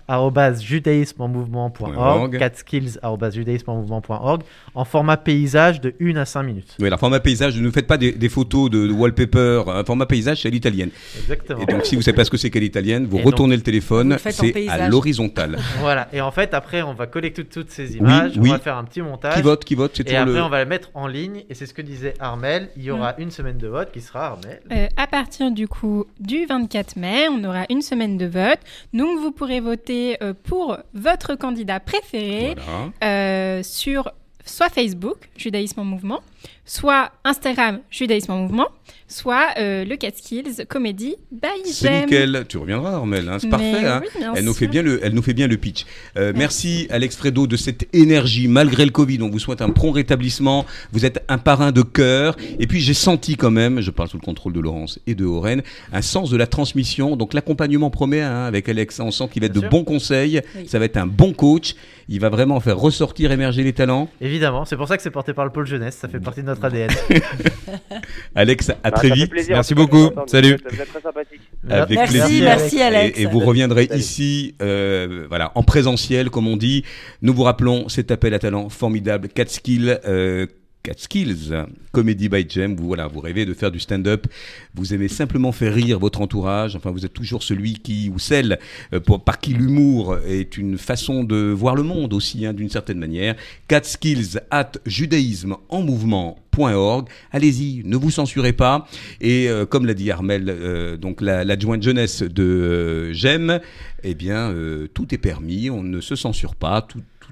judaïsmeenmouvement.org, 0.60 2.38
catskills.judaïsmeenmouvement.org, 2.38 4.42
en 4.74 4.84
format 4.84 5.16
paysage 5.16 5.80
de 5.80 5.94
1 6.00 6.16
à 6.16 6.24
5 6.24 6.42
minutes. 6.42 6.76
Oui, 6.78 6.86
alors 6.86 6.98
format 6.98 7.20
paysage, 7.20 7.58
ne 7.60 7.70
faites 7.70 7.86
pas 7.86 7.96
des, 7.96 8.12
des 8.12 8.28
photos 8.28 8.70
de, 8.70 8.86
de 8.86 8.92
wallpaper. 8.92 9.62
Un 9.68 9.84
format 9.84 10.06
paysage, 10.06 10.42
c'est 10.42 10.48
à 10.48 10.50
l'italienne. 10.50 10.90
Exactement. 11.18 11.60
Et 11.62 11.66
donc, 11.66 11.84
si 11.86 11.96
vous 11.96 12.02
savez 12.02 12.16
pas 12.16 12.24
ce 12.24 12.30
que 12.30 12.36
c'est 12.36 12.50
qu'à 12.50 12.60
l'italienne, 12.60 13.06
vous 13.06 13.18
Et 13.18 13.22
retournez 13.22 13.56
le 13.56 13.62
téléphone, 13.62 14.10
le 14.10 14.18
faites 14.18 14.38
en 14.40 14.44
c'est 14.44 14.68
à 14.68 14.88
l'horizontale. 14.88 15.58
Voilà. 15.80 16.08
Et 16.12 16.20
en 16.20 16.30
fait, 16.30 16.54
après, 16.54 16.82
on 16.82 16.94
va 16.94 17.06
collecter 17.06 17.44
toutes 17.44 17.70
ces 17.70 17.96
images, 17.96 18.32
oui. 18.36 18.50
on 18.50 18.52
va 18.52 18.58
faire 18.58 18.76
un 18.76 18.84
petit 18.84 19.02
montage. 19.02 19.34
Qui 19.34 19.42
vote, 19.42 19.64
qui 19.64 19.74
vote, 19.74 19.92
c'est 19.94 20.10
Et 20.10 20.16
après, 20.16 20.32
le. 20.34 20.42
on 20.42 20.48
va 20.48 20.62
les 20.64 20.68
mettre 20.68 20.90
en 20.94 21.06
ligne. 21.06 21.19
Et 21.48 21.54
c'est 21.54 21.66
ce 21.66 21.74
que 21.74 21.82
disait 21.82 22.14
Armel. 22.20 22.68
Il 22.76 22.82
y 22.84 22.90
aura 22.90 23.12
Mm. 23.12 23.22
une 23.22 23.30
semaine 23.30 23.58
de 23.58 23.68
vote 23.68 23.90
qui 23.92 24.00
sera 24.00 24.26
Armel. 24.28 24.60
Euh, 24.72 24.86
à 24.96 25.06
partir 25.06 25.50
du 25.50 25.68
coup 25.68 26.04
du 26.18 26.46
24 26.46 26.96
mai, 26.96 27.28
on 27.30 27.42
aura 27.44 27.64
une 27.70 27.82
semaine 27.82 28.16
de 28.18 28.26
vote. 28.26 28.58
Donc 28.92 29.18
vous 29.20 29.32
pourrez 29.32 29.60
voter 29.60 30.16
euh, 30.22 30.32
pour 30.44 30.78
votre 30.94 31.34
candidat 31.34 31.80
préféré 31.80 32.54
Voilà. 32.56 32.90
euh, 33.04 33.62
sur 33.62 34.10
soit 34.44 34.68
Facebook, 34.70 35.28
Judaïsme 35.36 35.80
en 35.80 35.84
mouvement, 35.84 36.20
soit 36.64 37.10
Instagram, 37.24 37.80
Judaïsme 37.90 38.32
en 38.32 38.38
mouvement, 38.38 38.68
soit 39.08 39.48
euh, 39.58 39.84
le 39.84 39.96
Catskills 39.96 40.64
Comedy 40.68 41.16
by 41.32 41.48
C'est 41.64 42.02
nickel. 42.02 42.44
Tu 42.48 42.58
reviendras, 42.58 42.92
Armel. 42.94 43.28
Hein, 43.28 43.38
c'est 43.40 43.48
parfait. 43.48 43.84
hein. 43.84 44.00
oui, 44.02 44.24
Elle 44.36 44.44
nous, 44.44 44.54
fait 44.54 44.68
bien 44.68 44.82
le, 44.82 45.00
elle 45.04 45.14
nous 45.14 45.22
fait 45.22 45.34
bien 45.34 45.48
le 45.48 45.56
pitch. 45.56 45.84
Euh, 46.16 46.32
merci 46.34 46.86
Alex 46.90 47.16
Fredo 47.16 47.46
de 47.48 47.56
cette 47.56 47.88
énergie 47.94 48.46
malgré 48.46 48.84
le 48.84 48.92
Covid. 48.92 49.20
On 49.22 49.28
vous 49.30 49.40
souhaite 49.40 49.62
un 49.62 49.70
prompt 49.70 49.90
rétablissement. 49.92 50.64
Vous 50.92 51.04
êtes 51.04 51.24
un 51.28 51.38
parrain 51.38 51.72
de 51.72 51.82
cœur. 51.82 52.36
Et 52.60 52.66
puis 52.68 52.80
j'ai 52.80 52.94
senti 52.94 53.34
quand 53.36 53.50
même, 53.50 53.80
je 53.80 53.90
parle 53.90 54.08
sous 54.08 54.16
le 54.18 54.22
contrôle 54.24 54.52
de 54.52 54.60
Laurence 54.60 55.00
et 55.08 55.14
de 55.16 55.24
Oren, 55.24 55.62
un 55.92 56.02
sens 56.02 56.30
de 56.30 56.36
la 56.36 56.46
transmission. 56.46 57.16
Donc 57.16 57.34
l'accompagnement 57.34 57.90
promet 57.90 58.20
hein, 58.20 58.44
avec 58.44 58.68
Alex. 58.68 59.00
On 59.00 59.10
sent 59.10 59.28
qu'il 59.32 59.40
va 59.40 59.46
être 59.46 59.52
Bien 59.52 59.62
de 59.62 59.66
sûr. 59.66 59.70
bons 59.70 59.84
conseils. 59.84 60.40
Oui. 60.56 60.68
Ça 60.68 60.78
va 60.78 60.84
être 60.84 60.96
un 60.98 61.06
bon 61.06 61.32
coach. 61.32 61.74
Il 62.12 62.18
va 62.20 62.28
vraiment 62.28 62.58
faire 62.58 62.76
ressortir, 62.78 63.30
émerger 63.30 63.62
les 63.62 63.72
talents. 63.72 64.08
Évidemment, 64.20 64.64
c'est 64.64 64.76
pour 64.76 64.88
ça 64.88 64.96
que 64.96 65.02
c'est 65.02 65.12
porté 65.12 65.32
par 65.32 65.44
le 65.44 65.52
pôle 65.52 65.66
jeunesse. 65.66 65.96
Ça 65.96 66.08
fait 66.08 66.18
partie 66.30 66.42
de 66.42 66.46
notre 66.46 66.64
ADN. 66.64 66.90
Alex, 68.34 68.70
à 68.70 68.76
Ah, 68.84 68.90
très 68.90 69.10
vite. 69.10 69.30
plaisir, 69.30 69.54
Merci 69.56 69.74
beaucoup. 69.74 70.10
Salut. 70.26 70.56
Vous 70.68 70.80
êtes- 70.80 70.88
très 70.90 71.00
sympathique. 71.00 71.40
Avec 71.68 71.98
Merci, 71.98 72.18
plaisir. 72.18 72.44
merci, 72.44 72.80
Alex. 72.80 73.18
Et, 73.18 73.22
et 73.22 73.26
vous 73.26 73.40
reviendrez 73.40 73.86
Salut. 73.86 74.00
ici, 74.00 74.54
euh, 74.62 75.26
voilà, 75.28 75.52
en 75.54 75.62
présentiel, 75.62 76.30
comme 76.30 76.46
on 76.48 76.56
dit. 76.56 76.84
Nous 77.22 77.34
vous 77.34 77.42
rappelons 77.42 77.88
cet 77.88 78.10
appel 78.10 78.34
à 78.34 78.38
talent 78.38 78.68
formidable, 78.68 79.28
Catskill. 79.28 80.00
Euh, 80.06 80.46
Catskills, 80.82 81.52
Comedy 81.92 82.28
by 82.28 82.46
Jem, 82.48 82.74
vous 82.74 82.86
voilà, 82.86 83.06
vous 83.06 83.20
rêvez 83.20 83.44
de 83.44 83.52
faire 83.54 83.70
du 83.70 83.78
stand-up, 83.80 84.26
vous 84.74 84.94
aimez 84.94 85.08
simplement 85.08 85.52
faire 85.52 85.74
rire 85.74 85.98
votre 85.98 86.20
entourage, 86.22 86.74
enfin 86.74 86.90
vous 86.90 87.04
êtes 87.04 87.12
toujours 87.12 87.42
celui 87.42 87.74
qui 87.74 88.10
ou 88.14 88.18
celle 88.18 88.58
euh, 88.94 89.00
pour, 89.00 89.22
par 89.22 89.38
qui 89.40 89.52
l'humour 89.52 90.16
est 90.26 90.56
une 90.56 90.78
façon 90.78 91.22
de 91.24 91.50
voir 91.50 91.74
le 91.74 91.82
monde 91.82 92.14
aussi, 92.14 92.46
hein, 92.46 92.52
d'une 92.54 92.70
certaine 92.70 92.98
manière. 92.98 93.36
Catskills 93.68 94.40
at 94.50 94.72
judaïsme 94.86 95.56
en 95.68 95.82
mouvement.org. 95.82 97.08
Allez-y, 97.32 97.82
ne 97.84 97.96
vous 97.96 98.10
censurez 98.10 98.52
pas. 98.52 98.86
Et 99.20 99.48
euh, 99.48 99.66
comme 99.66 99.84
l'a 99.86 99.94
dit 99.94 100.10
Armel, 100.10 100.46
euh, 100.48 100.96
donc 100.96 101.20
la- 101.20 101.44
l'adjointe 101.44 101.82
jeunesse 101.82 102.22
de 102.22 102.42
euh, 102.42 103.12
Jem, 103.12 103.60
eh 104.02 104.14
bien 104.14 104.54
tout 104.94 105.14
est 105.14 105.18
permis, 105.18 105.68
on 105.68 105.82
ne 105.82 106.00
se 106.00 106.16
censure 106.16 106.54
pas, 106.54 106.86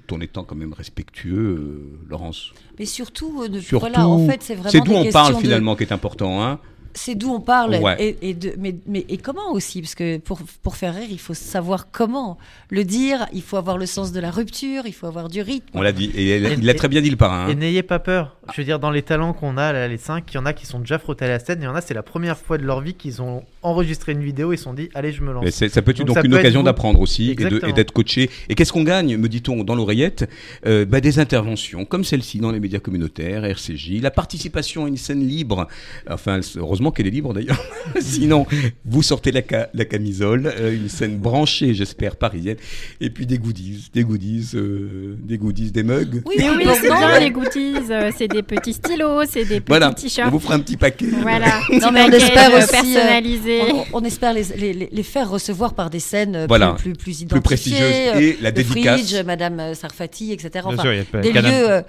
tout 0.08 0.14
en 0.16 0.20
étant 0.20 0.42
quand 0.42 0.56
même 0.56 0.72
respectueux, 0.72 1.36
euh, 1.38 1.98
Laurence. 2.08 2.52
Mais 2.78 2.86
surtout, 2.86 3.42
euh, 3.42 3.48
de- 3.48 3.60
Surtout, 3.60 3.86
voilà, 3.88 4.08
en 4.08 4.26
fait, 4.26 4.42
c'est 4.42 4.54
vraiment 4.54 4.70
c'est 4.70 4.80
d'où 4.80 4.92
on 4.92 5.10
parle 5.12 5.34
de- 5.34 5.40
finalement 5.40 5.76
qui 5.76 5.84
est 5.84 5.92
important. 5.92 6.42
Hein 6.42 6.58
c'est 6.94 7.14
d'où 7.14 7.30
on 7.30 7.40
parle 7.40 7.76
Ouais. 7.76 7.96
et, 8.02 8.30
et 8.30 8.34
de, 8.34 8.54
mais, 8.58 8.74
mais 8.86 9.04
et 9.08 9.18
comment 9.18 9.52
aussi 9.52 9.80
parce 9.82 9.94
que 9.94 10.18
pour, 10.18 10.40
pour 10.62 10.76
faire 10.76 10.94
rire 10.94 11.06
il 11.10 11.18
faut 11.20 11.34
savoir 11.34 11.90
comment 11.90 12.38
le 12.70 12.84
dire 12.84 13.26
il 13.32 13.42
faut 13.42 13.56
avoir 13.56 13.78
le 13.78 13.86
sens 13.86 14.10
de 14.12 14.20
la 14.20 14.30
rupture 14.30 14.82
il 14.86 14.92
faut 14.92 15.06
avoir 15.06 15.28
du 15.28 15.40
rythme 15.42 15.66
On 15.74 15.82
l'a 15.82 15.92
dit, 15.92 16.10
et 16.14 16.30
Et- 16.30 16.52
il 16.54 16.64
l'a 16.64 16.74
très 16.74 16.88
bien 16.88 17.00
dit 17.00 17.10
le 17.10 17.16
parrain. 17.16 17.48
Et 17.48 17.52
hein. 17.52 17.54
n'ayez 17.54 17.82
pas 17.82 17.98
peur. 17.98 18.36
Je 18.52 18.60
veux 18.60 18.64
dire, 18.64 18.78
dans 18.78 18.90
les 18.90 19.02
talents 19.02 19.32
qu'on 19.32 19.56
a, 19.58 19.72
là, 19.72 19.86
les 19.88 19.98
cinq, 19.98 20.24
il 20.32 20.34
y 20.36 20.38
en 20.38 20.46
a 20.46 20.52
qui 20.52 20.64
sont 20.66 20.80
déjà 20.80 20.98
frottés 20.98 21.26
à 21.26 21.28
la 21.28 21.38
scène, 21.38 21.58
et 21.58 21.62
il 21.62 21.64
y 21.64 21.68
en 21.68 21.74
a, 21.74 21.80
c'est 21.80 21.94
la 21.94 22.02
première 22.02 22.38
fois 22.38 22.56
de 22.58 22.64
leur 22.64 22.80
vie 22.80 22.94
qu'ils 22.94 23.20
ont 23.20 23.42
enregistré 23.62 24.12
une 24.12 24.22
vidéo 24.22 24.52
et 24.52 24.56
se 24.56 24.64
sont 24.64 24.72
dit, 24.74 24.88
allez, 24.94 25.12
je 25.12 25.22
me 25.22 25.32
lance. 25.32 25.44
Mais 25.44 25.50
c'est- 25.50 25.68
ça 25.68 25.82
peut 25.82 25.90
être 25.90 26.04
Donc 26.04 26.24
une 26.24 26.34
occasion 26.34 26.62
d'apprendre 26.62 27.00
aussi 27.00 27.30
et 27.30 27.36
et 27.68 27.72
d'être 27.72 27.92
coaché. 27.92 28.30
Et 28.48 28.54
qu'est-ce 28.54 28.72
qu'on 28.72 28.84
gagne, 28.84 29.16
me 29.16 29.28
dit-on 29.28 29.64
dans 29.64 29.74
l'oreillette 29.74 30.28
Euh, 30.66 30.84
bah, 30.86 31.00
Des 31.00 31.18
interventions 31.18 31.84
comme 31.84 32.04
celle-ci 32.04 32.38
dans 32.38 32.50
les 32.50 32.60
médias 32.60 32.78
communautaires, 32.80 33.44
RCJ, 33.44 34.00
la 34.00 34.10
participation 34.10 34.84
à 34.84 34.88
une 34.88 34.96
scène 34.96 35.26
libre. 35.26 35.68
Enfin, 36.10 36.40
c'est- 36.42 36.58
heureusement 36.78 36.90
qu'elle 36.92 37.06
est 37.08 37.10
libre 37.10 37.34
d'ailleurs. 37.34 37.60
Sinon, 38.00 38.46
vous 38.84 39.02
sortez 39.02 39.32
la, 39.32 39.40
ca- 39.48 39.68
la 39.74 39.84
camisole, 39.84 40.52
euh, 40.58 40.74
une 40.74 40.88
scène 40.88 41.16
branchée, 41.18 41.74
j'espère, 41.74 42.16
parisienne. 42.16 42.56
Et 43.00 43.10
puis 43.10 43.26
des 43.26 43.38
goodies, 43.38 43.88
des 43.92 44.04
goodies, 44.04 44.50
euh, 44.54 45.16
des 45.22 45.38
goodies, 45.38 45.72
des 45.72 45.82
mugs. 45.82 46.22
oui, 46.26 46.34
Mais 46.38 46.50
oui, 46.50 46.64
c'est 46.80 46.88
bien 46.88 47.18
les 47.18 47.30
goodies, 47.30 47.74
euh, 47.90 48.10
c'est 48.16 48.28
des 48.28 48.42
petits 48.42 48.74
stylos, 48.74 49.24
c'est 49.28 49.44
des 49.44 49.60
petits 49.60 49.68
Voilà, 49.68 49.90
on 49.90 49.94
t-shirts. 49.94 50.30
vous 50.30 50.38
fera 50.38 50.54
un 50.54 50.60
petit 50.60 50.76
paquet. 50.76 51.06
Voilà, 51.22 51.60
Non, 51.70 51.78
petit 51.78 51.92
mais 51.92 52.02
on 52.02 52.10
espère 52.10 52.54
aussi, 52.54 52.62
euh, 52.62 52.70
personnalisé. 52.70 53.60
on, 53.72 53.84
on 54.00 54.04
espère 54.04 54.32
les, 54.34 54.44
les, 54.92 55.02
faire 55.02 55.28
recevoir 55.30 55.74
par 55.74 55.90
des 55.90 56.00
scènes 56.00 56.44
Voilà, 56.48 56.74
plus, 56.74 56.92
plus, 56.92 56.92
plus 56.92 57.02
Plus 57.08 57.20
identifiées 57.22 57.40
prestigieuse 57.40 57.80
euh, 58.14 58.20
et 58.20 58.38
la 58.42 58.50
dédicace. 58.52 59.00
Fridge, 59.02 59.24
Madame 59.26 59.74
Sarfati 59.74 60.32
etc 60.32 60.50
Bien 60.54 60.62
Enfin, 60.74 60.82
sûr, 60.82 60.92
il 60.92 60.98
y 60.98 61.00
a 61.00 61.04
pas- 61.04 61.20
des 61.20 61.32
lieux 61.32 61.82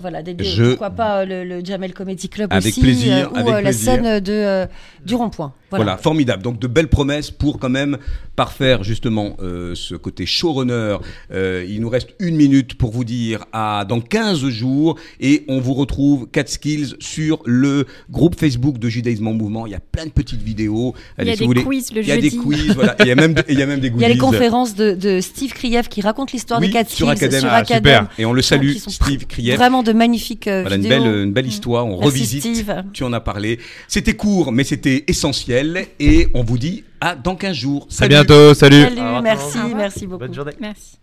voilà 0.00 0.22
des 0.22 0.32
lieux 0.34 0.44
Je- 0.44 0.64
pourquoi 0.70 0.90
pas 0.90 1.24
le, 1.24 1.44
le 1.44 1.62
Jamel 1.64 1.92
Comedy 1.92 2.28
Club 2.28 2.52
Avec 2.52 2.66
aussi 2.72 2.80
plaisir, 2.80 3.28
euh, 3.28 3.30
ou 3.32 3.36
avec 3.50 3.52
la 3.52 3.60
plaisir. 3.62 3.92
scène 3.94 4.20
de 4.20 4.31
euh, 4.32 4.66
du 5.04 5.14
rond-point 5.14 5.52
Voilà. 5.70 5.84
voilà, 5.84 5.98
formidable. 5.98 6.42
Donc 6.42 6.58
de 6.58 6.66
belles 6.66 6.88
promesses 6.88 7.30
pour 7.30 7.58
quand 7.58 7.68
même 7.70 7.98
parfaire 8.36 8.82
justement 8.82 9.36
euh, 9.42 9.74
ce 9.74 9.94
côté 9.94 10.26
showrunner. 10.26 10.96
Euh, 11.32 11.64
il 11.68 11.80
nous 11.80 11.88
reste 11.88 12.10
une 12.18 12.36
minute 12.36 12.74
pour 12.74 12.90
vous 12.92 13.04
dire 13.04 13.44
à 13.52 13.84
dans 13.88 14.00
15 14.00 14.48
jours 14.48 14.98
et 15.20 15.44
on 15.48 15.60
vous 15.60 15.74
retrouve 15.74 16.28
4 16.30 16.48
skills 16.48 16.94
sur 16.98 17.40
le 17.44 17.86
groupe 18.10 18.38
Facebook 18.38 18.78
de 18.78 18.88
Judaïsme 18.88 19.26
en 19.28 19.32
mouvement. 19.34 19.66
Il 19.66 19.72
y 19.72 19.74
a 19.74 19.80
plein 19.80 20.06
de 20.06 20.10
petites 20.10 20.42
vidéos. 20.42 20.94
Il 21.18 21.26
y 21.26 21.30
a 21.30 21.32
si 21.34 21.40
des 21.40 21.46
voulez. 21.46 21.62
quiz 21.64 21.92
le 21.92 22.00
Il 22.02 22.08
y 22.08 22.12
a 22.12 22.16
des 22.16 22.30
jeudi. 22.30 22.38
quiz, 22.38 22.74
voilà. 22.74 22.96
Il 23.00 23.06
y 23.06 23.10
a 23.10 23.14
même, 23.14 23.34
il 23.48 23.58
y 23.58 23.62
a 23.62 23.66
même 23.66 23.80
des 23.80 23.86
il 23.88 23.92
goodies. 23.92 24.02
y 24.02 24.06
a 24.06 24.08
les 24.08 24.18
conférences 24.18 24.74
de, 24.74 24.92
de 24.94 25.20
Steve 25.20 25.52
Kriev 25.52 25.88
qui 25.88 26.00
raconte 26.00 26.32
l'histoire 26.32 26.60
Oui, 26.60 26.66
des 26.68 26.72
quatre 26.72 26.90
sur 26.90 27.06
skills 27.08 27.24
Academ. 27.24 27.40
sur 27.40 27.48
Ah, 27.50 27.56
Academ 27.56 28.04
super. 28.04 28.08
Et 28.18 28.24
on 28.24 28.32
le 28.32 28.42
salue, 28.42 28.76
Steve 28.76 29.26
Kriev. 29.26 29.56
vraiment 29.56 29.82
de 29.82 29.92
magnifiques 29.92 30.46
euh, 30.48 30.62
Voilà 30.62 30.76
une 30.76 30.82
belle, 30.88 31.02
une 31.06 31.32
belle 31.32 31.46
histoire. 31.46 31.86
On 31.86 31.90
Merci, 32.00 32.04
revisite. 32.06 32.40
Steve. 32.42 32.84
Tu 32.92 33.04
en 33.04 33.12
as 33.12 33.20
parlé. 33.20 33.58
C'était 33.88 34.14
court, 34.22 34.52
mais 34.52 34.62
c'était 34.62 35.04
essentiel. 35.08 35.86
Et 35.98 36.28
on 36.32 36.44
vous 36.44 36.56
dit 36.56 36.84
à 37.00 37.16
dans 37.16 37.34
15 37.34 37.56
jours. 37.56 37.86
À 37.90 37.94
Salut. 37.94 38.08
bientôt, 38.10 38.54
salut. 38.54 38.82
salut 38.82 39.22
merci 39.22 39.58
merci 39.76 40.06
beaucoup 40.06 40.20
Bonne 40.20 40.34
journée. 40.34 40.52
Merci. 40.60 40.96